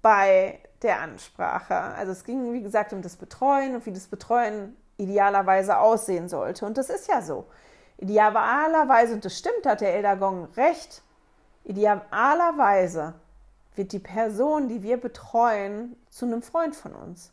bei 0.00 0.58
der 0.82 1.00
Ansprache. 1.00 1.74
Also 1.74 2.12
es 2.12 2.24
ging, 2.24 2.54
wie 2.54 2.62
gesagt, 2.62 2.94
um 2.94 3.02
das 3.02 3.16
Betreuen 3.16 3.74
und 3.74 3.84
wie 3.84 3.92
das 3.92 4.06
Betreuen 4.06 4.76
idealerweise 4.96 5.78
aussehen 5.78 6.28
sollte. 6.30 6.64
Und 6.64 6.78
das 6.78 6.88
ist 6.88 7.06
ja 7.06 7.20
so. 7.20 7.46
Idealerweise, 7.98 9.12
und 9.14 9.24
das 9.24 9.38
stimmt, 9.38 9.66
hat 9.66 9.82
der 9.82 9.94
Eldergong 9.94 10.46
recht, 10.56 11.02
idealerweise 11.64 13.12
wird 13.76 13.92
die 13.92 13.98
Person, 13.98 14.68
die 14.68 14.82
wir 14.82 14.96
betreuen, 14.96 15.96
zu 16.08 16.24
einem 16.24 16.40
Freund 16.40 16.74
von 16.74 16.94
uns. 16.94 17.30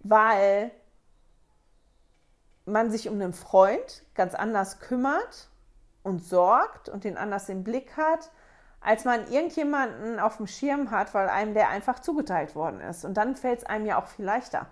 Weil 0.00 0.70
man 2.66 2.90
sich 2.90 3.08
um 3.08 3.14
einen 3.14 3.32
Freund 3.32 4.02
ganz 4.14 4.34
anders 4.34 4.80
kümmert 4.80 5.48
und 6.02 6.22
sorgt 6.22 6.88
und 6.88 7.04
den 7.04 7.16
anders 7.16 7.48
im 7.48 7.64
Blick 7.64 7.96
hat, 7.96 8.30
als 8.80 9.04
man 9.04 9.30
irgendjemanden 9.30 10.20
auf 10.20 10.36
dem 10.36 10.46
Schirm 10.46 10.90
hat, 10.90 11.14
weil 11.14 11.28
einem 11.28 11.54
der 11.54 11.70
einfach 11.70 12.00
zugeteilt 12.00 12.54
worden 12.54 12.80
ist. 12.80 13.04
Und 13.04 13.14
dann 13.14 13.36
fällt 13.36 13.60
es 13.60 13.66
einem 13.66 13.86
ja 13.86 14.00
auch 14.00 14.06
viel 14.06 14.24
leichter. 14.24 14.66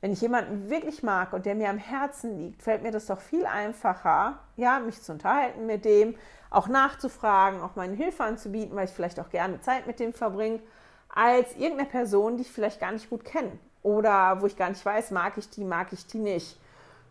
Wenn 0.00 0.12
ich 0.12 0.20
jemanden 0.20 0.68
wirklich 0.68 1.02
mag 1.02 1.32
und 1.32 1.46
der 1.46 1.54
mir 1.54 1.70
am 1.70 1.78
Herzen 1.78 2.36
liegt, 2.36 2.62
fällt 2.62 2.82
mir 2.82 2.90
das 2.90 3.06
doch 3.06 3.20
viel 3.20 3.46
einfacher, 3.46 4.38
ja, 4.56 4.78
mich 4.80 5.00
zu 5.00 5.12
unterhalten 5.12 5.64
mit 5.64 5.86
dem, 5.86 6.16
auch 6.50 6.68
nachzufragen, 6.68 7.62
auch 7.62 7.74
meine 7.74 7.96
Hilfe 7.96 8.24
anzubieten, 8.24 8.76
weil 8.76 8.84
ich 8.84 8.90
vielleicht 8.90 9.18
auch 9.18 9.30
gerne 9.30 9.60
Zeit 9.62 9.86
mit 9.86 10.00
dem 10.00 10.12
verbringe, 10.12 10.60
als 11.08 11.54
irgendeine 11.56 11.88
Person, 11.88 12.36
die 12.36 12.42
ich 12.42 12.52
vielleicht 12.52 12.80
gar 12.80 12.92
nicht 12.92 13.08
gut 13.08 13.24
kenne 13.24 13.52
oder 13.82 14.42
wo 14.42 14.46
ich 14.46 14.56
gar 14.56 14.68
nicht 14.68 14.84
weiß, 14.84 15.10
mag 15.10 15.38
ich 15.38 15.48
die, 15.48 15.64
mag 15.64 15.92
ich 15.92 16.06
die 16.06 16.18
nicht. 16.18 16.60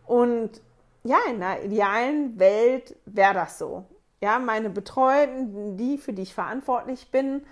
Und 0.06 0.60
ja, 1.02 1.18
in 1.28 1.42
einer 1.42 1.62
idealen 1.62 2.38
Welt 2.38 2.96
wäre 3.04 3.34
das 3.34 3.58
so. 3.58 3.84
Ja, 4.20 4.38
meine 4.38 4.70
Betreuten, 4.70 5.76
die, 5.76 5.98
für 5.98 6.12
die 6.12 6.22
ich 6.22 6.34
verantwortlich 6.34 7.10
bin, 7.10 7.44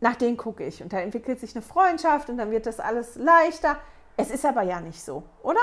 nach 0.00 0.16
denen 0.16 0.36
gucke 0.36 0.64
ich. 0.64 0.82
Und 0.82 0.92
da 0.92 1.00
entwickelt 1.00 1.40
sich 1.40 1.54
eine 1.54 1.62
Freundschaft 1.62 2.30
und 2.30 2.38
dann 2.38 2.50
wird 2.50 2.66
das 2.66 2.80
alles 2.80 3.16
leichter. 3.16 3.78
Es 4.16 4.30
ist 4.30 4.46
aber 4.46 4.62
ja 4.62 4.80
nicht 4.80 5.02
so, 5.02 5.24
oder? 5.42 5.60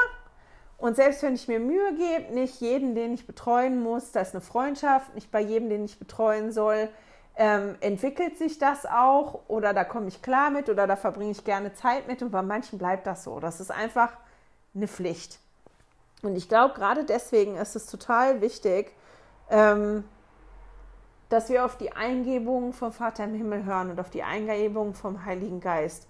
Und 0.77 0.95
selbst 0.95 1.23
wenn 1.23 1.35
ich 1.35 1.47
mir 1.47 1.59
Mühe 1.59 1.95
gebe, 1.95 2.33
nicht 2.33 2.59
jeden, 2.59 2.95
den 2.95 3.13
ich 3.13 3.25
betreuen 3.25 3.81
muss, 3.81 4.11
da 4.11 4.21
ist 4.21 4.35
eine 4.35 4.41
Freundschaft, 4.41 5.15
nicht 5.15 5.31
bei 5.31 5.39
jedem, 5.39 5.69
den 5.69 5.85
ich 5.85 5.99
betreuen 5.99 6.51
soll, 6.51 6.89
ähm, 7.37 7.75
entwickelt 7.81 8.37
sich 8.37 8.59
das 8.59 8.85
auch 8.85 9.41
oder 9.47 9.73
da 9.73 9.83
komme 9.83 10.07
ich 10.07 10.21
klar 10.21 10.49
mit 10.49 10.69
oder 10.69 10.87
da 10.87 10.95
verbringe 10.95 11.31
ich 11.31 11.43
gerne 11.43 11.73
Zeit 11.73 12.07
mit 12.07 12.21
und 12.21 12.31
bei 12.31 12.41
manchen 12.41 12.79
bleibt 12.79 13.05
das 13.07 13.23
so. 13.23 13.39
Das 13.39 13.59
ist 13.59 13.71
einfach 13.71 14.13
eine 14.73 14.87
Pflicht. 14.87 15.39
Und 16.21 16.35
ich 16.35 16.47
glaube, 16.49 16.73
gerade 16.73 17.03
deswegen 17.03 17.55
ist 17.55 17.75
es 17.75 17.87
total 17.87 18.41
wichtig, 18.41 18.93
ähm, 19.49 20.05
dass 21.29 21.49
wir 21.49 21.65
auf 21.65 21.77
die 21.77 21.91
Eingebung 21.91 22.73
vom 22.73 22.91
Vater 22.91 23.25
im 23.25 23.33
Himmel 23.33 23.65
hören 23.65 23.91
und 23.91 23.99
auf 23.99 24.09
die 24.09 24.23
Eingebung 24.23 24.93
vom 24.93 25.25
Heiligen 25.25 25.59
Geist. 25.59 26.07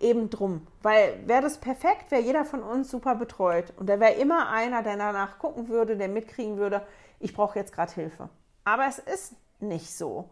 Eben 0.00 0.30
drum. 0.30 0.66
Weil 0.82 1.20
wäre 1.26 1.42
das 1.42 1.58
perfekt, 1.58 2.10
wäre 2.10 2.22
jeder 2.22 2.44
von 2.44 2.62
uns 2.62 2.90
super 2.90 3.14
betreut. 3.14 3.72
Und 3.76 3.88
da 3.88 4.00
wäre 4.00 4.14
immer 4.14 4.48
einer, 4.48 4.82
der 4.82 4.96
danach 4.96 5.38
gucken 5.38 5.68
würde, 5.68 5.96
der 5.96 6.08
mitkriegen 6.08 6.56
würde, 6.56 6.84
ich 7.20 7.34
brauche 7.34 7.58
jetzt 7.58 7.72
gerade 7.72 7.92
Hilfe. 7.92 8.28
Aber 8.64 8.86
es 8.86 8.98
ist 8.98 9.34
nicht 9.60 9.94
so. 9.94 10.28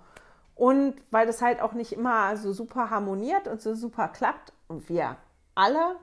Und 0.61 0.94
weil 1.11 1.26
das 1.26 1.40
halt 1.40 1.62
auch 1.62 1.72
nicht 1.72 1.92
immer 1.92 2.36
so 2.36 2.52
super 2.52 2.90
harmoniert 2.90 3.48
und 3.48 3.62
so 3.62 3.74
super 3.74 4.08
klappt 4.08 4.52
und 4.68 4.90
wir 4.90 5.16
alle 5.54 5.96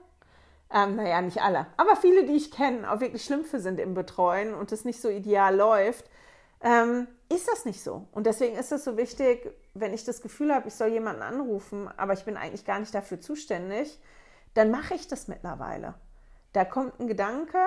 ähm, 0.74 0.96
naja, 0.96 1.22
nicht 1.22 1.42
alle, 1.42 1.68
aber 1.78 1.96
viele, 1.96 2.26
die 2.26 2.36
ich 2.36 2.52
kenne, 2.52 2.92
auch 2.92 3.00
wirklich 3.00 3.24
Schlümpfe 3.24 3.60
sind 3.60 3.80
im 3.80 3.94
Betreuen 3.94 4.56
und 4.56 4.72
es 4.72 4.84
nicht 4.84 5.00
so 5.00 5.10
ideal 5.10 5.56
läuft, 5.56 6.10
ähm, 6.62 7.08
ist 7.30 7.48
das 7.48 7.66
nicht 7.66 7.84
so. 7.84 8.08
Und 8.12 8.26
deswegen 8.26 8.58
ist 8.58 8.72
es 8.72 8.84
so 8.84 8.98
wichtig, 8.98 9.54
wenn 9.76 9.94
ich 9.94 10.04
das 10.04 10.22
Gefühl 10.22 10.54
habe, 10.54 10.68
ich 10.68 10.74
soll 10.74 10.90
jemanden 10.90 11.22
anrufen, 11.22 11.88
aber 11.96 12.14
ich 12.14 12.26
bin 12.26 12.36
eigentlich 12.36 12.66
gar 12.66 12.80
nicht 12.80 12.96
dafür 12.96 13.22
zuständig, 13.22 14.02
dann 14.56 14.72
mache 14.72 14.96
ich 14.96 15.08
das 15.08 15.28
mittlerweile. 15.28 15.94
Da 16.54 16.66
kommt 16.66 17.00
ein 17.00 17.08
Gedanke, 17.08 17.60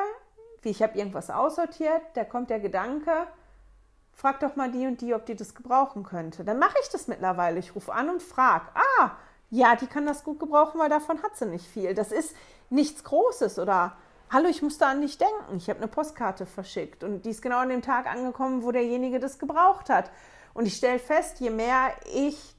wie 0.63 0.71
ich 0.71 0.83
habe 0.83 0.99
irgendwas 0.99 1.31
aussortiert, 1.31 2.03
da 2.15 2.25
kommt 2.25 2.51
der 2.51 2.59
Gedanke, 2.61 3.29
frag 4.21 4.41
doch 4.41 4.55
mal 4.55 4.71
die 4.71 4.87
und 4.87 5.01
die, 5.01 5.15
ob 5.15 5.25
die 5.25 5.35
das 5.35 5.55
gebrauchen 5.55 6.03
könnte. 6.03 6.45
Dann 6.45 6.59
mache 6.59 6.77
ich 6.83 6.91
das 6.91 7.09
mittlerweile. 7.09 7.59
Ich 7.59 7.75
rufe 7.75 7.93
an 7.95 8.11
und 8.11 8.23
frage, 8.23 8.67
ah, 8.75 9.13
ja, 9.49 9.77
die 9.77 9.87
kann 9.87 10.05
das 10.05 10.25
gut 10.25 10.39
gebrauchen, 10.39 10.79
weil 10.79 10.91
davon 10.91 11.23
hat 11.23 11.37
sie 11.37 11.47
nicht 11.47 11.67
viel. 11.67 11.95
Das 11.95 12.13
ist 12.13 12.37
nichts 12.69 13.03
Großes 13.03 13.59
oder 13.59 13.97
hallo, 14.31 14.49
ich 14.49 14.61
musste 14.61 14.87
an 14.87 15.01
dich 15.01 15.17
denken. 15.17 15.57
Ich 15.57 15.71
habe 15.71 15.79
eine 15.79 15.89
Postkarte 15.89 16.45
verschickt 16.45 17.03
und 17.03 17.25
die 17.25 17.31
ist 17.31 17.41
genau 17.41 17.59
an 17.59 17.71
dem 17.71 17.81
Tag 17.81 18.07
angekommen, 18.07 18.63
wo 18.63 18.71
derjenige 18.73 19.21
das 19.21 19.39
gebraucht 19.39 19.89
hat. 19.89 20.11
Und 20.53 20.67
ich 20.67 20.77
stelle 20.77 20.99
fest, 20.99 21.41
je 21.41 21.51
mehr 21.51 21.91
ich 22.15 22.55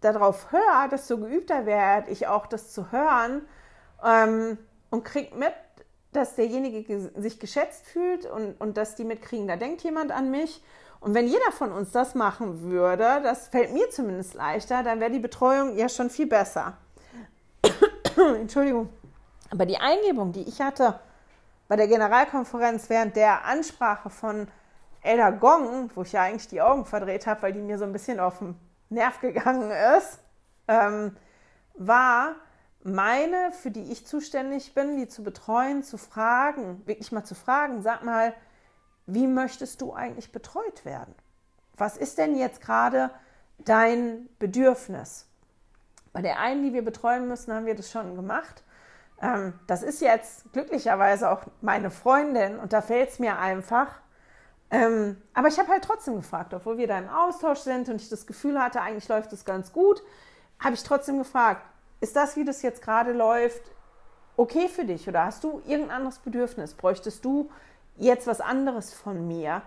darauf 0.00 0.50
höre, 0.50 0.88
desto 0.90 1.18
geübter 1.18 1.64
werde 1.64 2.10
ich 2.10 2.26
auch, 2.26 2.46
das 2.46 2.72
zu 2.72 2.90
hören 2.90 3.42
ähm, 4.04 4.58
und 4.90 5.04
kriege 5.04 5.34
mit, 5.36 5.54
dass 6.12 6.34
derjenige 6.34 7.12
sich 7.16 7.38
geschätzt 7.38 7.86
fühlt 7.86 8.26
und, 8.26 8.60
und 8.60 8.76
dass 8.76 8.96
die 8.96 9.04
mitkriegen, 9.04 9.46
da 9.46 9.56
denkt 9.56 9.82
jemand 9.82 10.10
an 10.10 10.30
mich. 10.30 10.62
Und 11.00 11.14
wenn 11.14 11.26
jeder 11.26 11.52
von 11.52 11.72
uns 11.72 11.92
das 11.92 12.14
machen 12.14 12.62
würde, 12.62 13.20
das 13.22 13.48
fällt 13.48 13.72
mir 13.72 13.88
zumindest 13.90 14.34
leichter, 14.34 14.82
dann 14.82 15.00
wäre 15.00 15.10
die 15.10 15.20
Betreuung 15.20 15.76
ja 15.76 15.88
schon 15.88 16.10
viel 16.10 16.26
besser. 16.26 16.76
Entschuldigung. 18.16 18.88
Aber 19.50 19.64
die 19.64 19.78
Eingebung, 19.78 20.32
die 20.32 20.42
ich 20.42 20.60
hatte 20.60 20.98
bei 21.68 21.76
der 21.76 21.86
Generalkonferenz 21.86 22.88
während 22.88 23.14
der 23.16 23.44
Ansprache 23.44 24.10
von 24.10 24.48
Elder 25.02 25.32
Gong, 25.32 25.90
wo 25.94 26.02
ich 26.02 26.12
ja 26.12 26.22
eigentlich 26.22 26.48
die 26.48 26.60
Augen 26.60 26.84
verdreht 26.84 27.26
habe, 27.26 27.42
weil 27.42 27.52
die 27.52 27.60
mir 27.60 27.78
so 27.78 27.84
ein 27.84 27.92
bisschen 27.92 28.18
auf 28.18 28.38
den 28.38 28.56
Nerv 28.88 29.20
gegangen 29.20 29.70
ist, 29.96 30.18
ähm, 30.66 31.16
war, 31.74 32.34
meine, 32.82 33.52
für 33.52 33.70
die 33.70 33.92
ich 33.92 34.06
zuständig 34.06 34.74
bin, 34.74 34.96
die 34.96 35.08
zu 35.08 35.22
betreuen, 35.22 35.82
zu 35.82 35.98
fragen, 35.98 36.82
wirklich 36.86 37.12
mal 37.12 37.24
zu 37.24 37.34
fragen, 37.34 37.82
sag 37.82 38.04
mal, 38.04 38.34
wie 39.08 39.26
möchtest 39.26 39.80
du 39.80 39.94
eigentlich 39.94 40.32
betreut 40.32 40.84
werden? 40.84 41.14
Was 41.76 41.96
ist 41.96 42.18
denn 42.18 42.36
jetzt 42.36 42.60
gerade 42.60 43.10
dein 43.58 44.28
Bedürfnis? 44.38 45.26
Bei 46.12 46.20
der 46.20 46.38
einen, 46.38 46.62
die 46.62 46.74
wir 46.74 46.84
betreuen 46.84 47.26
müssen, 47.26 47.52
haben 47.52 47.66
wir 47.66 47.74
das 47.74 47.90
schon 47.90 48.16
gemacht. 48.16 48.62
Ähm, 49.22 49.54
das 49.66 49.82
ist 49.82 50.02
jetzt 50.02 50.52
glücklicherweise 50.52 51.30
auch 51.30 51.42
meine 51.62 51.90
Freundin 51.90 52.58
und 52.58 52.72
da 52.74 52.82
fällt 52.82 53.08
es 53.08 53.18
mir 53.18 53.38
einfach. 53.38 53.94
Ähm, 54.70 55.16
aber 55.32 55.48
ich 55.48 55.58
habe 55.58 55.68
halt 55.68 55.84
trotzdem 55.84 56.16
gefragt, 56.16 56.52
obwohl 56.52 56.76
wir 56.76 56.86
da 56.86 56.98
im 56.98 57.08
Austausch 57.08 57.60
sind 57.60 57.88
und 57.88 58.02
ich 58.02 58.10
das 58.10 58.26
Gefühl 58.26 58.60
hatte, 58.60 58.82
eigentlich 58.82 59.08
läuft 59.08 59.32
es 59.32 59.46
ganz 59.46 59.72
gut, 59.72 60.02
habe 60.60 60.74
ich 60.74 60.82
trotzdem 60.82 61.16
gefragt, 61.16 61.62
ist 62.00 62.14
das, 62.14 62.36
wie 62.36 62.44
das 62.44 62.60
jetzt 62.60 62.82
gerade 62.82 63.12
läuft, 63.12 63.62
okay 64.36 64.68
für 64.68 64.84
dich 64.84 65.08
oder 65.08 65.24
hast 65.24 65.44
du 65.44 65.62
irgendein 65.66 65.96
anderes 65.96 66.18
Bedürfnis? 66.18 66.74
Bräuchtest 66.74 67.24
du 67.24 67.50
jetzt 67.98 68.26
was 68.26 68.40
anderes 68.40 68.94
von 68.94 69.26
mir? 69.26 69.62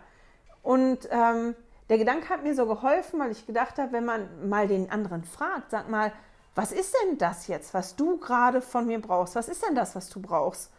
Und 0.63 1.07
ähm, 1.11 1.55
der 1.89 1.97
Gedanke 1.97 2.29
hat 2.29 2.43
mir 2.43 2.55
so 2.55 2.65
geholfen, 2.65 3.19
weil 3.19 3.31
ich 3.31 3.45
gedacht 3.45 3.77
habe, 3.77 3.91
wenn 3.91 4.05
man 4.05 4.49
mal 4.49 4.67
den 4.67 4.89
anderen 4.89 5.23
fragt, 5.23 5.71
sag 5.71 5.89
mal, 5.89 6.11
was 6.55 6.71
ist 6.71 6.95
denn 7.03 7.17
das 7.17 7.47
jetzt, 7.47 7.73
was 7.73 7.95
du 7.95 8.17
gerade 8.17 8.61
von 8.61 8.85
mir 8.85 9.01
brauchst? 9.01 9.35
Was 9.35 9.47
ist 9.47 9.65
denn 9.65 9.75
das, 9.75 9.95
was 9.95 10.09
du 10.09 10.21
brauchst? 10.21 10.71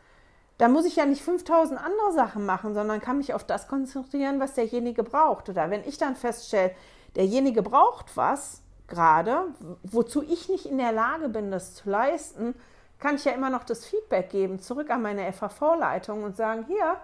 Da 0.58 0.68
muss 0.68 0.84
ich 0.84 0.96
ja 0.96 1.06
nicht 1.06 1.22
5000 1.22 1.80
andere 1.80 2.12
Sachen 2.12 2.44
machen, 2.44 2.74
sondern 2.74 3.00
kann 3.00 3.18
mich 3.18 3.34
auf 3.34 3.44
das 3.44 3.68
konzentrieren, 3.68 4.38
was 4.38 4.54
derjenige 4.54 5.02
braucht. 5.02 5.48
Oder 5.48 5.70
wenn 5.70 5.84
ich 5.84 5.98
dann 5.98 6.14
feststelle, 6.14 6.72
derjenige 7.16 7.62
braucht 7.62 8.16
was, 8.16 8.62
gerade, 8.86 9.46
wozu 9.82 10.22
ich 10.22 10.48
nicht 10.48 10.66
in 10.66 10.78
der 10.78 10.92
Lage 10.92 11.30
bin, 11.30 11.50
das 11.50 11.74
zu 11.74 11.88
leisten, 11.88 12.54
kann 12.98 13.16
ich 13.16 13.24
ja 13.24 13.32
immer 13.32 13.50
noch 13.50 13.64
das 13.64 13.84
Feedback 13.84 14.30
geben, 14.30 14.60
zurück 14.60 14.90
an 14.90 15.02
meine 15.02 15.32
FAV-Leitung 15.32 16.22
und 16.22 16.36
sagen, 16.36 16.64
hier, 16.68 16.96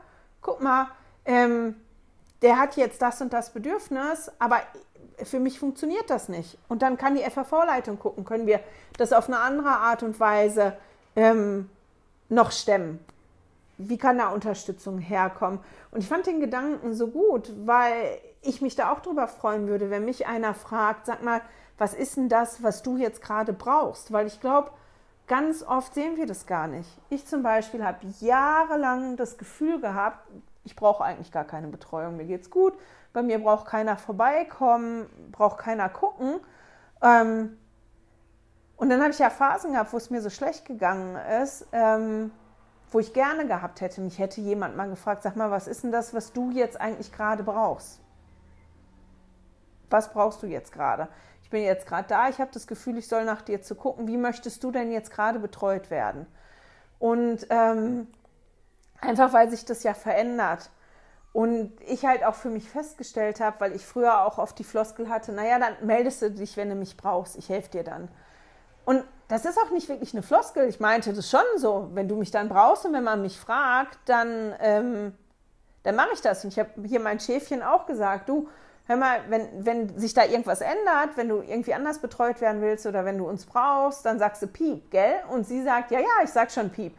guck 0.48 0.62
mal, 0.62 0.88
ähm, 1.26 1.76
der 2.40 2.58
hat 2.58 2.76
jetzt 2.76 3.02
das 3.02 3.20
und 3.20 3.34
das 3.34 3.50
Bedürfnis, 3.50 4.32
aber 4.38 4.60
für 5.22 5.40
mich 5.40 5.58
funktioniert 5.58 6.08
das 6.08 6.30
nicht. 6.30 6.56
Und 6.68 6.80
dann 6.80 6.96
kann 6.96 7.16
die 7.16 7.22
FAV-Leitung 7.22 7.98
gucken, 7.98 8.24
können 8.24 8.46
wir 8.46 8.60
das 8.96 9.12
auf 9.12 9.28
eine 9.28 9.40
andere 9.40 9.68
Art 9.68 10.02
und 10.02 10.18
Weise 10.20 10.74
ähm, 11.16 11.68
noch 12.30 12.50
stemmen. 12.50 12.98
Wie 13.76 13.98
kann 13.98 14.16
da 14.16 14.30
Unterstützung 14.30 14.98
herkommen? 14.98 15.60
Und 15.90 16.00
ich 16.00 16.08
fand 16.08 16.26
den 16.26 16.40
Gedanken 16.40 16.94
so 16.94 17.08
gut, 17.08 17.52
weil 17.66 18.18
ich 18.40 18.62
mich 18.62 18.74
da 18.74 18.90
auch 18.90 19.00
drüber 19.00 19.28
freuen 19.28 19.68
würde, 19.68 19.90
wenn 19.90 20.06
mich 20.06 20.26
einer 20.26 20.54
fragt, 20.54 21.04
sag 21.04 21.22
mal, 21.22 21.42
was 21.76 21.92
ist 21.92 22.16
denn 22.16 22.30
das, 22.30 22.62
was 22.62 22.82
du 22.82 22.96
jetzt 22.96 23.20
gerade 23.20 23.52
brauchst? 23.52 24.12
Weil 24.12 24.26
ich 24.26 24.40
glaube, 24.40 24.70
ganz 25.28 25.62
oft 25.62 25.94
sehen 25.94 26.16
wir 26.16 26.26
das 26.26 26.46
gar 26.46 26.66
nicht. 26.66 26.88
Ich 27.10 27.26
zum 27.26 27.42
Beispiel 27.42 27.84
habe 27.84 28.06
jahrelang 28.20 29.16
das 29.16 29.38
Gefühl 29.38 29.80
gehabt, 29.80 30.26
ich 30.64 30.74
brauche 30.74 31.04
eigentlich 31.04 31.30
gar 31.30 31.44
keine 31.44 31.68
Betreuung, 31.68 32.16
mir 32.16 32.26
geht's 32.26 32.50
gut, 32.50 32.74
bei 33.12 33.22
mir 33.22 33.38
braucht 33.38 33.66
keiner 33.66 33.96
vorbeikommen, 33.96 35.06
braucht 35.30 35.58
keiner 35.58 35.88
gucken. 35.88 36.40
Ähm, 37.02 37.56
und 38.76 38.90
dann 38.90 39.00
habe 39.00 39.10
ich 39.10 39.18
ja 39.18 39.30
Phasen 39.30 39.72
gehabt, 39.72 39.92
wo 39.92 39.96
es 39.96 40.10
mir 40.10 40.20
so 40.20 40.30
schlecht 40.30 40.64
gegangen 40.64 41.16
ist, 41.42 41.66
ähm, 41.72 42.30
wo 42.90 43.00
ich 43.00 43.12
gerne 43.12 43.46
gehabt 43.46 43.80
hätte, 43.80 44.00
mich 44.00 44.18
hätte 44.18 44.40
jemand 44.40 44.76
mal 44.76 44.88
gefragt, 44.88 45.22
sag 45.22 45.36
mal, 45.36 45.50
was 45.50 45.68
ist 45.68 45.84
denn 45.84 45.92
das, 45.92 46.14
was 46.14 46.32
du 46.32 46.50
jetzt 46.50 46.80
eigentlich 46.80 47.12
gerade 47.12 47.42
brauchst? 47.42 48.00
Was 49.90 50.12
brauchst 50.12 50.42
du 50.42 50.46
jetzt 50.46 50.72
gerade? 50.72 51.08
Ich 51.48 51.50
bin 51.50 51.62
jetzt 51.62 51.86
gerade 51.86 52.06
da, 52.06 52.28
ich 52.28 52.40
habe 52.40 52.50
das 52.52 52.66
Gefühl, 52.66 52.98
ich 52.98 53.08
soll 53.08 53.24
nach 53.24 53.40
dir 53.40 53.62
zu 53.62 53.74
gucken, 53.74 54.06
wie 54.06 54.18
möchtest 54.18 54.62
du 54.62 54.70
denn 54.70 54.92
jetzt 54.92 55.10
gerade 55.10 55.38
betreut 55.38 55.90
werden? 55.90 56.26
Und 56.98 57.46
ähm, 57.48 58.06
einfach 59.00 59.32
weil 59.32 59.48
sich 59.48 59.64
das 59.64 59.82
ja 59.82 59.94
verändert. 59.94 60.68
Und 61.32 61.72
ich 61.86 62.04
halt 62.04 62.22
auch 62.22 62.34
für 62.34 62.50
mich 62.50 62.68
festgestellt 62.68 63.40
habe, 63.40 63.60
weil 63.60 63.74
ich 63.74 63.86
früher 63.86 64.26
auch 64.26 64.36
oft 64.36 64.58
die 64.58 64.64
Floskel 64.64 65.08
hatte, 65.08 65.32
naja, 65.32 65.58
dann 65.58 65.86
meldest 65.86 66.20
du 66.20 66.30
dich, 66.30 66.58
wenn 66.58 66.68
du 66.68 66.74
mich 66.74 66.98
brauchst, 66.98 67.38
ich 67.38 67.48
helfe 67.48 67.70
dir 67.70 67.82
dann. 67.82 68.10
Und 68.84 69.04
das 69.28 69.46
ist 69.46 69.58
auch 69.58 69.70
nicht 69.70 69.88
wirklich 69.88 70.12
eine 70.12 70.22
Floskel. 70.22 70.68
Ich 70.68 70.80
meinte 70.80 71.14
das 71.14 71.30
schon 71.30 71.40
so, 71.56 71.88
wenn 71.94 72.08
du 72.08 72.16
mich 72.16 72.30
dann 72.30 72.50
brauchst 72.50 72.84
und 72.84 72.92
wenn 72.92 73.04
man 73.04 73.22
mich 73.22 73.40
fragt, 73.40 73.98
dann, 74.04 74.54
ähm, 74.60 75.14
dann 75.82 75.96
mache 75.96 76.10
ich 76.12 76.20
das. 76.20 76.44
Und 76.44 76.52
ich 76.52 76.58
habe 76.58 76.72
hier 76.84 77.00
mein 77.00 77.20
Schäfchen 77.20 77.62
auch 77.62 77.86
gesagt, 77.86 78.28
du, 78.28 78.50
hör 78.88 78.96
mal, 78.96 79.20
wenn, 79.28 79.66
wenn 79.66 79.98
sich 79.98 80.14
da 80.14 80.24
irgendwas 80.24 80.62
ändert, 80.62 81.16
wenn 81.16 81.28
du 81.28 81.42
irgendwie 81.42 81.74
anders 81.74 82.00
betreut 82.00 82.40
werden 82.40 82.62
willst 82.62 82.86
oder 82.86 83.04
wenn 83.04 83.18
du 83.18 83.28
uns 83.28 83.44
brauchst, 83.44 84.04
dann 84.06 84.18
sagst 84.18 84.42
du 84.42 84.46
Piep, 84.46 84.90
gell? 84.90 85.14
Und 85.30 85.46
sie 85.46 85.62
sagt, 85.62 85.90
ja, 85.90 86.00
ja, 86.00 86.24
ich 86.24 86.30
sag 86.30 86.50
schon 86.50 86.70
Piep. 86.70 86.96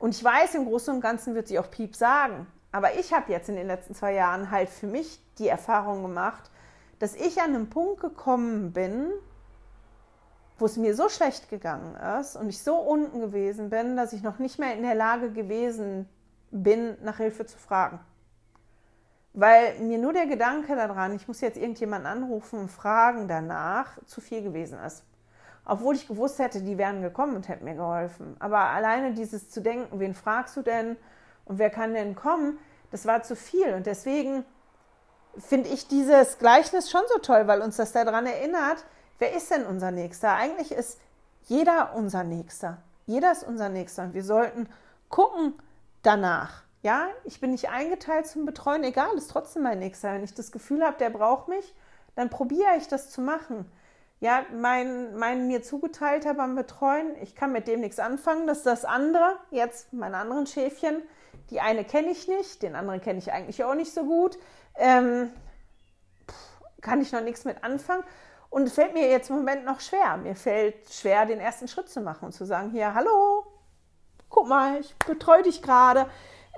Und 0.00 0.16
ich 0.16 0.22
weiß, 0.22 0.56
im 0.56 0.66
Großen 0.66 0.92
und 0.94 1.00
Ganzen 1.00 1.36
wird 1.36 1.46
sie 1.46 1.58
auch 1.58 1.70
Piep 1.70 1.94
sagen. 1.94 2.48
Aber 2.72 2.98
ich 2.98 3.12
habe 3.12 3.32
jetzt 3.32 3.48
in 3.48 3.54
den 3.54 3.68
letzten 3.68 3.94
zwei 3.94 4.14
Jahren 4.14 4.50
halt 4.50 4.68
für 4.68 4.88
mich 4.88 5.20
die 5.38 5.48
Erfahrung 5.48 6.02
gemacht, 6.02 6.50
dass 6.98 7.14
ich 7.14 7.40
an 7.40 7.54
einem 7.54 7.70
Punkt 7.70 8.00
gekommen 8.00 8.72
bin, 8.72 9.12
wo 10.58 10.66
es 10.66 10.76
mir 10.76 10.96
so 10.96 11.08
schlecht 11.08 11.48
gegangen 11.50 11.94
ist 12.20 12.34
und 12.34 12.48
ich 12.48 12.60
so 12.60 12.74
unten 12.74 13.20
gewesen 13.20 13.70
bin, 13.70 13.96
dass 13.96 14.12
ich 14.12 14.24
noch 14.24 14.40
nicht 14.40 14.58
mehr 14.58 14.74
in 14.74 14.82
der 14.82 14.96
Lage 14.96 15.30
gewesen 15.30 16.08
bin, 16.50 16.96
nach 17.04 17.18
Hilfe 17.18 17.46
zu 17.46 17.56
fragen 17.56 18.00
weil 19.38 19.78
mir 19.78 19.98
nur 19.98 20.12
der 20.12 20.26
Gedanke 20.26 20.74
daran, 20.74 21.14
ich 21.14 21.28
muss 21.28 21.40
jetzt 21.40 21.56
irgendjemanden 21.56 22.10
anrufen 22.10 22.58
und 22.58 22.70
fragen 22.70 23.28
danach, 23.28 23.96
zu 24.04 24.20
viel 24.20 24.42
gewesen 24.42 24.80
ist. 24.80 25.04
Obwohl 25.64 25.94
ich 25.94 26.08
gewusst 26.08 26.40
hätte, 26.40 26.60
die 26.60 26.76
wären 26.76 27.02
gekommen 27.02 27.36
und 27.36 27.48
hätten 27.48 27.64
mir 27.64 27.76
geholfen. 27.76 28.34
Aber 28.40 28.58
alleine 28.58 29.12
dieses 29.12 29.48
zu 29.48 29.60
denken, 29.60 30.00
wen 30.00 30.14
fragst 30.14 30.56
du 30.56 30.62
denn 30.62 30.96
und 31.44 31.58
wer 31.60 31.70
kann 31.70 31.94
denn 31.94 32.16
kommen, 32.16 32.58
das 32.90 33.06
war 33.06 33.22
zu 33.22 33.36
viel. 33.36 33.74
Und 33.74 33.86
deswegen 33.86 34.44
finde 35.36 35.68
ich 35.68 35.86
dieses 35.86 36.38
Gleichnis 36.38 36.90
schon 36.90 37.02
so 37.06 37.20
toll, 37.20 37.46
weil 37.46 37.62
uns 37.62 37.76
das 37.76 37.92
daran 37.92 38.26
erinnert, 38.26 38.84
wer 39.20 39.36
ist 39.36 39.52
denn 39.52 39.64
unser 39.66 39.92
Nächster? 39.92 40.32
Eigentlich 40.32 40.72
ist 40.72 40.98
jeder 41.44 41.94
unser 41.94 42.24
Nächster. 42.24 42.78
Jeder 43.06 43.30
ist 43.30 43.44
unser 43.44 43.68
Nächster. 43.68 44.02
Und 44.02 44.14
wir 44.14 44.24
sollten 44.24 44.68
gucken 45.08 45.54
danach. 46.02 46.64
Ja, 46.82 47.08
ich 47.24 47.40
bin 47.40 47.50
nicht 47.50 47.70
eingeteilt 47.70 48.26
zum 48.26 48.46
Betreuen, 48.46 48.84
egal, 48.84 49.16
ist 49.16 49.30
trotzdem 49.30 49.62
mein 49.62 49.80
Nächster. 49.80 50.12
Wenn 50.12 50.22
ich 50.22 50.34
das 50.34 50.52
Gefühl 50.52 50.84
habe, 50.84 50.96
der 50.98 51.10
braucht 51.10 51.48
mich, 51.48 51.74
dann 52.14 52.30
probiere 52.30 52.76
ich 52.76 52.86
das 52.86 53.10
zu 53.10 53.20
machen. 53.20 53.70
Ja, 54.20 54.44
mein, 54.52 55.16
mein 55.16 55.46
mir 55.46 55.62
zugeteilter 55.62 56.34
beim 56.34 56.54
Betreuen, 56.56 57.14
ich 57.22 57.36
kann 57.36 57.52
mit 57.52 57.68
dem 57.68 57.80
nichts 57.80 57.98
anfangen. 57.98 58.46
Das 58.46 58.58
ist 58.58 58.66
das 58.66 58.84
andere, 58.84 59.36
jetzt 59.50 59.92
meine 59.92 60.16
anderen 60.16 60.46
Schäfchen. 60.46 61.02
Die 61.50 61.60
eine 61.60 61.84
kenne 61.84 62.10
ich 62.10 62.26
nicht, 62.28 62.62
den 62.62 62.74
anderen 62.74 63.00
kenne 63.00 63.18
ich 63.18 63.32
eigentlich 63.32 63.62
auch 63.64 63.74
nicht 63.74 63.92
so 63.92 64.04
gut. 64.04 64.38
Ähm, 64.76 65.32
kann 66.80 67.00
ich 67.00 67.12
noch 67.12 67.22
nichts 67.22 67.44
mit 67.44 67.62
anfangen. 67.64 68.04
Und 68.50 68.64
es 68.64 68.74
fällt 68.74 68.94
mir 68.94 69.08
jetzt 69.08 69.30
im 69.30 69.36
Moment 69.36 69.64
noch 69.64 69.80
schwer. 69.80 70.16
Mir 70.16 70.34
fällt 70.34 70.92
schwer, 70.92 71.26
den 71.26 71.38
ersten 71.38 71.68
Schritt 71.68 71.88
zu 71.88 72.00
machen 72.00 72.26
und 72.26 72.32
zu 72.32 72.44
sagen, 72.44 72.70
hier, 72.70 72.94
hallo, 72.94 73.46
guck 74.28 74.48
mal, 74.48 74.80
ich 74.80 74.96
betreue 74.96 75.42
dich 75.42 75.62
gerade 75.62 76.08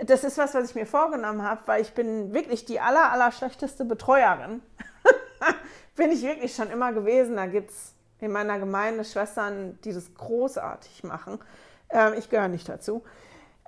das 0.05 0.24
ist 0.24 0.38
was, 0.38 0.55
was 0.55 0.70
ich 0.70 0.74
mir 0.74 0.86
vorgenommen 0.86 1.42
habe, 1.42 1.61
weil 1.66 1.82
ich 1.82 1.92
bin 1.92 2.32
wirklich 2.32 2.64
die 2.64 2.80
aller, 2.80 3.12
aller 3.12 3.32
schlechteste 3.32 3.84
Betreuerin. 3.84 4.62
bin 5.96 6.11
ich 6.11 6.22
wirklich 6.22 6.55
schon 6.55 6.70
immer 6.70 6.92
gewesen. 6.92 7.36
Da 7.36 7.46
gibt 7.46 7.70
es 7.70 7.94
in 8.20 8.32
meiner 8.32 8.59
Gemeinde 8.59 9.05
Schwestern, 9.05 9.78
die 9.84 9.92
das 9.92 10.14
großartig 10.14 11.05
machen. 11.05 11.38
Ähm, 11.90 12.14
ich 12.16 12.28
gehöre 12.30 12.48
nicht 12.48 12.68
dazu. 12.68 13.03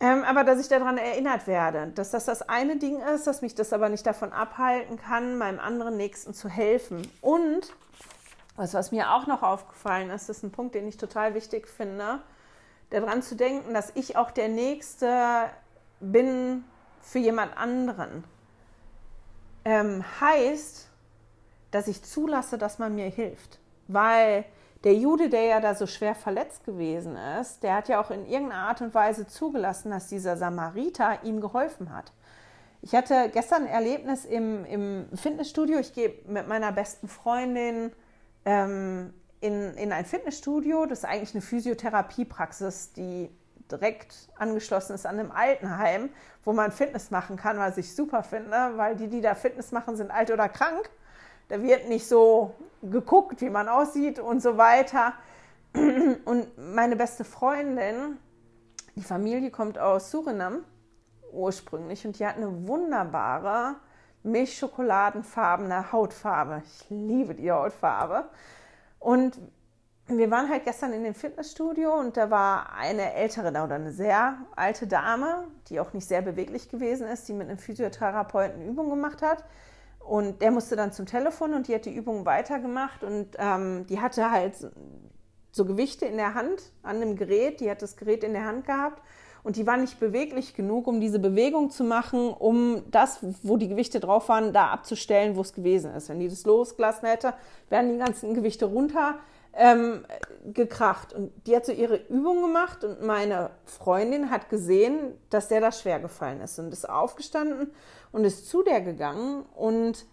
Ähm, 0.01 0.24
aber 0.24 0.43
dass 0.43 0.59
ich 0.59 0.68
daran 0.68 0.99
erinnert 0.99 1.47
werde, 1.47 1.93
dass 1.95 2.11
das 2.11 2.24
das 2.24 2.43
eine 2.49 2.76
Ding 2.76 3.01
ist, 3.01 3.26
dass 3.26 3.43
mich 3.43 3.55
das 3.55 3.72
aber 3.72 3.89
nicht 3.89 4.07
davon 4.07 4.33
abhalten 4.33 4.97
kann, 4.97 5.39
meinem 5.39 5.61
anderen 5.61 5.97
Nächsten 5.97 6.35
zu 6.35 6.49
helfen. 6.49 7.07
Und 7.20 7.72
was, 8.57 8.74
was 8.74 8.91
mir 8.91 9.12
auch 9.12 9.26
noch 9.26 9.43
aufgefallen 9.43 10.11
ist, 10.11 10.28
ist 10.28 10.43
ein 10.43 10.51
Punkt, 10.51 10.74
den 10.74 10.89
ich 10.89 10.97
total 10.97 11.35
wichtig 11.35 11.68
finde, 11.68 12.20
daran 12.91 13.22
zu 13.22 13.37
denken, 13.37 13.74
dass 13.74 13.93
ich 13.95 14.16
auch 14.16 14.30
der 14.30 14.49
Nächste 14.49 15.51
bin 16.03 16.65
für 17.01 17.19
jemand 17.19 17.57
anderen, 17.57 18.25
ähm, 19.65 20.05
heißt, 20.21 20.89
dass 21.71 21.89
ich 21.89 22.03
zulasse, 22.03 22.59
dass 22.59 22.79
man 22.79 22.95
mir 22.95 23.09
hilft. 23.09 23.59
Weil 23.89 24.45
der 24.85 24.95
Jude, 24.95 25.29
der 25.29 25.45
ja 25.45 25.61
da 25.61 25.75
so 25.75 25.87
schwer 25.87 26.15
verletzt 26.15 26.65
gewesen 26.65 27.17
ist, 27.41 27.63
der 27.63 27.75
hat 27.77 27.89
ja 27.89 28.01
auch 28.01 28.11
in 28.11 28.27
irgendeiner 28.27 28.69
Art 28.69 28.81
und 28.81 28.95
Weise 28.95 29.27
zugelassen, 29.27 29.91
dass 29.91 30.09
dieser 30.09 30.37
Samariter 30.37 31.23
ihm 31.23 31.41
geholfen 31.41 31.95
hat. 31.95 32.13
Ich 32.83 32.95
hatte 32.95 33.31
gestern 33.33 33.63
ein 33.63 33.69
Erlebnis 33.69 34.25
im, 34.25 34.65
im 34.65 35.07
Fitnessstudio. 35.15 35.79
Ich 35.79 35.95
gehe 35.95 36.15
mit 36.27 36.49
meiner 36.49 36.73
besten 36.73 37.07
Freundin 37.07 37.93
ähm, 38.45 39.15
in, 39.41 39.75
in 39.75 39.93
ein 39.93 40.05
Fitnessstudio. 40.05 40.87
Das 40.87 41.01
ist 41.01 41.05
eigentlich 41.05 41.35
eine 41.35 41.43
Physiotherapiepraxis, 41.43 42.93
die 42.93 43.31
direkt 43.71 44.29
angeschlossen 44.37 44.95
ist 44.95 45.07
an 45.07 45.19
einem 45.19 45.31
Altenheim, 45.31 46.11
wo 46.45 46.53
man 46.53 46.73
Fitness 46.73 47.11
machen 47.11 47.37
kann, 47.37 47.59
was 47.59 47.79
ich 47.79 47.95
super 47.95 48.23
finde, 48.23 48.73
weil 48.77 48.97
die, 48.97 49.09
die 49.09 49.21
da 49.21 49.35
Fitness 49.35 49.73
machen, 49.73 49.97
sind 49.97 50.11
alt 50.11 50.31
oder 50.31 50.49
krank. 50.49 50.91
Da 51.49 51.63
wird 51.63 51.89
nicht 51.89 52.07
so 52.07 52.55
geguckt, 52.83 53.41
wie 53.41 53.51
man 53.51 53.69
aussieht 53.69 54.19
und 54.19 54.41
so 54.41 54.57
weiter. 54.57 55.15
Und 56.25 56.59
meine 56.59 56.97
beste 56.97 57.25
Freundin, 57.25 58.19
die 58.95 59.03
Familie 59.03 59.51
kommt 59.51 59.79
aus 59.79 60.11
Surinam 60.11 60.65
ursprünglich 61.33 62.07
und 62.07 62.19
die 62.19 62.27
hat 62.27 62.37
eine 62.37 62.69
wunderbare 62.69 63.77
milchschokoladenfarbene 64.23 65.91
Hautfarbe. 65.93 66.63
Ich 66.65 66.91
liebe 66.91 67.35
die 67.35 67.51
Hautfarbe. 67.51 68.29
Und 68.99 69.39
wir 70.09 70.31
waren 70.31 70.49
halt 70.49 70.65
gestern 70.65 70.93
in 70.93 71.05
dem 71.05 71.15
Fitnessstudio 71.15 71.95
und 71.95 72.17
da 72.17 72.31
war 72.31 72.73
eine 72.75 73.15
ältere 73.15 73.49
oder 73.49 73.75
eine 73.75 73.93
sehr 73.93 74.37
alte 74.57 74.87
Dame, 74.87 75.47
die 75.69 75.81
auch 75.81 75.93
nicht 75.93 76.07
sehr 76.07 76.23
beweglich 76.23 76.69
gewesen 76.69 77.07
ist, 77.07 77.29
die 77.29 77.33
mit 77.33 77.49
einem 77.49 77.59
Physiotherapeuten 77.59 78.67
Übungen 78.69 78.91
gemacht 78.91 79.23
hat. 79.23 79.45
Und 80.01 80.43
der 80.43 80.51
musste 80.51 80.75
dann 80.75 80.93
zum 80.93 81.07
Telefon 81.07 81.55
und 81.55 81.69
die 81.69 81.75
hat 81.75 81.85
die 81.85 81.95
Übungen 81.95 82.27
weitergemacht 82.27 83.05
und 83.05 83.29
ähm, 83.39 83.87
die 83.87 84.01
hatte 84.01 84.33
halt 84.33 84.55
so 85.53 85.65
Gewichte 85.65 86.07
in 86.07 86.17
der 86.17 86.35
Hand 86.35 86.73
an 86.83 87.01
dem 87.01 87.15
Gerät. 87.15 87.61
Die 87.61 87.71
hat 87.71 87.83
das 87.83 87.97
Gerät 87.97 88.25
in 88.25 88.33
der 88.33 88.45
Hand 88.45 88.67
gehabt 88.67 89.01
und 89.45 89.57
die 89.57 89.67
war 89.67 89.77
nicht 89.77 90.01
beweglich 90.01 90.55
genug, 90.55 90.89
um 90.89 91.01
diese 91.01 91.21
Bewegung 91.21 91.71
zu 91.71 91.85
machen, 91.85 92.31
um 92.31 92.83
das, 92.91 93.21
wo 93.43 93.57
die 93.57 93.69
Gewichte 93.69 94.01
drauf 94.01 94.29
waren, 94.29 94.53
da 94.53 94.69
abzustellen, 94.69 95.37
wo 95.37 95.41
es 95.41 95.53
gewesen 95.53 95.95
ist. 95.95 96.09
Wenn 96.09 96.19
die 96.19 96.29
das 96.29 96.45
losgelassen 96.45 97.09
hätte, 97.09 97.35
wären 97.69 97.93
die 97.93 97.99
ganzen 97.99 98.35
Gewichte 98.35 98.67
runter 98.67 99.21
ähm, 99.55 100.05
gekracht. 100.53 101.13
Und 101.13 101.33
die 101.47 101.55
hat 101.55 101.67
so 101.67 101.73
ihre 101.73 101.97
Übung 102.09 102.43
gemacht 102.43 102.85
und 102.85 103.03
meine 103.03 103.51
Freundin 103.65 104.31
hat 104.31 104.49
gesehen, 104.49 105.15
dass 105.31 105.49
der 105.49 105.61
da 105.61 105.73
schwer 105.73 106.01
gefallen 106.01 106.41
ist 106.41 106.59
und 106.59 106.73
ist 106.73 106.89
aufgestanden 106.89 107.71
und 108.13 108.25
ist 108.25 108.49
zu 108.49 108.63
der 108.63 108.81
gegangen 108.81 109.45
und 109.55 110.05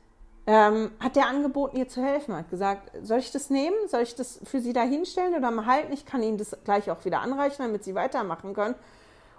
ähm, 0.48 0.92
hat 1.00 1.16
der 1.16 1.28
angeboten, 1.28 1.78
ihr 1.78 1.88
zu 1.88 2.02
helfen. 2.04 2.36
Hat 2.36 2.50
gesagt, 2.50 2.92
soll 3.04 3.20
ich 3.20 3.32
das 3.32 3.50
nehmen? 3.50 3.76
Soll 3.88 4.02
ich 4.02 4.16
das 4.16 4.40
für 4.44 4.60
sie 4.60 4.74
da 4.74 4.82
hinstellen 4.82 5.36
oder 5.36 5.52
mal 5.52 5.68
halten? 5.68 5.94
Ich 5.94 6.06
kann 6.06 6.24
ihnen 6.24 6.38
das 6.38 6.58
gleich 6.64 6.90
auch 6.90 7.06
wieder 7.06 7.22
anreichen, 7.22 7.64
damit 7.64 7.84
sie 7.84 7.94
weitermachen 7.94 8.54
können. 8.54 8.76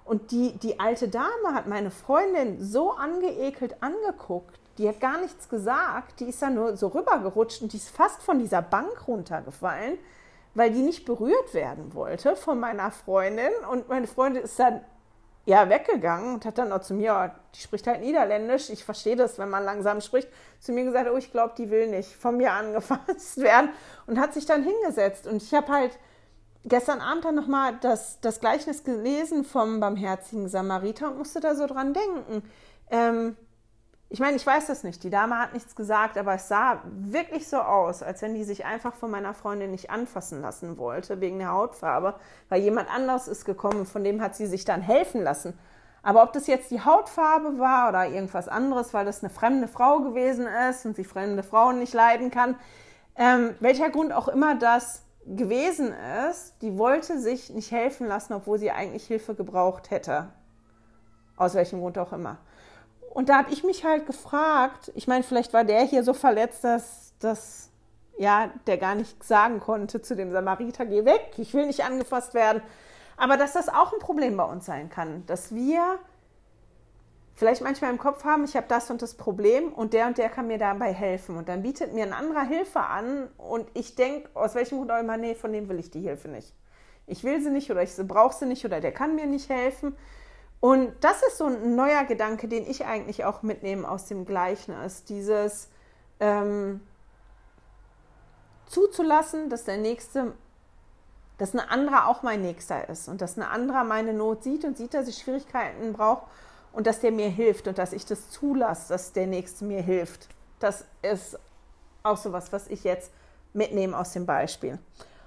Und 0.04 0.30
die, 0.30 0.52
die 0.58 0.78
alte 0.78 1.08
Dame 1.08 1.52
hat 1.52 1.66
meine 1.66 1.90
Freundin 1.90 2.62
so 2.62 2.92
angeekelt 2.92 3.82
angeguckt. 3.82 4.59
Die 4.80 4.88
hat 4.88 4.98
gar 4.98 5.20
nichts 5.20 5.46
gesagt. 5.50 6.20
Die 6.20 6.30
ist 6.30 6.40
dann 6.40 6.54
nur 6.54 6.74
so 6.74 6.86
rübergerutscht 6.86 7.60
und 7.60 7.74
die 7.74 7.76
ist 7.76 7.90
fast 7.90 8.22
von 8.22 8.38
dieser 8.38 8.62
Bank 8.62 9.06
runtergefallen, 9.06 9.98
weil 10.54 10.70
die 10.70 10.80
nicht 10.80 11.04
berührt 11.04 11.52
werden 11.52 11.92
wollte 11.92 12.34
von 12.34 12.58
meiner 12.58 12.90
Freundin. 12.90 13.52
Und 13.70 13.90
meine 13.90 14.06
Freundin 14.06 14.42
ist 14.42 14.58
dann 14.58 14.80
ja 15.44 15.68
weggegangen 15.68 16.32
und 16.32 16.46
hat 16.46 16.56
dann 16.56 16.72
auch 16.72 16.80
zu 16.80 16.94
mir, 16.94 17.34
die 17.54 17.60
spricht 17.60 17.86
halt 17.86 18.00
Niederländisch, 18.00 18.70
ich 18.70 18.82
verstehe 18.82 19.16
das, 19.16 19.38
wenn 19.38 19.50
man 19.50 19.64
langsam 19.64 20.00
spricht, 20.00 20.28
zu 20.60 20.72
mir 20.72 20.84
gesagt, 20.84 21.10
oh, 21.12 21.16
ich 21.18 21.30
glaube, 21.30 21.52
die 21.58 21.68
will 21.70 21.88
nicht 21.88 22.14
von 22.14 22.38
mir 22.38 22.50
angefasst 22.54 23.36
werden 23.36 23.68
und 24.06 24.18
hat 24.18 24.32
sich 24.32 24.46
dann 24.46 24.64
hingesetzt. 24.64 25.26
Und 25.26 25.42
ich 25.42 25.52
habe 25.52 25.70
halt 25.70 25.98
gestern 26.64 27.02
Abend 27.02 27.26
dann 27.26 27.34
nochmal 27.34 27.76
das, 27.82 28.18
das 28.22 28.40
Gleichnis 28.40 28.82
gelesen 28.82 29.44
vom 29.44 29.78
barmherzigen 29.78 30.48
Samariter 30.48 31.10
und 31.10 31.18
musste 31.18 31.40
da 31.40 31.54
so 31.54 31.66
dran 31.66 31.92
denken. 31.92 32.42
Ähm, 32.90 33.36
ich 34.12 34.18
meine, 34.18 34.36
ich 34.36 34.44
weiß 34.44 34.66
das 34.66 34.82
nicht. 34.82 35.04
Die 35.04 35.10
Dame 35.10 35.38
hat 35.38 35.52
nichts 35.52 35.76
gesagt, 35.76 36.18
aber 36.18 36.34
es 36.34 36.48
sah 36.48 36.82
wirklich 36.84 37.48
so 37.48 37.58
aus, 37.58 38.02
als 38.02 38.22
wenn 38.22 38.34
die 38.34 38.42
sich 38.42 38.64
einfach 38.64 38.94
von 38.96 39.12
meiner 39.12 39.34
Freundin 39.34 39.70
nicht 39.70 39.88
anfassen 39.88 40.42
lassen 40.42 40.78
wollte, 40.78 41.20
wegen 41.20 41.38
der 41.38 41.52
Hautfarbe, 41.52 42.14
weil 42.48 42.60
jemand 42.60 42.92
anders 42.92 43.28
ist 43.28 43.44
gekommen, 43.44 43.86
von 43.86 44.02
dem 44.02 44.20
hat 44.20 44.34
sie 44.34 44.46
sich 44.46 44.64
dann 44.64 44.82
helfen 44.82 45.22
lassen. 45.22 45.56
Aber 46.02 46.24
ob 46.24 46.32
das 46.32 46.48
jetzt 46.48 46.72
die 46.72 46.84
Hautfarbe 46.84 47.60
war 47.60 47.90
oder 47.90 48.08
irgendwas 48.08 48.48
anderes, 48.48 48.92
weil 48.92 49.04
das 49.04 49.22
eine 49.22 49.30
fremde 49.30 49.68
Frau 49.68 50.00
gewesen 50.00 50.48
ist 50.68 50.84
und 50.84 50.96
sie 50.96 51.04
fremde 51.04 51.44
Frauen 51.44 51.78
nicht 51.78 51.94
leiden 51.94 52.32
kann, 52.32 52.56
ähm, 53.14 53.54
welcher 53.60 53.90
Grund 53.90 54.12
auch 54.12 54.26
immer 54.26 54.56
das 54.56 55.04
gewesen 55.24 55.94
ist, 56.28 56.60
die 56.62 56.76
wollte 56.78 57.20
sich 57.20 57.50
nicht 57.50 57.70
helfen 57.70 58.08
lassen, 58.08 58.32
obwohl 58.32 58.58
sie 58.58 58.72
eigentlich 58.72 59.06
Hilfe 59.06 59.36
gebraucht 59.36 59.90
hätte. 59.90 60.30
Aus 61.36 61.54
welchem 61.54 61.78
Grund 61.80 61.96
auch 61.96 62.12
immer. 62.12 62.38
Und 63.10 63.28
da 63.28 63.38
habe 63.38 63.52
ich 63.52 63.64
mich 63.64 63.84
halt 63.84 64.06
gefragt, 64.06 64.92
ich 64.94 65.08
meine, 65.08 65.24
vielleicht 65.24 65.52
war 65.52 65.64
der 65.64 65.82
hier 65.82 66.04
so 66.04 66.14
verletzt, 66.14 66.62
dass, 66.62 67.12
dass 67.18 67.70
ja, 68.16 68.50
der 68.66 68.78
gar 68.78 68.94
nicht 68.94 69.24
sagen 69.24 69.60
konnte 69.60 70.00
zu 70.00 70.14
dem 70.14 70.30
Samariter, 70.30 70.86
geh 70.86 71.04
weg, 71.04 71.32
ich 71.36 71.52
will 71.52 71.66
nicht 71.66 71.84
angefasst 71.84 72.34
werden. 72.34 72.62
Aber 73.16 73.36
dass 73.36 73.52
das 73.52 73.68
auch 73.68 73.92
ein 73.92 73.98
Problem 73.98 74.36
bei 74.36 74.44
uns 74.44 74.64
sein 74.64 74.90
kann, 74.90 75.26
dass 75.26 75.54
wir 75.54 75.98
vielleicht 77.34 77.62
manchmal 77.62 77.90
im 77.90 77.98
Kopf 77.98 78.24
haben, 78.24 78.44
ich 78.44 78.54
habe 78.54 78.66
das 78.68 78.90
und 78.90 79.02
das 79.02 79.14
Problem 79.14 79.72
und 79.72 79.92
der 79.92 80.06
und 80.06 80.18
der 80.18 80.28
kann 80.28 80.46
mir 80.46 80.58
dabei 80.58 80.92
helfen. 80.92 81.36
Und 81.36 81.48
dann 81.48 81.62
bietet 81.62 81.92
mir 81.92 82.04
ein 82.04 82.12
anderer 82.12 82.44
Hilfe 82.44 82.80
an 82.80 83.28
und 83.38 83.66
ich 83.74 83.96
denke, 83.96 84.28
aus 84.34 84.54
welchem 84.54 84.78
Grund 84.78 84.92
auch 84.92 85.00
immer, 85.00 85.16
nee, 85.16 85.34
von 85.34 85.52
dem 85.52 85.68
will 85.68 85.80
ich 85.80 85.90
die 85.90 86.02
Hilfe 86.02 86.28
nicht. 86.28 86.54
Ich 87.06 87.24
will 87.24 87.40
sie 87.40 87.50
nicht 87.50 87.70
oder 87.70 87.82
ich 87.82 87.92
brauche 87.96 88.36
sie 88.36 88.46
nicht 88.46 88.64
oder 88.64 88.80
der 88.80 88.92
kann 88.92 89.16
mir 89.16 89.26
nicht 89.26 89.48
helfen. 89.48 89.96
Und 90.60 90.92
das 91.00 91.22
ist 91.22 91.38
so 91.38 91.46
ein 91.46 91.74
neuer 91.74 92.04
Gedanke, 92.04 92.46
den 92.46 92.66
ich 92.68 92.84
eigentlich 92.84 93.24
auch 93.24 93.42
mitnehme 93.42 93.88
aus 93.88 94.06
dem 94.06 94.26
Gleichnis. 94.26 95.04
Dieses 95.04 95.70
ähm, 96.20 96.80
zuzulassen, 98.66 99.48
dass 99.48 99.64
der 99.64 99.78
Nächste, 99.78 100.34
dass 101.38 101.54
ein 101.54 101.60
anderer 101.60 102.08
auch 102.08 102.22
mein 102.22 102.42
Nächster 102.42 102.88
ist 102.90 103.08
und 103.08 103.22
dass 103.22 103.38
ein 103.38 103.42
anderer 103.42 103.84
meine 103.84 104.12
Not 104.12 104.44
sieht 104.44 104.64
und 104.64 104.76
sieht, 104.76 104.92
dass 104.92 105.08
ich 105.08 105.18
Schwierigkeiten 105.18 105.94
brauche 105.94 106.26
und 106.72 106.86
dass 106.86 107.00
der 107.00 107.10
mir 107.10 107.30
hilft 107.30 107.66
und 107.66 107.78
dass 107.78 107.94
ich 107.94 108.04
das 108.04 108.30
zulasse, 108.30 108.92
dass 108.92 109.12
der 109.12 109.26
Nächste 109.26 109.64
mir 109.64 109.82
hilft. 109.82 110.28
Das 110.58 110.84
ist 111.00 111.38
auch 112.02 112.18
so 112.18 112.32
was, 112.32 112.52
was 112.52 112.68
ich 112.68 112.84
jetzt 112.84 113.10
mitnehme 113.54 113.98
aus 113.98 114.12
dem 114.12 114.26
Beispiel. 114.26 114.78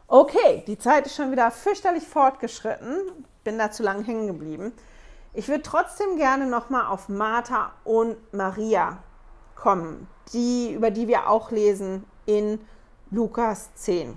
Okay, 0.08 0.64
die 0.68 0.78
Zeit 0.78 1.08
ist 1.08 1.16
schon 1.16 1.32
wieder 1.32 1.50
fürchterlich 1.50 2.08
fortgeschritten. 2.08 2.98
Bin 3.44 3.58
da 3.58 3.72
zu 3.72 3.82
lange 3.82 4.04
hängen 4.04 4.28
geblieben. 4.28 4.74
Ich 5.36 5.48
würde 5.48 5.64
trotzdem 5.64 6.18
gerne 6.18 6.46
nochmal 6.46 6.86
auf 6.86 7.10
Martha 7.10 7.72
und 7.84 8.18
Maria 8.34 9.00
kommen, 9.56 10.08
die, 10.32 10.74
über 10.74 10.92
die 10.92 11.08
wir 11.08 11.28
auch 11.28 11.50
lesen 11.50 12.06
in 12.26 12.60
Lukas 13.10 13.74
10. 13.76 14.16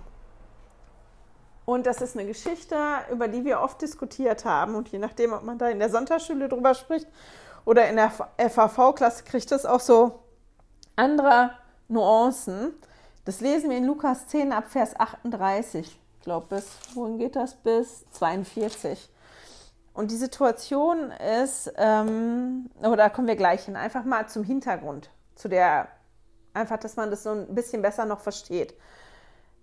Und 1.64 1.86
das 1.86 2.02
ist 2.02 2.16
eine 2.16 2.26
Geschichte, 2.26 2.76
über 3.10 3.28
die 3.28 3.44
wir 3.44 3.60
oft 3.60 3.80
diskutiert 3.80 4.44
haben. 4.44 4.74
Und 4.74 4.88
je 4.90 4.98
nachdem, 4.98 5.32
ob 5.32 5.42
man 5.42 5.58
da 5.58 5.68
in 5.68 5.78
der 5.78 5.90
Sonntagsschule 5.90 6.48
drüber 6.48 6.74
spricht 6.74 7.08
oder 7.64 7.88
in 7.88 7.96
der 7.96 8.10
FAV-Klasse, 8.10 9.24
kriegt 9.24 9.50
das 9.50 9.64
auch 9.64 9.80
so 9.80 10.20
andere 10.96 11.50
Nuancen. 11.88 12.74
Das 13.24 13.40
lesen 13.40 13.70
wir 13.70 13.78
in 13.78 13.84
Lukas 13.84 14.28
10 14.28 14.52
ab 14.52 14.68
Vers 14.68 14.98
38. 15.00 15.98
Ich 16.18 16.20
glaube, 16.20 16.46
bis, 16.54 16.68
wohin 16.94 17.18
geht 17.18 17.36
das? 17.36 17.56
Bis 17.56 18.04
42. 18.12 19.10
Und 19.96 20.10
die 20.10 20.16
Situation 20.16 21.10
ist, 21.10 21.72
ähm, 21.78 22.68
oder 22.80 22.96
da 22.96 23.08
kommen 23.08 23.28
wir 23.28 23.36
gleich 23.36 23.64
hin, 23.64 23.76
einfach 23.76 24.04
mal 24.04 24.28
zum 24.28 24.44
Hintergrund, 24.44 25.10
zu 25.36 25.48
der, 25.48 25.88
einfach, 26.52 26.76
dass 26.76 26.96
man 26.96 27.08
das 27.10 27.22
so 27.22 27.30
ein 27.30 27.54
bisschen 27.54 27.80
besser 27.80 28.04
noch 28.04 28.20
versteht. 28.20 28.74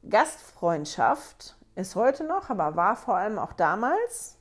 Gastfreundschaft 0.09 1.55
ist 1.75 1.95
heute 1.95 2.23
noch, 2.23 2.49
aber 2.49 2.75
war 2.75 2.95
vor 2.95 3.15
allem 3.15 3.38
auch 3.38 3.53
damals 3.53 4.38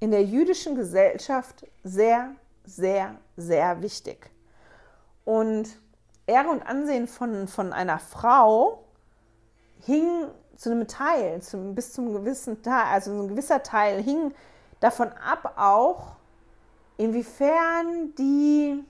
in 0.00 0.10
der 0.10 0.24
jüdischen 0.24 0.74
Gesellschaft 0.74 1.66
sehr, 1.84 2.30
sehr, 2.64 3.16
sehr 3.36 3.82
wichtig. 3.82 4.30
Und 5.26 5.68
Ehre 6.26 6.48
und 6.48 6.62
Ansehen 6.62 7.06
von, 7.06 7.46
von 7.46 7.74
einer 7.74 7.98
Frau 7.98 8.84
hing 9.80 10.28
zu 10.56 10.70
einem 10.70 10.88
Teil, 10.88 11.42
zum, 11.42 11.74
bis 11.74 11.92
zum 11.92 12.14
gewissen 12.14 12.62
Teil, 12.62 12.86
also 12.86 13.12
ein 13.12 13.28
gewisser 13.28 13.62
Teil 13.62 14.02
hing 14.02 14.32
davon 14.80 15.08
ab 15.12 15.54
auch, 15.56 16.16
inwiefern 16.96 18.14
die, 18.16 18.84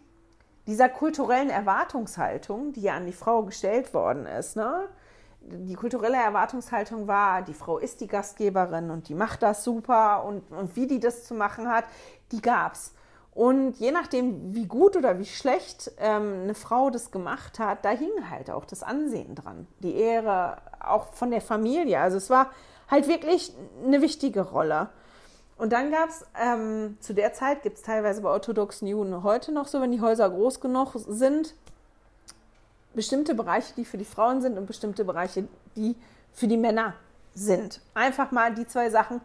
dieser 0.66 0.88
kulturellen 0.88 1.50
Erwartungshaltung, 1.50 2.72
die 2.72 2.82
ja 2.82 2.94
an 2.94 3.06
die 3.06 3.12
Frau 3.12 3.42
gestellt 3.42 3.92
worden 3.94 4.26
ist, 4.26 4.56
ne, 4.56 4.88
die 5.40 5.74
kulturelle 5.74 6.16
Erwartungshaltung 6.16 7.06
war, 7.06 7.42
die 7.42 7.54
Frau 7.54 7.78
ist 7.78 8.00
die 8.00 8.08
Gastgeberin 8.08 8.90
und 8.90 9.08
die 9.08 9.14
macht 9.14 9.42
das 9.42 9.62
super 9.62 10.24
und, 10.24 10.50
und 10.50 10.74
wie 10.76 10.86
die 10.86 11.00
das 11.00 11.24
zu 11.24 11.34
machen 11.34 11.68
hat, 11.68 11.84
die 12.32 12.42
gab 12.42 12.74
es. 12.74 12.92
Und 13.32 13.76
je 13.76 13.92
nachdem, 13.92 14.54
wie 14.54 14.66
gut 14.66 14.96
oder 14.96 15.18
wie 15.18 15.26
schlecht 15.26 15.92
ähm, 15.98 16.44
eine 16.44 16.54
Frau 16.54 16.88
das 16.88 17.10
gemacht 17.10 17.58
hat, 17.58 17.84
da 17.84 17.90
hing 17.90 18.30
halt 18.30 18.50
auch 18.50 18.64
das 18.64 18.82
Ansehen 18.82 19.34
dran. 19.34 19.66
Die 19.80 19.94
Ehre 19.94 20.56
auch 20.80 21.12
von 21.12 21.30
der 21.30 21.42
Familie. 21.42 22.00
Also 22.00 22.16
es 22.16 22.30
war 22.30 22.50
halt 22.90 23.08
wirklich 23.08 23.52
eine 23.84 24.00
wichtige 24.00 24.40
Rolle. 24.40 24.88
Und 25.58 25.72
dann 25.72 25.90
gab 25.90 26.10
es, 26.10 26.24
ähm, 26.38 26.98
zu 27.00 27.14
der 27.14 27.32
Zeit 27.32 27.62
gibt 27.62 27.78
es 27.78 27.82
teilweise 27.82 28.20
bei 28.20 28.28
orthodoxen 28.28 28.86
Juden 28.86 29.22
heute 29.22 29.52
noch 29.52 29.66
so, 29.66 29.80
wenn 29.80 29.92
die 29.92 30.00
Häuser 30.00 30.28
groß 30.28 30.60
genug 30.60 30.92
sind, 30.94 31.54
bestimmte 32.94 33.34
Bereiche, 33.34 33.72
die 33.76 33.84
für 33.84 33.98
die 33.98 34.04
Frauen 34.04 34.42
sind 34.42 34.58
und 34.58 34.66
bestimmte 34.66 35.04
Bereiche, 35.04 35.48
die 35.74 35.96
für 36.32 36.46
die 36.46 36.58
Männer 36.58 36.94
sind. 37.34 37.80
Einfach 37.94 38.32
mal 38.32 38.54
die 38.54 38.66
zwei 38.66 38.90
Sachen 38.90 39.20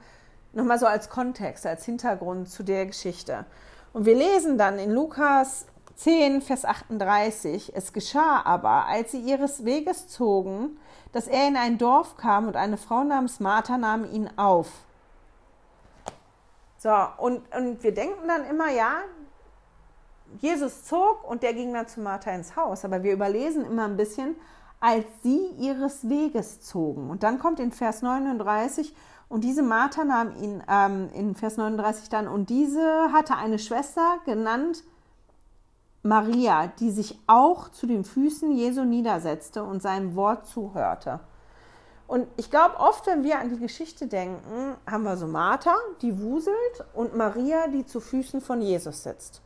nochmal 0.54 0.80
so 0.80 0.86
als 0.86 1.10
Kontext, 1.10 1.66
als 1.66 1.86
Hintergrund 1.86 2.50
zu 2.50 2.64
der 2.64 2.86
Geschichte. 2.86 3.46
Und 3.94 4.06
wir 4.06 4.16
lesen 4.16 4.58
dann 4.58 4.80
in 4.80 4.92
Lukas 4.92 5.66
10, 5.96 6.42
Vers 6.42 6.66
38, 6.66 7.74
es 7.76 7.94
geschah 7.94 8.42
aber, 8.44 8.88
als 8.88 9.12
sie 9.12 9.20
ihres 9.20 9.66
Weges 9.66 10.08
zogen, 10.08 10.78
dass 11.12 11.28
er 11.28 11.48
in 11.48 11.58
ein 11.58 11.78
Dorf 11.78 12.16
kam 12.16 12.48
und 12.48 12.56
eine 12.56 12.78
Frau 12.78 13.04
namens 13.04 13.40
Martha 13.40 13.78
nahm 13.78 14.06
ihn 14.12 14.30
auf. 14.38 14.68
So, 16.82 16.90
und, 17.18 17.44
und 17.56 17.84
wir 17.84 17.94
denken 17.94 18.28
dann 18.28 18.44
immer, 18.44 18.72
ja, 18.72 19.02
Jesus 20.40 20.86
zog 20.86 21.30
und 21.30 21.44
der 21.44 21.54
ging 21.54 21.72
dann 21.76 21.88
zu 21.88 22.02
Martha 22.02 22.32
ins 22.32 22.56
Haus. 22.56 22.84
Aber 22.84 23.04
wir 23.04 23.14
überlesen 23.14 23.64
immer 23.66 23.86
ein 23.86 23.98
bisschen, 23.98 24.36
als 24.80 25.06
sie 25.22 25.46
ihres 25.60 26.10
Weges 26.10 26.62
zogen. 26.62 27.12
Und 27.12 27.22
dann 27.22 27.38
kommt 27.38 27.60
in 27.60 27.72
Vers 27.72 28.02
39, 28.02 28.96
und 29.30 29.44
diese 29.44 29.62
Martha 29.62 30.04
nahm 30.04 30.36
ihn 30.42 30.64
ähm, 30.68 31.10
in 31.14 31.36
Vers 31.36 31.58
39 31.58 32.10
dann, 32.10 32.28
und 32.28 32.50
diese 32.50 33.14
hatte 33.14 33.38
eine 33.38 33.60
Schwester 33.60 34.18
genannt 34.26 34.84
Maria, 36.02 36.68
die 36.80 36.90
sich 36.90 37.20
auch 37.28 37.70
zu 37.70 37.86
den 37.86 38.04
Füßen 38.04 38.52
Jesu 38.52 38.84
niedersetzte 38.84 39.64
und 39.64 39.84
seinem 39.84 40.16
Wort 40.16 40.48
zuhörte. 40.48 41.20
Und 42.12 42.28
ich 42.36 42.51
glaube, 42.51 42.78
oft, 42.78 43.07
wenn 43.07 43.24
wir 43.24 43.39
an 43.39 43.47
die 43.47 43.57
Geschichte 43.57 44.05
denken, 44.05 44.76
haben 44.86 45.03
wir 45.03 45.16
so 45.16 45.28
Martha, 45.28 45.74
die 46.01 46.22
wuselt, 46.22 46.84
und 46.93 47.16
Maria, 47.16 47.70
die 47.70 47.86
zu 47.86 48.01
Füßen 48.01 48.41
von 48.41 48.62
Jesus 48.62 49.03
sitzt. 49.03 49.41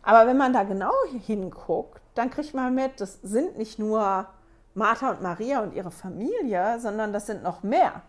Aber 0.00 0.28
wenn 0.28 0.36
man 0.36 0.52
da 0.52 0.62
genau 0.62 0.92
hinguckt, 1.26 2.00
dann 2.14 2.30
kriegt 2.30 2.54
man 2.54 2.72
mit, 2.72 3.00
das 3.00 3.18
sind 3.22 3.58
nicht 3.58 3.80
nur 3.80 4.28
Martha 4.74 5.10
und 5.10 5.22
Maria 5.22 5.60
und 5.60 5.74
ihre 5.74 5.90
Familie, 5.90 6.78
sondern 6.78 7.12
das 7.12 7.26
sind 7.26 7.42
noch 7.42 7.64
mehr. 7.64 8.02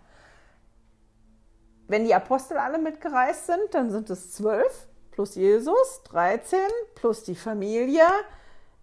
Wenn 1.88 2.06
die 2.06 2.14
Apostel 2.14 2.58
alle 2.58 2.78
mitgereist 2.78 3.48
sind, 3.48 3.74
dann 3.74 3.90
sind 3.90 4.08
es 4.12 4.34
zwölf 4.34 4.86
plus 5.10 5.34
Jesus, 5.34 6.04
13 6.12 6.60
plus 6.94 7.24
die 7.24 7.34
Familie. 7.34 8.06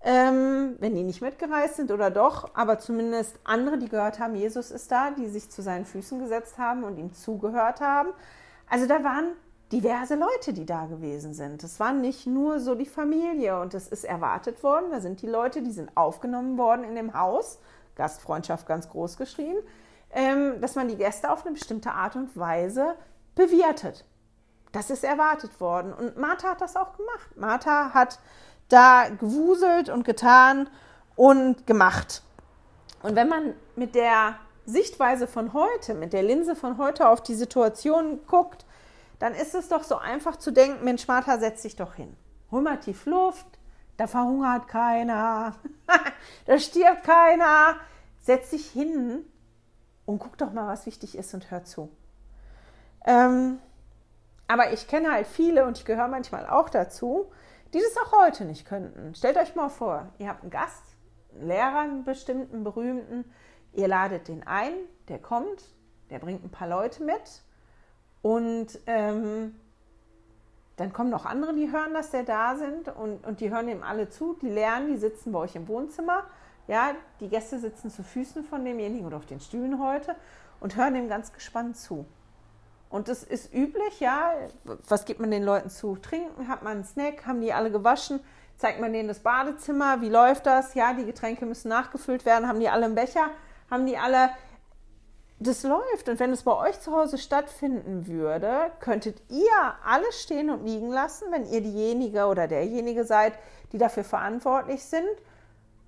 Ähm, 0.02 0.76
wenn 0.78 0.94
die 0.94 1.02
nicht 1.02 1.20
mitgereist 1.20 1.76
sind 1.76 1.90
oder 1.90 2.10
doch, 2.10 2.54
aber 2.54 2.78
zumindest 2.78 3.38
andere, 3.44 3.76
die 3.76 3.88
gehört 3.88 4.18
haben, 4.18 4.34
Jesus 4.34 4.70
ist 4.70 4.90
da, 4.90 5.10
die 5.10 5.28
sich 5.28 5.50
zu 5.50 5.60
seinen 5.60 5.84
Füßen 5.84 6.18
gesetzt 6.18 6.56
haben 6.56 6.84
und 6.84 6.96
ihm 6.96 7.12
zugehört 7.12 7.82
haben. 7.82 8.10
Also 8.68 8.86
da 8.86 9.04
waren 9.04 9.32
diverse 9.72 10.16
Leute, 10.16 10.52
die 10.52 10.66
da 10.66 10.86
gewesen 10.86 11.34
sind. 11.34 11.62
Es 11.62 11.78
war 11.78 11.92
nicht 11.92 12.26
nur 12.26 12.60
so 12.60 12.74
die 12.74 12.86
Familie 12.86 13.60
und 13.60 13.74
es 13.74 13.88
ist 13.88 14.04
erwartet 14.04 14.62
worden. 14.62 14.90
Da 14.90 15.00
sind 15.00 15.22
die 15.22 15.28
Leute, 15.28 15.62
die 15.62 15.70
sind 15.70 15.96
aufgenommen 15.96 16.58
worden 16.58 16.84
in 16.84 16.94
dem 16.94 17.14
Haus, 17.14 17.58
Gastfreundschaft 17.94 18.66
ganz 18.66 18.88
groß 18.88 19.16
geschrieben, 19.16 19.58
ähm, 20.12 20.60
dass 20.60 20.74
man 20.74 20.88
die 20.88 20.96
Gäste 20.96 21.30
auf 21.30 21.44
eine 21.44 21.52
bestimmte 21.52 21.92
Art 21.92 22.16
und 22.16 22.36
Weise 22.36 22.94
bewirtet. 23.34 24.04
Das 24.72 24.90
ist 24.90 25.04
erwartet 25.04 25.60
worden. 25.60 25.92
Und 25.92 26.16
Martha 26.16 26.50
hat 26.50 26.60
das 26.60 26.76
auch 26.76 26.96
gemacht. 26.96 27.36
Martha 27.36 27.92
hat 27.92 28.18
da 28.72 29.08
gewuselt 29.08 29.88
und 29.88 30.04
getan 30.04 30.68
und 31.16 31.66
gemacht. 31.66 32.22
Und 33.02 33.16
wenn 33.16 33.28
man 33.28 33.54
mit 33.76 33.94
der 33.94 34.36
Sichtweise 34.66 35.26
von 35.26 35.52
heute, 35.52 35.94
mit 35.94 36.12
der 36.12 36.22
Linse 36.22 36.56
von 36.56 36.78
heute 36.78 37.08
auf 37.08 37.22
die 37.22 37.34
Situation 37.34 38.20
guckt, 38.26 38.64
dann 39.18 39.34
ist 39.34 39.54
es 39.54 39.68
doch 39.68 39.82
so 39.82 39.96
einfach 39.96 40.36
zu 40.36 40.50
denken, 40.50 40.84
Mensch, 40.84 41.06
Martha, 41.06 41.38
setz 41.38 41.62
dich 41.62 41.76
doch 41.76 41.94
hin. 41.94 42.16
Hol 42.50 42.62
mal 42.62 42.78
tief 42.78 43.06
Luft, 43.06 43.46
da 43.96 44.06
verhungert 44.06 44.66
keiner, 44.68 45.54
da 46.46 46.58
stirbt 46.58 47.04
keiner. 47.04 47.76
Setz 48.22 48.50
dich 48.50 48.70
hin 48.70 49.24
und 50.04 50.18
guck 50.18 50.36
doch 50.36 50.52
mal, 50.52 50.68
was 50.68 50.86
wichtig 50.86 51.16
ist 51.16 51.32
und 51.34 51.50
hör 51.50 51.64
zu. 51.64 51.90
Ähm, 53.06 53.58
aber 54.46 54.72
ich 54.72 54.88
kenne 54.88 55.12
halt 55.12 55.26
viele 55.26 55.64
und 55.64 55.78
ich 55.78 55.84
gehöre 55.84 56.08
manchmal 56.08 56.46
auch 56.46 56.68
dazu, 56.68 57.30
die 57.72 57.80
das 57.80 57.96
auch 57.96 58.24
heute 58.24 58.44
nicht 58.44 58.66
könnten. 58.66 59.14
Stellt 59.14 59.36
euch 59.36 59.54
mal 59.54 59.68
vor, 59.68 60.08
ihr 60.18 60.28
habt 60.28 60.42
einen 60.42 60.50
Gast, 60.50 60.82
einen 61.34 61.48
Lehrer, 61.48 61.80
einen 61.80 62.04
bestimmten, 62.04 62.64
berühmten, 62.64 63.24
ihr 63.72 63.88
ladet 63.88 64.28
den 64.28 64.46
ein, 64.46 64.72
der 65.08 65.18
kommt, 65.18 65.62
der 66.10 66.18
bringt 66.18 66.44
ein 66.44 66.50
paar 66.50 66.68
Leute 66.68 67.04
mit 67.04 67.42
und 68.22 68.78
ähm, 68.86 69.54
dann 70.76 70.92
kommen 70.92 71.10
noch 71.10 71.26
andere, 71.26 71.54
die 71.54 71.70
hören, 71.70 71.92
dass 71.92 72.10
der 72.10 72.22
da 72.22 72.56
sind 72.56 72.88
und, 72.88 73.26
und 73.26 73.40
die 73.40 73.50
hören 73.50 73.68
ihm 73.68 73.82
alle 73.82 74.08
zu, 74.08 74.34
die 74.40 74.48
lernen, 74.48 74.88
die 74.88 74.96
sitzen 74.96 75.30
bei 75.30 75.40
euch 75.40 75.54
im 75.54 75.68
Wohnzimmer. 75.68 76.24
Ja, 76.68 76.94
die 77.20 77.28
Gäste 77.28 77.58
sitzen 77.58 77.90
zu 77.90 78.02
Füßen 78.02 78.44
von 78.44 78.64
demjenigen 78.64 79.06
oder 79.06 79.18
auf 79.18 79.26
den 79.26 79.40
Stühlen 79.40 79.78
heute 79.78 80.16
und 80.58 80.76
hören 80.76 80.94
dem 80.94 81.08
ganz 81.08 81.32
gespannt 81.32 81.76
zu. 81.76 82.06
Und 82.90 83.08
das 83.08 83.22
ist 83.22 83.54
üblich, 83.54 84.00
ja. 84.00 84.32
Was 84.88 85.04
gibt 85.04 85.20
man 85.20 85.30
den 85.30 85.44
Leuten 85.44 85.70
zu 85.70 85.96
trinken? 85.96 86.48
Hat 86.48 86.62
man 86.62 86.72
einen 86.72 86.84
Snack? 86.84 87.24
Haben 87.24 87.40
die 87.40 87.52
alle 87.52 87.70
gewaschen? 87.70 88.20
Zeigt 88.56 88.80
man 88.80 88.92
denen 88.92 89.08
das 89.08 89.20
Badezimmer? 89.20 90.02
Wie 90.02 90.10
läuft 90.10 90.44
das? 90.44 90.74
Ja, 90.74 90.92
die 90.92 91.06
Getränke 91.06 91.46
müssen 91.46 91.68
nachgefüllt 91.68 92.26
werden. 92.26 92.46
Haben 92.48 92.60
die 92.60 92.68
alle 92.68 92.84
einen 92.86 92.96
Becher? 92.96 93.30
Haben 93.70 93.86
die 93.86 93.96
alle 93.96 94.30
das 95.38 95.62
läuft. 95.62 96.08
Und 96.08 96.20
wenn 96.20 96.32
es 96.32 96.42
bei 96.42 96.54
euch 96.54 96.78
zu 96.80 96.92
Hause 96.92 97.16
stattfinden 97.16 98.06
würde, 98.06 98.70
könntet 98.80 99.22
ihr 99.30 99.74
alles 99.84 100.22
stehen 100.22 100.50
und 100.50 100.66
liegen 100.66 100.90
lassen, 100.90 101.28
wenn 101.30 101.46
ihr 101.46 101.62
diejenige 101.62 102.26
oder 102.26 102.46
derjenige 102.46 103.04
seid, 103.04 103.32
die 103.72 103.78
dafür 103.78 104.04
verantwortlich 104.04 104.84
sind, 104.84 105.08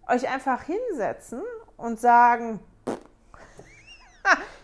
euch 0.09 0.29
einfach 0.29 0.63
hinsetzen 0.63 1.43
und 1.77 2.01
sagen, 2.01 2.61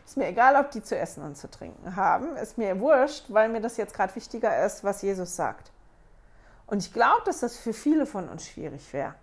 ist 0.08 0.16
mir 0.16 0.28
egal, 0.28 0.56
ob 0.56 0.70
die 0.70 0.82
zu 0.82 0.96
essen 0.96 1.22
und 1.22 1.36
zu 1.36 1.50
trinken 1.50 1.94
haben, 1.94 2.34
ist 2.36 2.56
mir 2.56 2.80
wurscht, 2.80 3.26
weil 3.28 3.50
mir 3.50 3.60
das 3.60 3.76
jetzt 3.76 3.92
gerade 3.92 4.14
wichtiger 4.16 4.64
ist, 4.64 4.82
was 4.82 5.02
Jesus 5.02 5.36
sagt. 5.36 5.70
Und 6.66 6.78
ich 6.78 6.94
glaube, 6.94 7.20
dass 7.26 7.40
das 7.40 7.58
für 7.58 7.74
viele 7.74 8.06
von 8.06 8.26
uns 8.26 8.48
schwierig 8.48 8.90
wäre. 8.94 9.14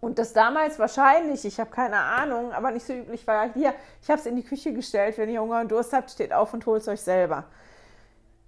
Und 0.00 0.18
das 0.18 0.32
damals 0.32 0.80
wahrscheinlich, 0.80 1.44
ich 1.44 1.60
habe 1.60 1.70
keine 1.70 1.98
Ahnung, 1.98 2.52
aber 2.52 2.72
nicht 2.72 2.86
so 2.86 2.92
üblich 2.92 3.24
war, 3.28 3.52
hier, 3.52 3.72
ich 4.02 4.10
habe 4.10 4.18
es 4.18 4.26
in 4.26 4.34
die 4.34 4.42
Küche 4.42 4.72
gestellt, 4.72 5.16
wenn 5.16 5.28
ihr 5.28 5.40
Hunger 5.40 5.60
und 5.60 5.70
Durst 5.70 5.92
habt, 5.92 6.10
steht 6.10 6.32
auf 6.32 6.52
und 6.52 6.66
holt 6.66 6.82
es 6.82 6.88
euch 6.88 7.00
selber. 7.00 7.44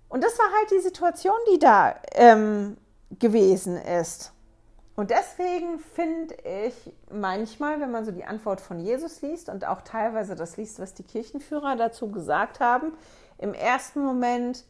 Und 0.08 0.24
das 0.24 0.36
war 0.36 0.46
halt 0.46 0.70
die 0.72 0.80
Situation, 0.80 1.38
die 1.54 1.60
da 1.60 1.94
ähm, 2.12 2.76
gewesen 3.20 3.76
ist. 3.76 4.32
Und 5.00 5.08
deswegen 5.08 5.78
finde 5.78 6.34
ich 6.44 6.92
manchmal, 7.10 7.80
wenn 7.80 7.90
man 7.90 8.04
so 8.04 8.12
die 8.12 8.26
Antwort 8.26 8.60
von 8.60 8.78
Jesus 8.78 9.22
liest 9.22 9.48
und 9.48 9.66
auch 9.66 9.80
teilweise 9.80 10.36
das 10.36 10.58
liest, 10.58 10.78
was 10.78 10.92
die 10.92 11.04
Kirchenführer 11.04 11.74
dazu 11.74 12.10
gesagt 12.10 12.60
haben, 12.60 12.92
im 13.38 13.54
ersten 13.54 14.04
Moment 14.04 14.62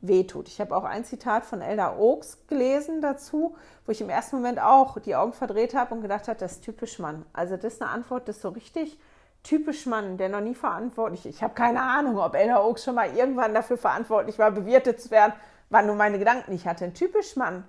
wehtut. 0.00 0.46
Ich 0.46 0.60
habe 0.60 0.76
auch 0.76 0.84
ein 0.84 1.04
Zitat 1.04 1.44
von 1.44 1.60
Elda 1.60 1.96
Oaks 1.96 2.46
gelesen 2.46 3.00
dazu, 3.00 3.56
wo 3.84 3.90
ich 3.90 4.00
im 4.00 4.08
ersten 4.08 4.36
Moment 4.36 4.60
auch 4.60 5.00
die 5.00 5.16
Augen 5.16 5.32
verdreht 5.32 5.74
habe 5.74 5.96
und 5.96 6.02
gedacht 6.02 6.28
habe, 6.28 6.38
das 6.38 6.52
ist 6.52 6.64
typisch 6.64 7.00
Mann. 7.00 7.26
Also 7.32 7.56
das 7.56 7.74
ist 7.74 7.82
eine 7.82 7.90
Antwort, 7.90 8.28
das 8.28 8.36
ist 8.36 8.42
so 8.42 8.50
richtig 8.50 9.00
typisch 9.42 9.86
Mann, 9.86 10.16
der 10.16 10.28
noch 10.28 10.42
nie 10.42 10.54
verantwortlich 10.54 11.26
ist. 11.26 11.34
Ich 11.34 11.42
habe 11.42 11.54
keine 11.54 11.82
Ahnung, 11.82 12.18
ob 12.18 12.36
Elda 12.36 12.62
Oaks 12.62 12.84
schon 12.84 12.94
mal 12.94 13.16
irgendwann 13.16 13.52
dafür 13.52 13.78
verantwortlich 13.78 14.38
war, 14.38 14.52
bewirtet 14.52 15.00
zu 15.00 15.10
werden, 15.10 15.32
wann 15.70 15.86
nur 15.86 15.96
meine 15.96 16.20
Gedanken 16.20 16.52
nicht 16.52 16.66
hatte. 16.66 16.84
Ein 16.84 16.94
typisch 16.94 17.34
Mann, 17.34 17.64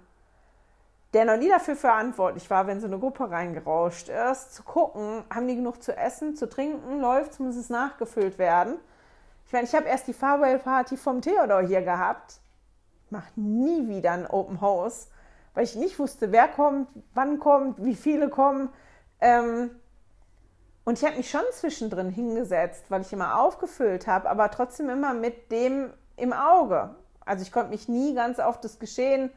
der 1.14 1.26
noch 1.26 1.38
nie 1.38 1.50
dafür 1.50 1.76
verantwortlich 1.76 2.50
war, 2.50 2.68
wenn 2.68 2.80
so 2.80 2.88
eine 2.88 3.00
Gruppe 3.00 3.30
reingerauscht 3.30 4.10
ist, 4.10 4.56
zu 4.56 4.64
gucken, 4.64 5.24
haben 5.34 5.48
die 5.48 5.56
genug 5.56 5.84
zu 5.84 5.96
essen, 5.96 6.36
zu 6.36 6.50
trinken, 6.50 7.00
läuft, 7.00 7.40
muss 7.40 7.56
es 7.56 7.70
nachgefüllt 7.70 8.38
werden 8.38 8.78
ich 9.54 9.56
meine, 9.56 9.68
ich 9.68 9.76
habe 9.76 9.88
erst 9.88 10.08
die 10.08 10.14
Farewell 10.14 10.58
Party 10.58 10.98
vom 10.98 11.22
Theodor 11.22 11.62
hier 11.62 11.84
gehabt. 11.84 12.40
Ich 13.06 13.12
mache 13.12 13.30
nie 13.36 13.88
wieder 13.88 14.10
ein 14.14 14.26
Open 14.26 14.62
House, 14.62 15.10
weil 15.54 15.64
ich 15.64 15.76
nicht 15.76 16.00
wusste, 16.00 16.32
wer 16.32 16.48
kommt, 16.48 16.88
wann 17.14 17.38
kommt, 17.38 17.84
wie 17.84 17.94
viele 17.94 18.30
kommen. 18.30 18.70
Ähm, 19.22 19.70
und 20.86 20.98
ich 20.98 21.06
habe 21.06 21.18
mich 21.18 21.30
schon 21.30 21.44
zwischendrin 21.52 22.10
hingesetzt, 22.10 22.86
weil 22.90 23.02
ich 23.02 23.14
immer 23.14 23.40
aufgefüllt 23.40 24.08
habe, 24.08 24.28
aber 24.28 24.50
trotzdem 24.50 24.90
immer 24.90 25.14
mit 25.14 25.52
dem 25.52 25.94
im 26.18 26.34
Auge. 26.34 26.96
Also 27.24 27.44
ich 27.44 27.52
konnte 27.52 27.70
mich 27.70 27.88
nie 27.88 28.16
ganz 28.16 28.40
auf 28.40 28.60
das 28.60 28.80
Geschehen, 28.80 29.30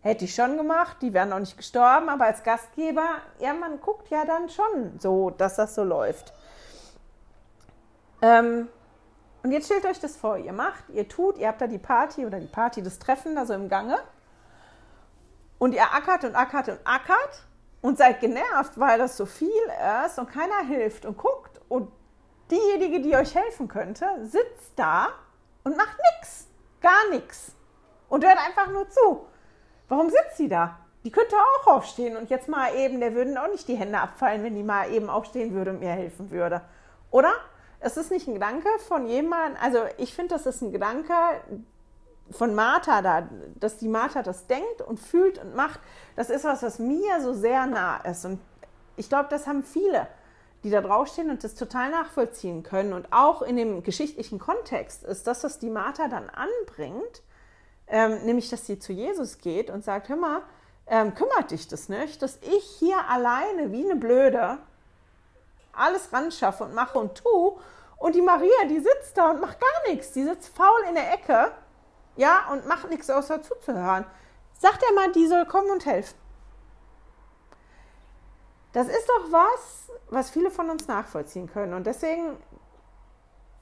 hätte 0.00 0.24
ich 0.24 0.34
schon 0.34 0.56
gemacht, 0.56 0.98
die 1.02 1.12
wären 1.12 1.30
noch 1.30 1.40
nicht 1.40 1.56
gestorben, 1.56 2.08
aber 2.08 2.26
als 2.26 2.42
Gastgeber, 2.42 3.18
ja, 3.40 3.52
man 3.52 3.80
guckt 3.80 4.08
ja 4.10 4.24
dann 4.24 4.48
schon 4.48 4.98
so, 4.98 5.30
dass 5.30 5.56
das 5.56 5.74
so 5.74 5.82
läuft. 5.82 6.32
Ähm, 8.22 8.68
und 9.42 9.52
jetzt 9.52 9.66
stellt 9.66 9.84
euch 9.86 10.00
das 10.00 10.16
vor, 10.16 10.38
ihr 10.38 10.52
macht, 10.52 10.88
ihr 10.90 11.08
tut, 11.08 11.38
ihr 11.38 11.48
habt 11.48 11.60
da 11.60 11.66
die 11.66 11.78
Party 11.78 12.26
oder 12.26 12.40
die 12.40 12.46
Party, 12.46 12.82
das 12.82 12.98
Treffen 12.98 13.34
da 13.34 13.46
so 13.46 13.54
im 13.54 13.68
Gange 13.68 13.98
und 15.58 15.74
ihr 15.74 15.94
ackert 15.94 16.24
und 16.24 16.34
ackert 16.34 16.68
und 16.68 16.80
ackert 16.84 17.46
und 17.80 17.98
seid 17.98 18.20
genervt, 18.20 18.78
weil 18.78 18.98
das 18.98 19.16
so 19.16 19.26
viel 19.26 19.48
ist 20.04 20.18
und 20.18 20.30
keiner 20.30 20.66
hilft 20.66 21.04
und 21.04 21.16
guckt 21.16 21.60
und 21.68 21.90
diejenige, 22.50 23.00
die 23.00 23.14
euch 23.14 23.34
helfen 23.34 23.68
könnte, 23.68 24.06
sitzt 24.22 24.72
da 24.76 25.08
und 25.64 25.76
macht 25.76 25.96
nichts, 26.14 26.48
gar 26.80 27.10
nichts 27.10 27.52
und 28.08 28.24
hört 28.24 28.38
einfach 28.38 28.70
nur 28.72 28.88
zu. 28.88 29.26
Warum 29.88 30.10
sitzt 30.10 30.36
sie 30.36 30.48
da? 30.48 30.78
Die 31.04 31.10
könnte 31.10 31.36
auch 31.36 31.66
aufstehen 31.68 32.16
und 32.16 32.28
jetzt 32.30 32.48
mal 32.48 32.74
eben, 32.74 33.00
der 33.00 33.14
würden 33.14 33.38
auch 33.38 33.48
nicht 33.48 33.68
die 33.68 33.76
Hände 33.76 33.98
abfallen, 33.98 34.42
wenn 34.42 34.54
die 34.54 34.62
mal 34.62 34.90
eben 34.92 35.08
aufstehen 35.08 35.54
würde 35.54 35.70
und 35.70 35.80
mir 35.80 35.90
helfen 35.90 36.30
würde. 36.30 36.60
Oder? 37.10 37.32
es 37.80 37.96
ist 37.96 38.10
nicht 38.10 38.26
ein 38.26 38.34
Gedanke 38.34 38.68
von 38.86 39.06
jemandem, 39.06 39.60
also 39.62 39.78
ich 39.98 40.14
finde, 40.14 40.34
das 40.34 40.46
ist 40.46 40.62
ein 40.62 40.72
Gedanke 40.72 41.14
von 42.30 42.54
Martha 42.54 43.02
da, 43.02 43.28
dass 43.58 43.78
die 43.78 43.88
Martha 43.88 44.22
das 44.22 44.46
denkt 44.46 44.82
und 44.82 44.98
fühlt 44.98 45.38
und 45.38 45.54
macht. 45.54 45.80
Das 46.16 46.28
ist 46.28 46.44
was, 46.44 46.62
was 46.62 46.78
mir 46.78 47.22
so 47.22 47.32
sehr 47.32 47.66
nah 47.66 47.98
ist. 47.98 48.24
Und 48.24 48.40
ich 48.96 49.08
glaube, 49.08 49.28
das 49.30 49.46
haben 49.46 49.62
viele, 49.62 50.06
die 50.62 50.70
da 50.70 50.82
draufstehen 50.82 51.30
und 51.30 51.42
das 51.44 51.54
total 51.54 51.90
nachvollziehen 51.90 52.64
können. 52.64 52.92
Und 52.92 53.12
auch 53.12 53.40
in 53.42 53.56
dem 53.56 53.82
geschichtlichen 53.82 54.38
Kontext 54.38 55.04
ist 55.04 55.26
das, 55.26 55.42
was 55.44 55.58
die 55.58 55.70
Martha 55.70 56.08
dann 56.08 56.28
anbringt, 56.28 57.22
ähm, 57.90 58.24
nämlich, 58.24 58.48
dass 58.50 58.66
sie 58.66 58.78
zu 58.78 58.92
Jesus 58.92 59.38
geht 59.38 59.70
und 59.70 59.84
sagt, 59.84 60.08
hör 60.08 60.16
mal, 60.16 60.42
ähm, 60.86 61.14
kümmert 61.14 61.50
dich 61.50 61.68
das 61.68 61.88
nicht, 61.88 62.22
dass 62.22 62.36
ich 62.36 62.64
hier 62.78 63.08
alleine 63.08 63.72
wie 63.72 63.84
eine 63.84 63.96
Blöde 63.96 64.58
alles 65.72 66.12
ran 66.12 66.32
schaffe 66.32 66.64
und 66.64 66.74
mache 66.74 66.98
und 66.98 67.16
tue. 67.16 67.56
Und 67.96 68.14
die 68.14 68.22
Maria, 68.22 68.64
die 68.68 68.80
sitzt 68.80 69.16
da 69.16 69.30
und 69.30 69.40
macht 69.40 69.58
gar 69.60 69.92
nichts. 69.92 70.12
Die 70.12 70.24
sitzt 70.24 70.56
faul 70.56 70.80
in 70.88 70.94
der 70.94 71.12
Ecke, 71.12 71.52
ja, 72.16 72.48
und 72.50 72.66
macht 72.66 72.88
nichts 72.90 73.10
außer 73.10 73.42
zuzuhören. 73.42 74.04
Sagt 74.58 74.82
er 74.82 74.94
mal, 74.94 75.12
die 75.12 75.26
soll 75.26 75.46
kommen 75.46 75.70
und 75.70 75.86
helfen. 75.86 76.16
Das 78.72 78.88
ist 78.88 79.08
doch 79.08 79.32
was, 79.32 79.90
was 80.10 80.30
viele 80.30 80.50
von 80.50 80.68
uns 80.68 80.88
nachvollziehen 80.88 81.48
können. 81.48 81.74
Und 81.74 81.86
deswegen 81.86 82.36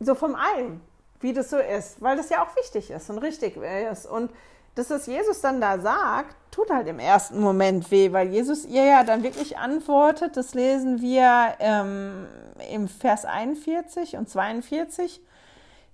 so 0.00 0.14
vom 0.14 0.34
Allen, 0.34 0.80
wie 1.20 1.32
das 1.32 1.50
so 1.50 1.58
ist, 1.58 2.00
weil 2.02 2.16
das 2.16 2.28
ja 2.28 2.42
auch 2.44 2.56
wichtig 2.56 2.90
ist 2.90 3.10
und 3.10 3.18
richtig 3.18 3.56
ist. 3.56 4.06
Und 4.06 4.30
dass 4.74 4.88
das 4.88 5.06
Jesus 5.06 5.40
dann 5.40 5.60
da 5.60 5.78
sagt, 5.78 6.36
tut 6.50 6.70
halt 6.70 6.86
im 6.86 6.98
ersten 6.98 7.40
Moment 7.40 7.90
weh, 7.90 8.12
weil 8.12 8.28
Jesus 8.28 8.66
ihr 8.66 8.84
ja 8.84 9.04
dann 9.04 9.22
wirklich 9.22 9.56
antwortet. 9.56 10.36
Das 10.36 10.54
lesen 10.54 11.00
wir 11.00 11.54
ähm, 11.60 12.26
im 12.70 12.86
Vers 12.86 13.24
41 13.24 14.16
und 14.16 14.28
42. 14.28 15.22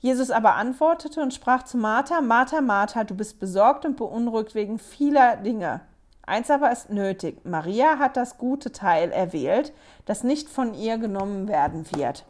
Jesus 0.01 0.33
aber 0.33 0.57
antwortete 0.57 1.23
und 1.23 1.33
sprach 1.33 1.63
zu 1.63 1.77
Martha, 1.77 2.21
Martha, 2.21 2.61
Martha, 2.61 3.05
du 3.05 3.15
bist 3.15 3.39
besorgt 3.39 3.85
und 3.85 3.97
beunruhigt 3.97 4.57
wegen 4.57 4.81
vieler 4.81 5.37
Dinge. 5.37 5.81
Eins 6.27 6.51
aber 6.51 6.73
ist 6.73 6.91
nötig. 6.91 7.45
Maria 7.45 8.01
hat 8.01 8.17
das 8.17 8.37
gute 8.37 8.73
Teil 8.73 9.13
erwählt, 9.13 9.73
das 10.07 10.25
nicht 10.25 10.49
von 10.49 10.75
ihr 10.75 10.99
genommen 10.99 11.47
werden 11.47 11.87
wird. 11.95 12.25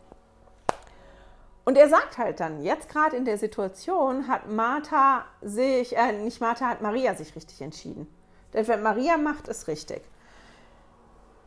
Und 1.64 1.76
er 1.76 1.88
sagt 1.88 2.18
halt 2.18 2.40
dann, 2.40 2.62
jetzt 2.62 2.88
gerade 2.88 3.16
in 3.16 3.24
der 3.24 3.38
Situation 3.38 4.26
hat 4.26 4.48
Martha 4.48 5.24
sich, 5.42 5.96
äh, 5.96 6.12
nicht 6.12 6.40
Martha, 6.40 6.68
hat 6.68 6.82
Maria 6.82 7.14
sich 7.14 7.36
richtig 7.36 7.60
entschieden. 7.60 8.12
Denn 8.52 8.66
wenn 8.66 8.82
Maria 8.82 9.16
macht, 9.16 9.48
ist 9.48 9.68
richtig. 9.68 10.02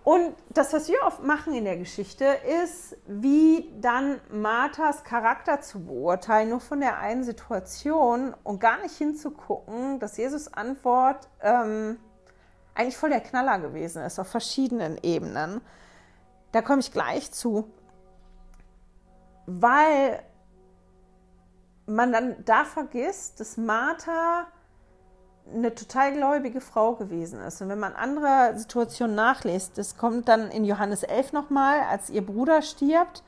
Und 0.05 0.36
das, 0.49 0.72
was 0.72 0.88
wir 0.88 1.01
oft 1.03 1.24
machen 1.24 1.55
in 1.55 1.66
der 1.66 1.78
Geschichte, 1.78 2.26
ist, 2.63 2.95
wie 3.07 3.74
dann 3.82 4.22
Marthas 4.30 5.03
Charakter 5.03 5.61
zu 5.61 5.84
beurteilen, 5.84 6.49
nur 6.49 6.59
von 6.59 6.80
der 6.80 6.99
einen 6.99 7.24
Situation 7.24 8.36
und 8.43 8.59
gar 8.59 8.80
nicht 8.84 8.95
hinzugucken, 8.95 9.99
dass 9.99 10.18
Jesus 10.18 10.47
Antwort 10.53 11.28
ähm, 11.41 11.97
eigentlich 12.76 12.97
voll 12.97 13.09
der 13.09 13.22
Knaller 13.22 13.57
gewesen 13.57 14.03
ist, 14.03 14.20
auf 14.20 14.28
verschiedenen 14.28 14.99
Ebenen. 15.01 15.59
Da 16.51 16.61
komme 16.61 16.82
ich 16.82 16.91
gleich 16.91 17.32
zu 17.32 17.72
weil 19.46 20.22
man 21.86 22.12
dann 22.12 22.36
da 22.46 22.66
vergisst, 22.66 23.39
dass 23.39 23.58
Martha 23.58 24.48
eine 25.54 25.76
total 25.76 26.14
gläubige 26.14 26.60
Frau 26.60 26.96
gewesen 26.96 27.39
ist. 27.41 27.62
Und 27.62 27.70
wenn 27.70 27.80
man 27.80 27.93
andere 27.93 28.58
Situationen 28.58 29.16
nachliest, 29.16 29.78
das 29.78 29.98
kommt 29.98 30.28
dann 30.28 30.50
in 30.50 30.66
Johannes 30.66 31.04
11 31.04 31.34
nochmal, 31.34 31.82
als 31.82 32.10
ihr 32.10 32.26
Bruder 32.26 32.62
stirbt, 32.62 33.24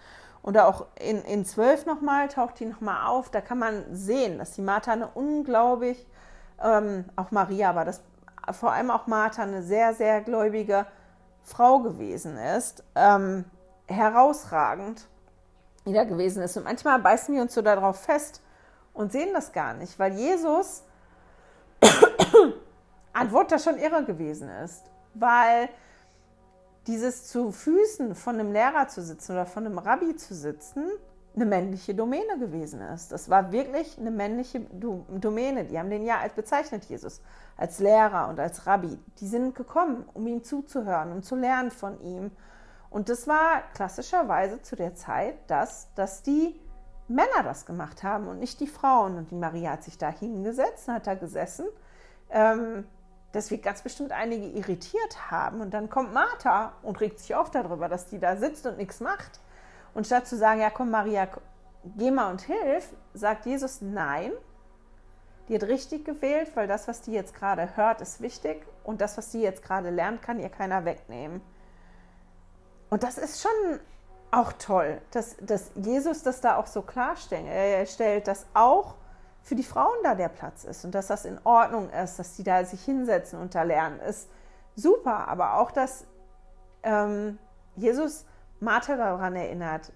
oder 0.47 0.67
auch 0.67 0.85
in, 0.95 1.21
in 1.23 1.43
12 1.43 1.85
nochmal, 1.85 2.29
taucht 2.29 2.61
die 2.61 2.65
nochmal 2.65 3.05
auf, 3.07 3.29
da 3.29 3.41
kann 3.41 3.59
man 3.59 3.83
sehen, 3.93 4.37
dass 4.37 4.53
die 4.53 4.61
Martha 4.61 4.93
eine 4.93 5.09
unglaublich, 5.09 6.07
ähm, 6.63 7.03
auch 7.17 7.31
Maria, 7.31 7.69
aber 7.69 7.83
das, 7.83 8.01
vor 8.51 8.71
allem 8.71 8.89
auch 8.89 9.07
Martha 9.07 9.43
eine 9.43 9.61
sehr, 9.61 9.93
sehr 9.93 10.21
gläubige 10.21 10.85
Frau 11.43 11.79
gewesen 11.79 12.37
ist. 12.37 12.83
Ähm, 12.95 13.43
herausragend 13.87 15.09
wieder 15.87 16.05
gewesen 16.05 16.43
ist. 16.43 16.57
Und 16.57 16.65
manchmal 16.65 16.99
beißen 16.99 17.33
wir 17.33 17.41
uns 17.41 17.53
so 17.53 17.61
darauf 17.61 18.01
fest 18.01 18.41
und 18.93 19.11
sehen 19.11 19.33
das 19.33 19.51
gar 19.51 19.73
nicht, 19.73 19.97
weil 19.97 20.13
Jesus 20.13 20.83
an 23.13 23.31
Wort 23.31 23.51
da 23.51 23.59
schon 23.59 23.77
irre 23.77 24.03
gewesen 24.03 24.49
ist. 24.63 24.83
Weil 25.13 25.69
dieses 26.85 27.27
zu 27.27 27.51
Füßen 27.51 28.15
von 28.15 28.35
einem 28.35 28.51
Lehrer 28.51 28.87
zu 28.87 29.01
sitzen 29.01 29.33
oder 29.33 29.45
von 29.45 29.65
einem 29.65 29.77
Rabbi 29.77 30.15
zu 30.15 30.33
sitzen, 30.35 30.85
eine 31.35 31.45
männliche 31.45 31.93
Domäne 31.93 32.39
gewesen 32.39 32.81
ist. 32.81 33.11
Das 33.11 33.29
war 33.29 33.51
wirklich 33.51 33.97
eine 33.99 34.09
männliche 34.09 34.61
Domäne. 34.61 35.65
Die 35.65 35.77
haben 35.77 35.89
den 35.89 36.03
ja 36.03 36.19
als 36.19 36.33
bezeichnet, 36.33 36.85
Jesus, 36.85 37.21
als 37.55 37.79
Lehrer 37.79 38.27
und 38.29 38.39
als 38.39 38.65
Rabbi. 38.65 38.97
Die 39.19 39.27
sind 39.27 39.53
gekommen, 39.53 40.05
um 40.13 40.25
ihm 40.25 40.43
zuzuhören, 40.43 41.11
um 41.11 41.21
zu 41.21 41.35
lernen 41.35 41.69
von 41.69 42.01
ihm. 42.01 42.31
Und 42.89 43.09
das 43.09 43.27
war 43.27 43.63
klassischerweise 43.73 44.61
zu 44.61 44.75
der 44.75 44.95
Zeit, 44.95 45.35
dass, 45.47 45.93
dass 45.95 46.23
die 46.23 46.59
Männer 47.07 47.43
das 47.43 47.65
gemacht 47.65 48.03
haben 48.03 48.27
und 48.27 48.39
nicht 48.39 48.59
die 48.59 48.67
Frauen. 48.67 49.17
Und 49.17 49.31
die 49.31 49.35
Maria 49.35 49.71
hat 49.71 49.83
sich 49.83 49.97
da 49.97 50.09
hingesetzt 50.09 50.87
und 50.87 50.95
hat 50.95 51.07
da 51.07 51.15
gesessen. 51.15 51.67
Ähm, 52.29 52.85
das 53.31 53.51
wird 53.51 53.63
ganz 53.63 53.81
bestimmt 53.81 54.11
einige 54.11 54.47
irritiert 54.47 55.31
haben. 55.31 55.61
Und 55.61 55.73
dann 55.73 55.89
kommt 55.89 56.13
Martha 56.13 56.73
und 56.81 56.99
regt 56.99 57.19
sich 57.19 57.35
auf 57.35 57.51
darüber, 57.51 57.89
dass 57.89 58.07
die 58.07 58.19
da 58.19 58.37
sitzt 58.37 58.65
und 58.65 58.77
nichts 58.77 58.99
macht. 58.99 59.39
Und 59.93 60.05
statt 60.05 60.27
zu 60.27 60.37
sagen, 60.37 60.61
ja 60.61 60.69
komm 60.69 60.91
Maria, 60.91 61.27
geh 61.97 62.11
mal 62.11 62.31
und 62.31 62.41
hilf, 62.41 62.93
sagt 63.13 63.45
Jesus, 63.45 63.81
nein, 63.81 64.31
die 65.47 65.55
hat 65.55 65.63
richtig 65.63 66.05
gewählt, 66.05 66.51
weil 66.55 66.67
das, 66.67 66.87
was 66.87 67.01
die 67.01 67.13
jetzt 67.13 67.33
gerade 67.33 67.75
hört, 67.77 68.01
ist 68.01 68.21
wichtig. 68.21 68.65
Und 68.83 69.01
das, 69.01 69.17
was 69.17 69.31
sie 69.31 69.41
jetzt 69.41 69.63
gerade 69.63 69.89
lernt, 69.89 70.21
kann 70.21 70.39
ihr 70.39 70.49
keiner 70.49 70.85
wegnehmen. 70.85 71.41
Und 72.89 73.03
das 73.03 73.17
ist 73.17 73.41
schon 73.41 73.79
auch 74.31 74.53
toll, 74.53 75.01
dass, 75.11 75.35
dass 75.41 75.71
Jesus 75.75 76.23
das 76.23 76.41
da 76.41 76.57
auch 76.57 76.67
so 76.67 76.81
klarstellt. 76.81 77.89
Stellt, 77.89 78.27
dass 78.27 78.45
auch 78.53 78.95
für 79.41 79.55
die 79.55 79.63
Frauen 79.63 79.97
da 80.03 80.15
der 80.15 80.29
Platz 80.29 80.65
ist 80.65 80.83
und 80.83 80.93
dass 80.93 81.07
das 81.07 81.25
in 81.25 81.39
Ordnung 81.45 81.89
ist, 81.89 82.19
dass 82.19 82.35
die 82.35 82.43
da 82.43 82.65
sich 82.65 82.83
hinsetzen 82.83 83.39
und 83.39 83.55
da 83.55 83.63
lernen, 83.63 83.99
ist 84.01 84.29
super. 84.75 85.27
Aber 85.27 85.55
auch, 85.55 85.71
dass 85.71 86.05
ähm, 86.83 87.37
Jesus 87.75 88.25
Martha 88.59 88.97
daran 88.97 89.35
erinnert, 89.35 89.91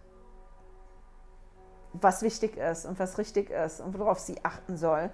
was 1.94 2.22
wichtig 2.22 2.56
ist 2.58 2.86
und 2.86 3.00
was 3.00 3.18
richtig 3.18 3.50
ist 3.50 3.82
und 3.82 3.98
worauf 4.00 4.20
sie 4.20 4.38
achten 4.44 4.78
soll. 4.78 5.10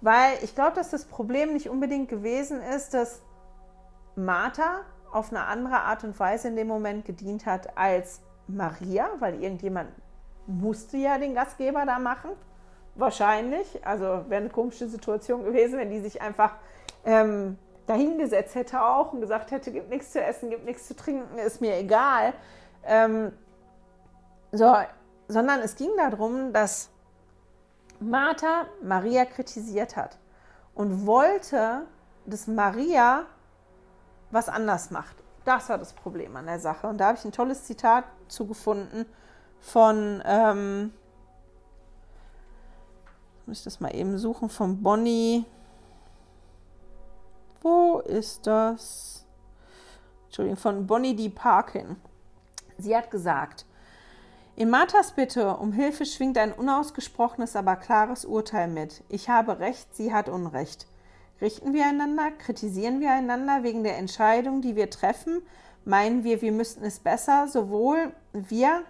Weil 0.00 0.38
ich 0.42 0.54
glaube, 0.54 0.74
dass 0.74 0.90
das 0.90 1.04
Problem 1.04 1.52
nicht 1.52 1.68
unbedingt 1.68 2.08
gewesen 2.08 2.60
ist, 2.60 2.94
dass 2.94 3.22
Martha 4.16 4.80
auf 5.12 5.30
eine 5.30 5.44
andere 5.44 5.80
Art 5.80 6.04
und 6.04 6.18
Weise 6.18 6.48
in 6.48 6.56
dem 6.56 6.68
Moment 6.68 7.04
gedient 7.04 7.46
hat 7.46 7.76
als 7.76 8.20
Maria, 8.46 9.08
weil 9.18 9.42
irgendjemand 9.42 9.90
musste 10.46 10.96
ja 10.96 11.18
den 11.18 11.34
Gastgeber 11.34 11.84
da 11.86 11.98
machen. 11.98 12.30
Wahrscheinlich. 12.94 13.84
Also 13.86 14.04
wäre 14.28 14.42
eine 14.42 14.48
komische 14.48 14.88
Situation 14.88 15.44
gewesen, 15.44 15.78
wenn 15.78 15.90
die 15.90 16.00
sich 16.00 16.20
einfach 16.20 16.54
ähm, 17.04 17.58
dahingesetzt 17.86 18.54
hätte 18.54 18.82
auch 18.82 19.12
und 19.12 19.20
gesagt 19.20 19.50
hätte, 19.50 19.70
gibt 19.70 19.90
nichts 19.90 20.12
zu 20.12 20.22
essen, 20.22 20.50
gibt 20.50 20.64
nichts 20.64 20.88
zu 20.88 20.96
trinken, 20.96 21.38
ist 21.38 21.60
mir 21.60 21.76
egal. 21.76 22.32
Ähm, 22.84 23.32
so, 24.52 24.74
sondern 25.28 25.60
es 25.60 25.76
ging 25.76 25.90
darum, 25.96 26.52
dass 26.52 26.90
Martha 28.00 28.66
Maria 28.82 29.24
kritisiert 29.24 29.96
hat 29.96 30.18
und 30.74 31.06
wollte, 31.06 31.82
dass 32.26 32.46
Maria 32.46 33.26
was 34.30 34.48
anders 34.48 34.90
macht. 34.90 35.16
Das 35.44 35.68
war 35.68 35.78
das 35.78 35.92
Problem 35.92 36.36
an 36.36 36.46
der 36.46 36.60
Sache. 36.60 36.86
Und 36.86 36.98
da 36.98 37.08
habe 37.08 37.18
ich 37.18 37.24
ein 37.24 37.32
tolles 37.32 37.64
Zitat 37.64 38.04
zugefunden 38.28 39.06
von, 39.60 40.22
ähm, 40.26 40.92
muss 43.46 43.58
ich 43.58 43.64
das 43.64 43.80
mal 43.80 43.94
eben 43.94 44.18
suchen, 44.18 44.48
von 44.50 44.82
Bonnie. 44.82 45.46
Wo 47.62 48.00
ist 48.00 48.46
das? 48.46 49.24
Entschuldigung, 50.26 50.58
von 50.58 50.86
Bonnie 50.86 51.16
D. 51.16 51.30
Parkin. 51.30 51.96
Sie 52.76 52.94
hat 52.94 53.10
gesagt, 53.10 53.64
in 54.58 54.70
Marthas 54.70 55.12
Bitte 55.12 55.56
um 55.56 55.72
Hilfe 55.72 56.04
schwingt 56.04 56.36
ein 56.36 56.52
unausgesprochenes, 56.52 57.56
aber 57.56 57.76
klares 57.76 58.24
Urteil 58.24 58.68
mit. 58.68 59.04
Ich 59.08 59.28
habe 59.28 59.60
Recht, 59.60 59.94
sie 59.94 60.12
hat 60.12 60.28
Unrecht. 60.28 60.86
Richten 61.40 61.72
wir 61.72 61.86
einander? 61.86 62.30
Kritisieren 62.32 63.00
wir 63.00 63.12
einander 63.12 63.62
wegen 63.62 63.84
der 63.84 63.96
Entscheidung, 63.96 64.60
die 64.60 64.76
wir 64.76 64.90
treffen? 64.90 65.42
Meinen 65.84 66.24
wir, 66.24 66.42
wir 66.42 66.52
müssten 66.52 66.84
es 66.84 66.98
besser? 66.98 67.46
Sowohl 67.48 68.12
wir, 68.32 68.82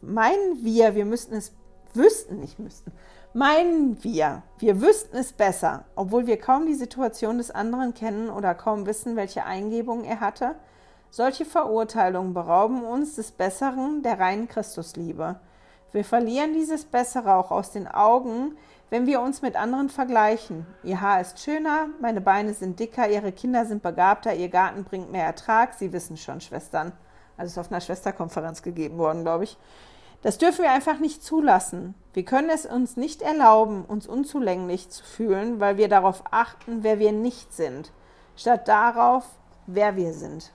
meinen 0.00 0.64
wir, 0.64 0.94
wir 0.94 1.04
müssten 1.04 1.34
es, 1.34 1.52
wüssten, 1.94 2.40
nicht 2.40 2.58
müssten, 2.58 2.92
meinen 3.34 4.02
wir, 4.02 4.42
wir 4.58 4.80
wüssten 4.80 5.16
es 5.16 5.32
besser, 5.32 5.84
obwohl 5.96 6.26
wir 6.26 6.38
kaum 6.38 6.66
die 6.66 6.74
Situation 6.74 7.38
des 7.38 7.50
anderen 7.50 7.94
kennen 7.94 8.30
oder 8.30 8.54
kaum 8.54 8.86
wissen, 8.86 9.16
welche 9.16 9.44
Eingebungen 9.44 10.04
er 10.04 10.20
hatte? 10.20 10.54
Solche 11.10 11.44
Verurteilungen 11.44 12.34
berauben 12.34 12.84
uns 12.84 13.16
des 13.16 13.32
Besseren 13.32 14.02
der 14.02 14.18
reinen 14.18 14.48
Christusliebe. 14.48 15.40
Wir 15.92 16.04
verlieren 16.04 16.52
dieses 16.52 16.84
Bessere 16.84 17.34
auch 17.34 17.50
aus 17.50 17.72
den 17.72 17.88
Augen, 17.88 18.56
wenn 18.90 19.06
wir 19.06 19.20
uns 19.20 19.42
mit 19.42 19.56
anderen 19.56 19.90
vergleichen, 19.90 20.66
ihr 20.82 21.00
Haar 21.00 21.20
ist 21.20 21.40
schöner, 21.40 21.88
meine 22.00 22.20
Beine 22.20 22.54
sind 22.54 22.80
dicker, 22.80 23.08
ihre 23.08 23.32
Kinder 23.32 23.66
sind 23.66 23.82
begabter, 23.82 24.34
ihr 24.34 24.48
Garten 24.48 24.84
bringt 24.84 25.12
mehr 25.12 25.26
Ertrag, 25.26 25.74
Sie 25.74 25.92
wissen 25.92 26.16
schon, 26.16 26.40
Schwestern, 26.40 26.92
Also 27.36 27.52
ist 27.52 27.58
auf 27.58 27.70
einer 27.70 27.80
Schwesterkonferenz 27.80 28.62
gegeben 28.62 28.98
worden, 28.98 29.22
glaube 29.22 29.44
ich. 29.44 29.58
Das 30.22 30.38
dürfen 30.38 30.62
wir 30.62 30.72
einfach 30.72 30.98
nicht 30.98 31.22
zulassen. 31.22 31.94
Wir 32.12 32.24
können 32.24 32.50
es 32.50 32.66
uns 32.66 32.96
nicht 32.96 33.22
erlauben, 33.22 33.84
uns 33.84 34.06
unzulänglich 34.08 34.90
zu 34.90 35.04
fühlen, 35.04 35.60
weil 35.60 35.76
wir 35.76 35.88
darauf 35.88 36.24
achten, 36.30 36.82
wer 36.82 36.98
wir 36.98 37.12
nicht 37.12 37.52
sind, 37.52 37.92
statt 38.36 38.66
darauf, 38.66 39.24
wer 39.66 39.94
wir 39.94 40.12
sind. 40.12 40.50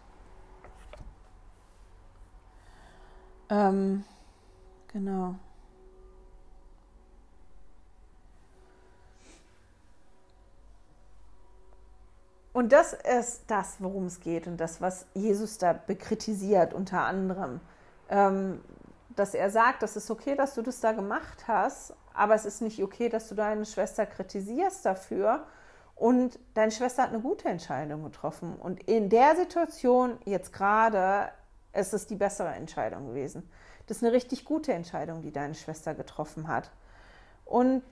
Ähm, 3.50 4.04
genau. 4.92 5.36
Und 12.54 12.72
das 12.72 12.94
ist 12.94 13.44
das, 13.48 13.78
worum 13.80 14.06
es 14.06 14.20
geht 14.20 14.46
und 14.48 14.58
das, 14.58 14.80
was 14.80 15.08
Jesus 15.16 15.58
da 15.58 15.74
bekritisiert, 15.74 16.74
unter 16.74 17.02
anderem. 17.02 17.60
Ähm, 18.10 18.62
dass 19.16 19.34
er 19.34 19.50
sagt, 19.50 19.84
das 19.84 19.96
ist 19.96 20.10
okay, 20.10 20.36
dass 20.36 20.54
du 20.56 20.62
das 20.62 20.80
da 20.80 20.92
gemacht 20.92 21.48
hast, 21.48 21.96
aber 22.14 22.36
es 22.36 22.46
ist 22.46 22.62
nicht 22.62 22.82
okay, 22.82 23.10
dass 23.10 23.28
du 23.28 23.36
deine 23.36 23.66
Schwester 23.66 24.06
kritisierst 24.06 24.86
dafür. 24.86 25.46
Und 25.96 26.40
deine 26.54 26.72
Schwester 26.72 27.04
hat 27.04 27.10
eine 27.10 27.22
gute 27.22 27.48
Entscheidung 27.48 28.04
getroffen. 28.04 28.56
Und 28.56 28.84
in 28.84 29.10
der 29.10 29.36
Situation 29.36 30.18
jetzt 30.26 30.52
gerade 30.52 31.32
ist 31.74 31.94
es 31.94 32.08
die 32.08 32.16
bessere 32.16 32.50
Entscheidung 32.50 33.08
gewesen. 33.08 33.50
Das 33.88 33.98
ist 33.98 34.04
eine 34.04 34.14
richtig 34.14 34.46
gute 34.46 34.74
Entscheidung, 34.74 35.22
die 35.22 35.32
deine 35.32 35.56
Schwester 35.56 35.94
getroffen 35.94 36.48
hat. 36.48 36.72
Und 37.46 37.84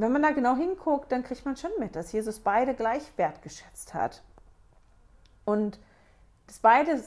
wenn 0.00 0.12
man 0.12 0.22
da 0.22 0.30
genau 0.30 0.56
hinguckt, 0.56 1.10
dann 1.12 1.22
kriegt 1.22 1.44
man 1.44 1.56
schon 1.56 1.70
mit, 1.78 1.96
dass 1.96 2.12
Jesus 2.12 2.40
beide 2.40 2.74
gleich 2.74 3.02
wertgeschätzt 3.16 3.94
hat. 3.94 4.22
Und 5.44 5.78
dass 6.46 6.60
beide 6.60 7.02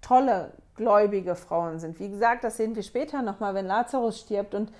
tolle, 0.00 0.52
gläubige 0.76 1.34
Frauen 1.34 1.78
sind. 1.78 2.00
Wie 2.00 2.08
gesagt, 2.08 2.44
das 2.44 2.56
sehen 2.56 2.74
wir 2.74 2.82
später 2.82 3.22
nochmal, 3.22 3.54
wenn 3.54 3.66
Lazarus 3.66 4.20
stirbt. 4.20 4.54
Und 4.54 4.72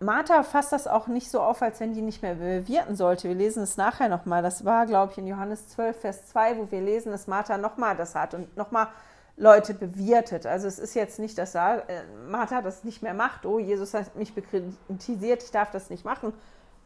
Martha 0.00 0.42
fasst 0.42 0.72
das 0.72 0.86
auch 0.86 1.06
nicht 1.06 1.30
so 1.30 1.40
auf, 1.40 1.62
als 1.62 1.80
wenn 1.80 1.94
die 1.94 2.02
nicht 2.02 2.22
mehr 2.22 2.34
bewirten 2.34 2.96
sollte. 2.96 3.28
Wir 3.28 3.36
lesen 3.36 3.62
es 3.62 3.76
nachher 3.76 4.08
nochmal. 4.08 4.42
Das 4.42 4.64
war, 4.64 4.86
glaube 4.86 5.12
ich, 5.12 5.18
in 5.18 5.26
Johannes 5.26 5.68
12, 5.68 6.00
Vers 6.00 6.26
2, 6.26 6.58
wo 6.58 6.70
wir 6.70 6.80
lesen, 6.80 7.12
dass 7.12 7.26
Martha 7.26 7.56
nochmal 7.56 7.96
das 7.96 8.14
hat 8.14 8.34
und 8.34 8.56
nochmal 8.56 8.88
Leute 9.36 9.74
bewirtet. 9.74 10.46
Also 10.46 10.68
es 10.68 10.78
ist 10.78 10.94
jetzt 10.94 11.18
nicht, 11.18 11.36
dass 11.38 11.54
äh, 11.54 12.04
Martha 12.28 12.62
das 12.62 12.84
nicht 12.84 13.02
mehr 13.02 13.14
macht. 13.14 13.46
Oh, 13.46 13.58
Jesus 13.58 13.94
hat 13.94 14.14
mich 14.16 14.34
bekritisiert, 14.34 15.42
ich 15.42 15.50
darf 15.50 15.70
das 15.70 15.90
nicht 15.90 16.04
machen. 16.04 16.32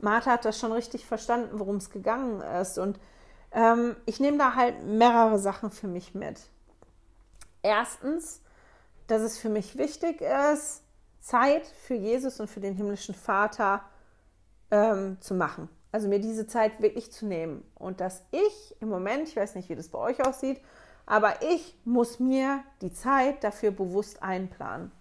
Martha 0.01 0.33
hat 0.33 0.45
das 0.45 0.59
schon 0.59 0.73
richtig 0.73 1.07
verstanden, 1.07 1.59
worum 1.59 1.77
es 1.77 1.91
gegangen 1.91 2.41
ist. 2.41 2.79
Und 2.79 2.99
ähm, 3.53 3.97
ich 4.07 4.21
nehme 4.21 4.39
da 4.39 4.55
halt 4.55 4.85
mehrere 4.85 5.39
Sachen 5.39 5.71
für 5.71 5.89
mich 5.89 6.15
mit. 6.15 6.41
Erstens, 7.63 8.41
dass 9.09 9.23
es 9.23 9.39
für 9.39 9.49
mich 9.49 9.77
wichtig 9.77 10.21
ist, 10.21 10.83
Zeit 11.21 11.67
für 11.67 11.95
Jesus 11.95 12.41
und 12.41 12.49
für 12.49 12.61
den 12.61 12.75
himmlischen 12.75 13.15
Vater 13.15 13.83
ähm, 14.71 15.19
zu 15.21 15.35
machen. 15.35 15.69
Also 15.91 16.09
mir 16.09 16.21
diese 16.21 16.47
Zeit 16.47 16.81
wirklich 16.81 17.11
zu 17.13 17.27
nehmen. 17.27 17.65
Und 17.75 18.01
dass 18.01 18.23
ich 18.31 18.77
im 18.81 18.89
Moment, 18.89 19.29
ich 19.29 19.37
weiß 19.37 19.55
nicht, 19.55 19.69
wie 19.69 19.75
das 19.77 19.89
bei 19.89 19.99
euch 19.99 20.25
aussieht, 20.27 20.61
aber 21.09 21.41
ich 21.41 21.75
muss 21.87 22.21
mir 22.21 22.63
die 22.83 22.93
Zeit 22.93 23.43
dafür 23.43 23.71
bewusst 23.71 24.23
einplanen. 24.23 24.93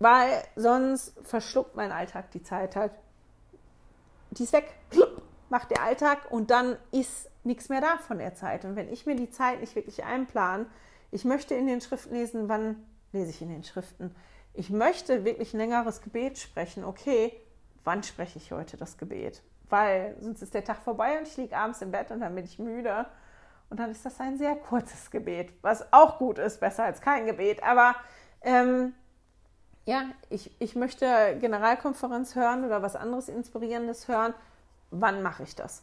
Weil 0.00 0.42
sonst 0.56 1.14
verschluckt 1.22 1.76
mein 1.76 1.92
Alltag 1.92 2.32
die 2.32 2.42
Zeit 2.42 2.74
halt. 2.74 2.90
Die 4.32 4.42
ist 4.42 4.52
weg. 4.52 4.74
Macht 5.50 5.70
der 5.70 5.84
Alltag 5.84 6.32
und 6.32 6.50
dann 6.50 6.76
ist 6.90 7.30
nichts 7.44 7.68
mehr 7.68 7.80
da 7.80 7.96
von 7.96 8.18
der 8.18 8.34
Zeit. 8.34 8.64
Und 8.64 8.74
wenn 8.74 8.92
ich 8.92 9.06
mir 9.06 9.14
die 9.14 9.30
Zeit 9.30 9.60
nicht 9.60 9.76
wirklich 9.76 10.02
einplanen, 10.02 10.66
ich 11.12 11.24
möchte 11.24 11.54
in 11.54 11.68
den 11.68 11.80
Schriften 11.80 12.14
lesen, 12.14 12.48
wann 12.48 12.84
lese 13.12 13.30
ich 13.30 13.40
in 13.40 13.48
den 13.48 13.62
Schriften? 13.62 14.14
Ich 14.52 14.68
möchte 14.68 15.24
wirklich 15.24 15.54
ein 15.54 15.58
längeres 15.58 16.02
Gebet 16.02 16.38
sprechen. 16.38 16.84
Okay, 16.84 17.32
wann 17.84 18.02
spreche 18.02 18.38
ich 18.38 18.50
heute 18.50 18.76
das 18.76 18.98
Gebet? 18.98 19.42
Weil 19.70 20.16
sonst 20.20 20.42
ist 20.42 20.54
der 20.54 20.64
Tag 20.64 20.82
vorbei 20.82 21.18
und 21.18 21.28
ich 21.28 21.36
liege 21.36 21.56
abends 21.56 21.80
im 21.82 21.92
Bett 21.92 22.10
und 22.10 22.18
dann 22.18 22.34
bin 22.34 22.44
ich 22.44 22.58
müde. 22.58 23.06
Und 23.70 23.80
dann 23.80 23.90
ist 23.90 24.04
das 24.04 24.18
ein 24.20 24.38
sehr 24.38 24.56
kurzes 24.56 25.10
Gebet, 25.10 25.52
was 25.62 25.92
auch 25.92 26.18
gut 26.18 26.38
ist, 26.38 26.60
besser 26.60 26.84
als 26.84 27.00
kein 27.00 27.26
Gebet. 27.26 27.62
Aber 27.62 27.94
ähm, 28.42 28.94
ja, 29.84 30.04
ich, 30.30 30.50
ich 30.58 30.74
möchte 30.74 31.36
Generalkonferenz 31.40 32.34
hören 32.34 32.64
oder 32.64 32.82
was 32.82 32.96
anderes 32.96 33.28
Inspirierendes 33.28 34.08
hören. 34.08 34.34
Wann 34.90 35.22
mache 35.22 35.42
ich 35.42 35.54
das? 35.54 35.82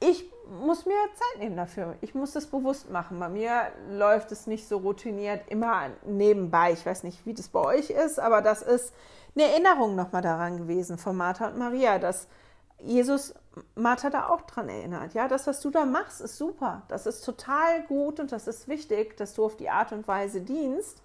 ich 0.00 0.30
muss 0.62 0.84
mir 0.84 0.94
Zeit 1.14 1.42
nehmen 1.42 1.56
dafür. 1.56 1.96
Ich 2.00 2.14
muss 2.14 2.32
das 2.32 2.46
bewusst 2.46 2.90
machen. 2.90 3.18
Bei 3.18 3.28
mir 3.28 3.72
läuft 3.90 4.30
es 4.30 4.46
nicht 4.46 4.68
so 4.68 4.78
routiniert 4.78 5.48
immer 5.48 5.90
nebenbei. 6.04 6.72
Ich 6.72 6.84
weiß 6.84 7.02
nicht, 7.02 7.24
wie 7.24 7.34
das 7.34 7.48
bei 7.48 7.60
euch 7.60 7.90
ist, 7.90 8.20
aber 8.20 8.42
das 8.42 8.62
ist 8.62 8.92
eine 9.34 9.44
Erinnerung 9.44 9.96
nochmal 9.96 10.22
daran 10.22 10.58
gewesen 10.58 10.98
von 10.98 11.16
Martha 11.16 11.48
und 11.48 11.58
Maria, 11.58 11.98
dass 11.98 12.28
Jesus 12.78 13.34
Martha 13.74 14.10
da 14.10 14.28
auch 14.28 14.42
dran 14.42 14.68
erinnert. 14.68 15.14
Ja, 15.14 15.28
das, 15.28 15.46
was 15.46 15.60
du 15.60 15.70
da 15.70 15.84
machst, 15.84 16.20
ist 16.20 16.36
super. 16.36 16.82
Das 16.88 17.06
ist 17.06 17.24
total 17.24 17.82
gut 17.84 18.20
und 18.20 18.32
das 18.32 18.46
ist 18.46 18.68
wichtig, 18.68 19.16
dass 19.16 19.34
du 19.34 19.44
auf 19.44 19.56
die 19.56 19.70
Art 19.70 19.92
und 19.92 20.06
Weise 20.06 20.40
dienst. 20.40 21.02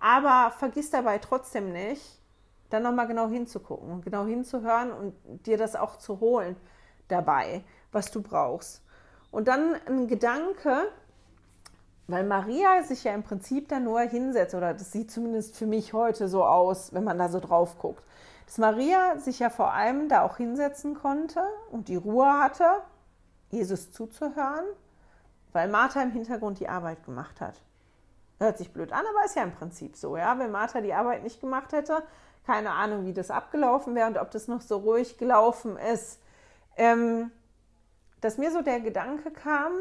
Aber 0.00 0.50
vergiss 0.50 0.90
dabei 0.90 1.18
trotzdem 1.18 1.72
nicht, 1.72 2.18
dann 2.70 2.82
nochmal 2.82 3.06
genau 3.06 3.28
hinzugucken 3.28 3.90
und 3.90 4.04
genau 4.04 4.26
hinzuhören 4.26 4.92
und 4.92 5.14
dir 5.46 5.56
das 5.56 5.76
auch 5.76 5.96
zu 5.96 6.20
holen 6.20 6.56
dabei 7.08 7.64
was 7.94 8.10
du 8.10 8.20
brauchst. 8.20 8.82
Und 9.30 9.48
dann 9.48 9.76
ein 9.86 10.06
Gedanke, 10.06 10.88
weil 12.06 12.24
Maria 12.24 12.82
sich 12.82 13.04
ja 13.04 13.14
im 13.14 13.22
Prinzip 13.22 13.68
da 13.68 13.80
nur 13.80 14.00
hinsetzt, 14.00 14.54
oder 14.54 14.74
das 14.74 14.92
sieht 14.92 15.10
zumindest 15.10 15.56
für 15.56 15.66
mich 15.66 15.94
heute 15.94 16.28
so 16.28 16.44
aus, 16.44 16.92
wenn 16.92 17.04
man 17.04 17.18
da 17.18 17.28
so 17.28 17.40
drauf 17.40 17.78
guckt, 17.78 18.04
dass 18.46 18.58
Maria 18.58 19.18
sich 19.18 19.38
ja 19.38 19.50
vor 19.50 19.72
allem 19.72 20.08
da 20.08 20.22
auch 20.22 20.36
hinsetzen 20.36 20.94
konnte 20.94 21.42
und 21.70 21.88
die 21.88 21.96
Ruhe 21.96 22.30
hatte, 22.40 22.82
Jesus 23.50 23.92
zuzuhören, 23.92 24.64
weil 25.52 25.68
Martha 25.68 26.02
im 26.02 26.10
Hintergrund 26.10 26.60
die 26.60 26.68
Arbeit 26.68 27.04
gemacht 27.04 27.40
hat. 27.40 27.62
Hört 28.38 28.58
sich 28.58 28.72
blöd 28.72 28.92
an, 28.92 29.04
aber 29.08 29.24
ist 29.24 29.36
ja 29.36 29.42
im 29.42 29.52
Prinzip 29.52 29.96
so, 29.96 30.16
ja. 30.16 30.38
Wenn 30.38 30.50
Martha 30.50 30.80
die 30.80 30.92
Arbeit 30.92 31.22
nicht 31.22 31.40
gemacht 31.40 31.72
hätte, 31.72 32.02
keine 32.44 32.72
Ahnung, 32.72 33.06
wie 33.06 33.12
das 33.12 33.30
abgelaufen 33.30 33.94
wäre 33.94 34.08
und 34.08 34.18
ob 34.18 34.30
das 34.30 34.48
noch 34.48 34.60
so 34.60 34.78
ruhig 34.78 35.16
gelaufen 35.16 35.76
ist. 35.76 36.20
Ähm, 36.76 37.30
dass 38.20 38.38
mir 38.38 38.50
so 38.50 38.62
der 38.62 38.80
Gedanke 38.80 39.30
kam, 39.30 39.72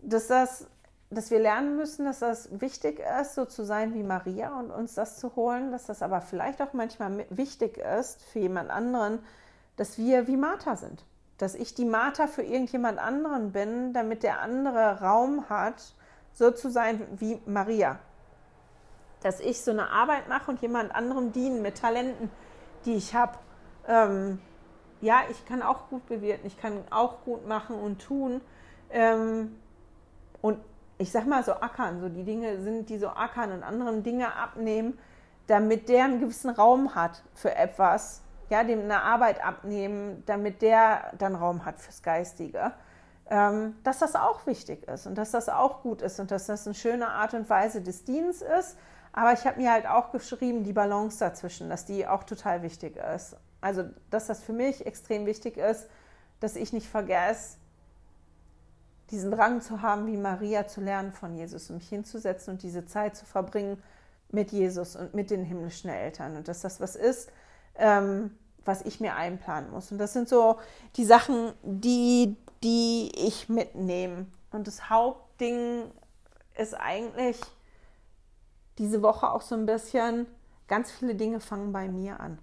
dass 0.00 0.28
das 0.28 0.66
dass 1.10 1.30
wir 1.30 1.38
lernen 1.38 1.76
müssen, 1.76 2.04
dass 2.04 2.18
das 2.18 2.60
wichtig 2.60 3.00
ist, 3.20 3.34
so 3.34 3.44
zu 3.44 3.64
sein 3.64 3.94
wie 3.94 4.02
Maria 4.02 4.58
und 4.58 4.70
uns 4.70 4.94
das 4.94 5.18
zu 5.18 5.36
holen, 5.36 5.70
dass 5.70 5.86
das 5.86 6.02
aber 6.02 6.20
vielleicht 6.20 6.60
auch 6.60 6.72
manchmal 6.72 7.26
wichtig 7.30 7.78
ist 7.78 8.22
für 8.24 8.40
jemand 8.40 8.70
anderen, 8.70 9.20
dass 9.76 9.98
wir 9.98 10.26
wie 10.26 10.36
Martha 10.36 10.76
sind. 10.76 11.04
Dass 11.38 11.54
ich 11.54 11.74
die 11.74 11.84
Martha 11.84 12.26
für 12.26 12.42
irgendjemand 12.42 12.98
anderen 12.98 13.52
bin, 13.52 13.92
damit 13.92 14.22
der 14.22 14.40
andere 14.40 15.00
Raum 15.00 15.48
hat, 15.48 15.94
so 16.32 16.50
zu 16.50 16.70
sein 16.70 17.06
wie 17.18 17.40
Maria. 17.46 17.98
Dass 19.22 19.40
ich 19.40 19.62
so 19.62 19.70
eine 19.70 19.90
Arbeit 19.90 20.28
mache 20.28 20.50
und 20.50 20.60
jemand 20.60 20.94
anderem 20.94 21.32
dienen 21.32 21.62
mit 21.62 21.78
Talenten, 21.78 22.30
die 22.84 22.94
ich 22.94 23.14
habe. 23.14 23.38
Ähm, 23.86 24.40
ja, 25.00 25.20
ich 25.30 25.44
kann 25.46 25.62
auch 25.62 25.88
gut 25.88 26.06
bewirten, 26.06 26.46
ich 26.46 26.58
kann 26.58 26.84
auch 26.90 27.22
gut 27.24 27.46
machen 27.46 27.76
und 27.76 28.00
tun. 28.02 28.40
Ähm, 28.90 29.56
und 30.42 30.58
ich 30.98 31.12
sag 31.12 31.26
mal 31.26 31.44
so 31.44 31.52
ackern, 31.52 32.00
so 32.00 32.08
die 32.08 32.24
Dinge 32.24 32.60
sind, 32.60 32.88
die 32.88 32.98
so 32.98 33.08
ackern 33.08 33.52
und 33.52 33.62
anderen 33.62 34.02
Dinge 34.02 34.34
abnehmen, 34.34 34.98
damit 35.46 35.88
der 35.88 36.04
einen 36.04 36.20
gewissen 36.20 36.50
Raum 36.50 36.94
hat 36.94 37.22
für 37.34 37.54
etwas, 37.54 38.22
ja, 38.48 38.64
dem 38.64 38.80
eine 38.80 39.02
Arbeit 39.02 39.44
abnehmen, 39.44 40.22
damit 40.26 40.62
der 40.62 41.12
dann 41.18 41.34
Raum 41.34 41.64
hat 41.64 41.80
fürs 41.80 42.02
Geistige. 42.02 42.72
Ähm, 43.28 43.74
dass 43.82 43.98
das 43.98 44.14
auch 44.14 44.46
wichtig 44.46 44.86
ist 44.86 45.08
und 45.08 45.18
dass 45.18 45.32
das 45.32 45.48
auch 45.48 45.82
gut 45.82 46.00
ist 46.00 46.20
und 46.20 46.30
dass 46.30 46.46
das 46.46 46.64
eine 46.64 46.74
schöne 46.74 47.08
Art 47.08 47.34
und 47.34 47.50
Weise 47.50 47.82
des 47.82 48.04
Dienstes 48.04 48.48
ist. 48.48 48.78
Aber 49.12 49.32
ich 49.32 49.44
habe 49.46 49.60
mir 49.60 49.72
halt 49.72 49.86
auch 49.88 50.12
geschrieben, 50.12 50.62
die 50.62 50.72
Balance 50.72 51.18
dazwischen, 51.18 51.68
dass 51.68 51.86
die 51.86 52.06
auch 52.06 52.22
total 52.22 52.62
wichtig 52.62 52.96
ist. 52.96 53.36
Also, 53.60 53.84
dass 54.10 54.28
das 54.28 54.44
für 54.44 54.52
mich 54.52 54.86
extrem 54.86 55.26
wichtig 55.26 55.56
ist, 55.56 55.88
dass 56.38 56.54
ich 56.54 56.72
nicht 56.72 56.86
vergesse, 56.86 57.56
diesen 59.10 59.30
Drang 59.30 59.60
zu 59.60 59.82
haben, 59.82 60.06
wie 60.06 60.16
Maria 60.16 60.66
zu 60.66 60.80
lernen 60.80 61.12
von 61.12 61.34
Jesus 61.36 61.70
und 61.70 61.76
mich 61.76 61.88
hinzusetzen 61.88 62.54
und 62.54 62.62
diese 62.62 62.86
Zeit 62.86 63.16
zu 63.16 63.24
verbringen 63.24 63.82
mit 64.30 64.50
Jesus 64.50 64.96
und 64.96 65.14
mit 65.14 65.30
den 65.30 65.44
himmlischen 65.44 65.90
Eltern. 65.90 66.36
Und 66.36 66.48
dass 66.48 66.60
das 66.60 66.80
was 66.80 66.96
ist, 66.96 67.30
ähm, 67.76 68.36
was 68.64 68.82
ich 68.82 69.00
mir 69.00 69.14
einplanen 69.14 69.70
muss. 69.70 69.92
Und 69.92 69.98
das 69.98 70.12
sind 70.12 70.28
so 70.28 70.58
die 70.96 71.04
Sachen, 71.04 71.52
die, 71.62 72.36
die 72.62 73.12
ich 73.14 73.48
mitnehme. 73.48 74.26
Und 74.50 74.66
das 74.66 74.90
Hauptding 74.90 75.84
ist 76.56 76.74
eigentlich 76.74 77.40
diese 78.78 79.02
Woche 79.02 79.30
auch 79.30 79.42
so 79.42 79.54
ein 79.54 79.66
bisschen, 79.66 80.26
ganz 80.66 80.90
viele 80.90 81.14
Dinge 81.14 81.38
fangen 81.38 81.72
bei 81.72 81.88
mir 81.88 82.18
an 82.18 82.38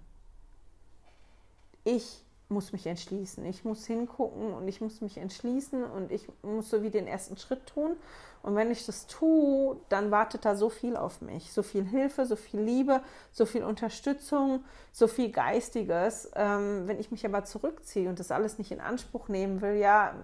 ich 1.84 2.23
muss 2.54 2.72
mich 2.72 2.86
entschließen. 2.86 3.44
Ich 3.44 3.64
muss 3.64 3.84
hingucken 3.84 4.54
und 4.54 4.66
ich 4.68 4.80
muss 4.80 5.00
mich 5.00 5.18
entschließen 5.18 5.84
und 5.84 6.10
ich 6.10 6.26
muss 6.42 6.70
so 6.70 6.82
wie 6.82 6.90
den 6.90 7.06
ersten 7.06 7.36
Schritt 7.36 7.66
tun. 7.66 7.96
Und 8.42 8.56
wenn 8.56 8.70
ich 8.70 8.86
das 8.86 9.06
tue, 9.06 9.76
dann 9.88 10.10
wartet 10.10 10.44
da 10.44 10.54
so 10.54 10.70
viel 10.70 10.96
auf 10.96 11.20
mich. 11.20 11.52
So 11.52 11.62
viel 11.62 11.84
Hilfe, 11.84 12.26
so 12.26 12.36
viel 12.36 12.60
Liebe, 12.60 13.02
so 13.32 13.44
viel 13.46 13.64
Unterstützung, 13.64 14.64
so 14.92 15.08
viel 15.08 15.30
Geistiges. 15.30 16.30
Ähm, 16.34 16.86
wenn 16.86 17.00
ich 17.00 17.10
mich 17.10 17.26
aber 17.26 17.44
zurückziehe 17.44 18.08
und 18.08 18.20
das 18.20 18.30
alles 18.30 18.58
nicht 18.58 18.70
in 18.70 18.80
Anspruch 18.80 19.28
nehmen 19.28 19.60
will, 19.60 19.74
ja, 19.74 20.14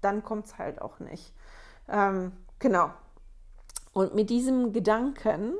dann 0.00 0.22
kommt 0.22 0.46
es 0.46 0.58
halt 0.58 0.80
auch 0.82 0.98
nicht. 0.98 1.32
Ähm, 1.88 2.32
genau. 2.58 2.90
Und 3.92 4.14
mit 4.14 4.30
diesem 4.30 4.72
Gedanken 4.72 5.54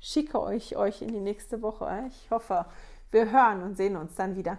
schicke 0.00 0.54
ich 0.54 0.76
euch 0.76 1.02
in 1.02 1.08
die 1.08 1.20
nächste 1.20 1.62
Woche. 1.62 2.04
Ich 2.08 2.30
hoffe, 2.30 2.66
wir 3.10 3.30
hören 3.30 3.62
und 3.62 3.76
sehen 3.76 3.96
uns 3.96 4.14
dann 4.14 4.36
wieder. 4.36 4.58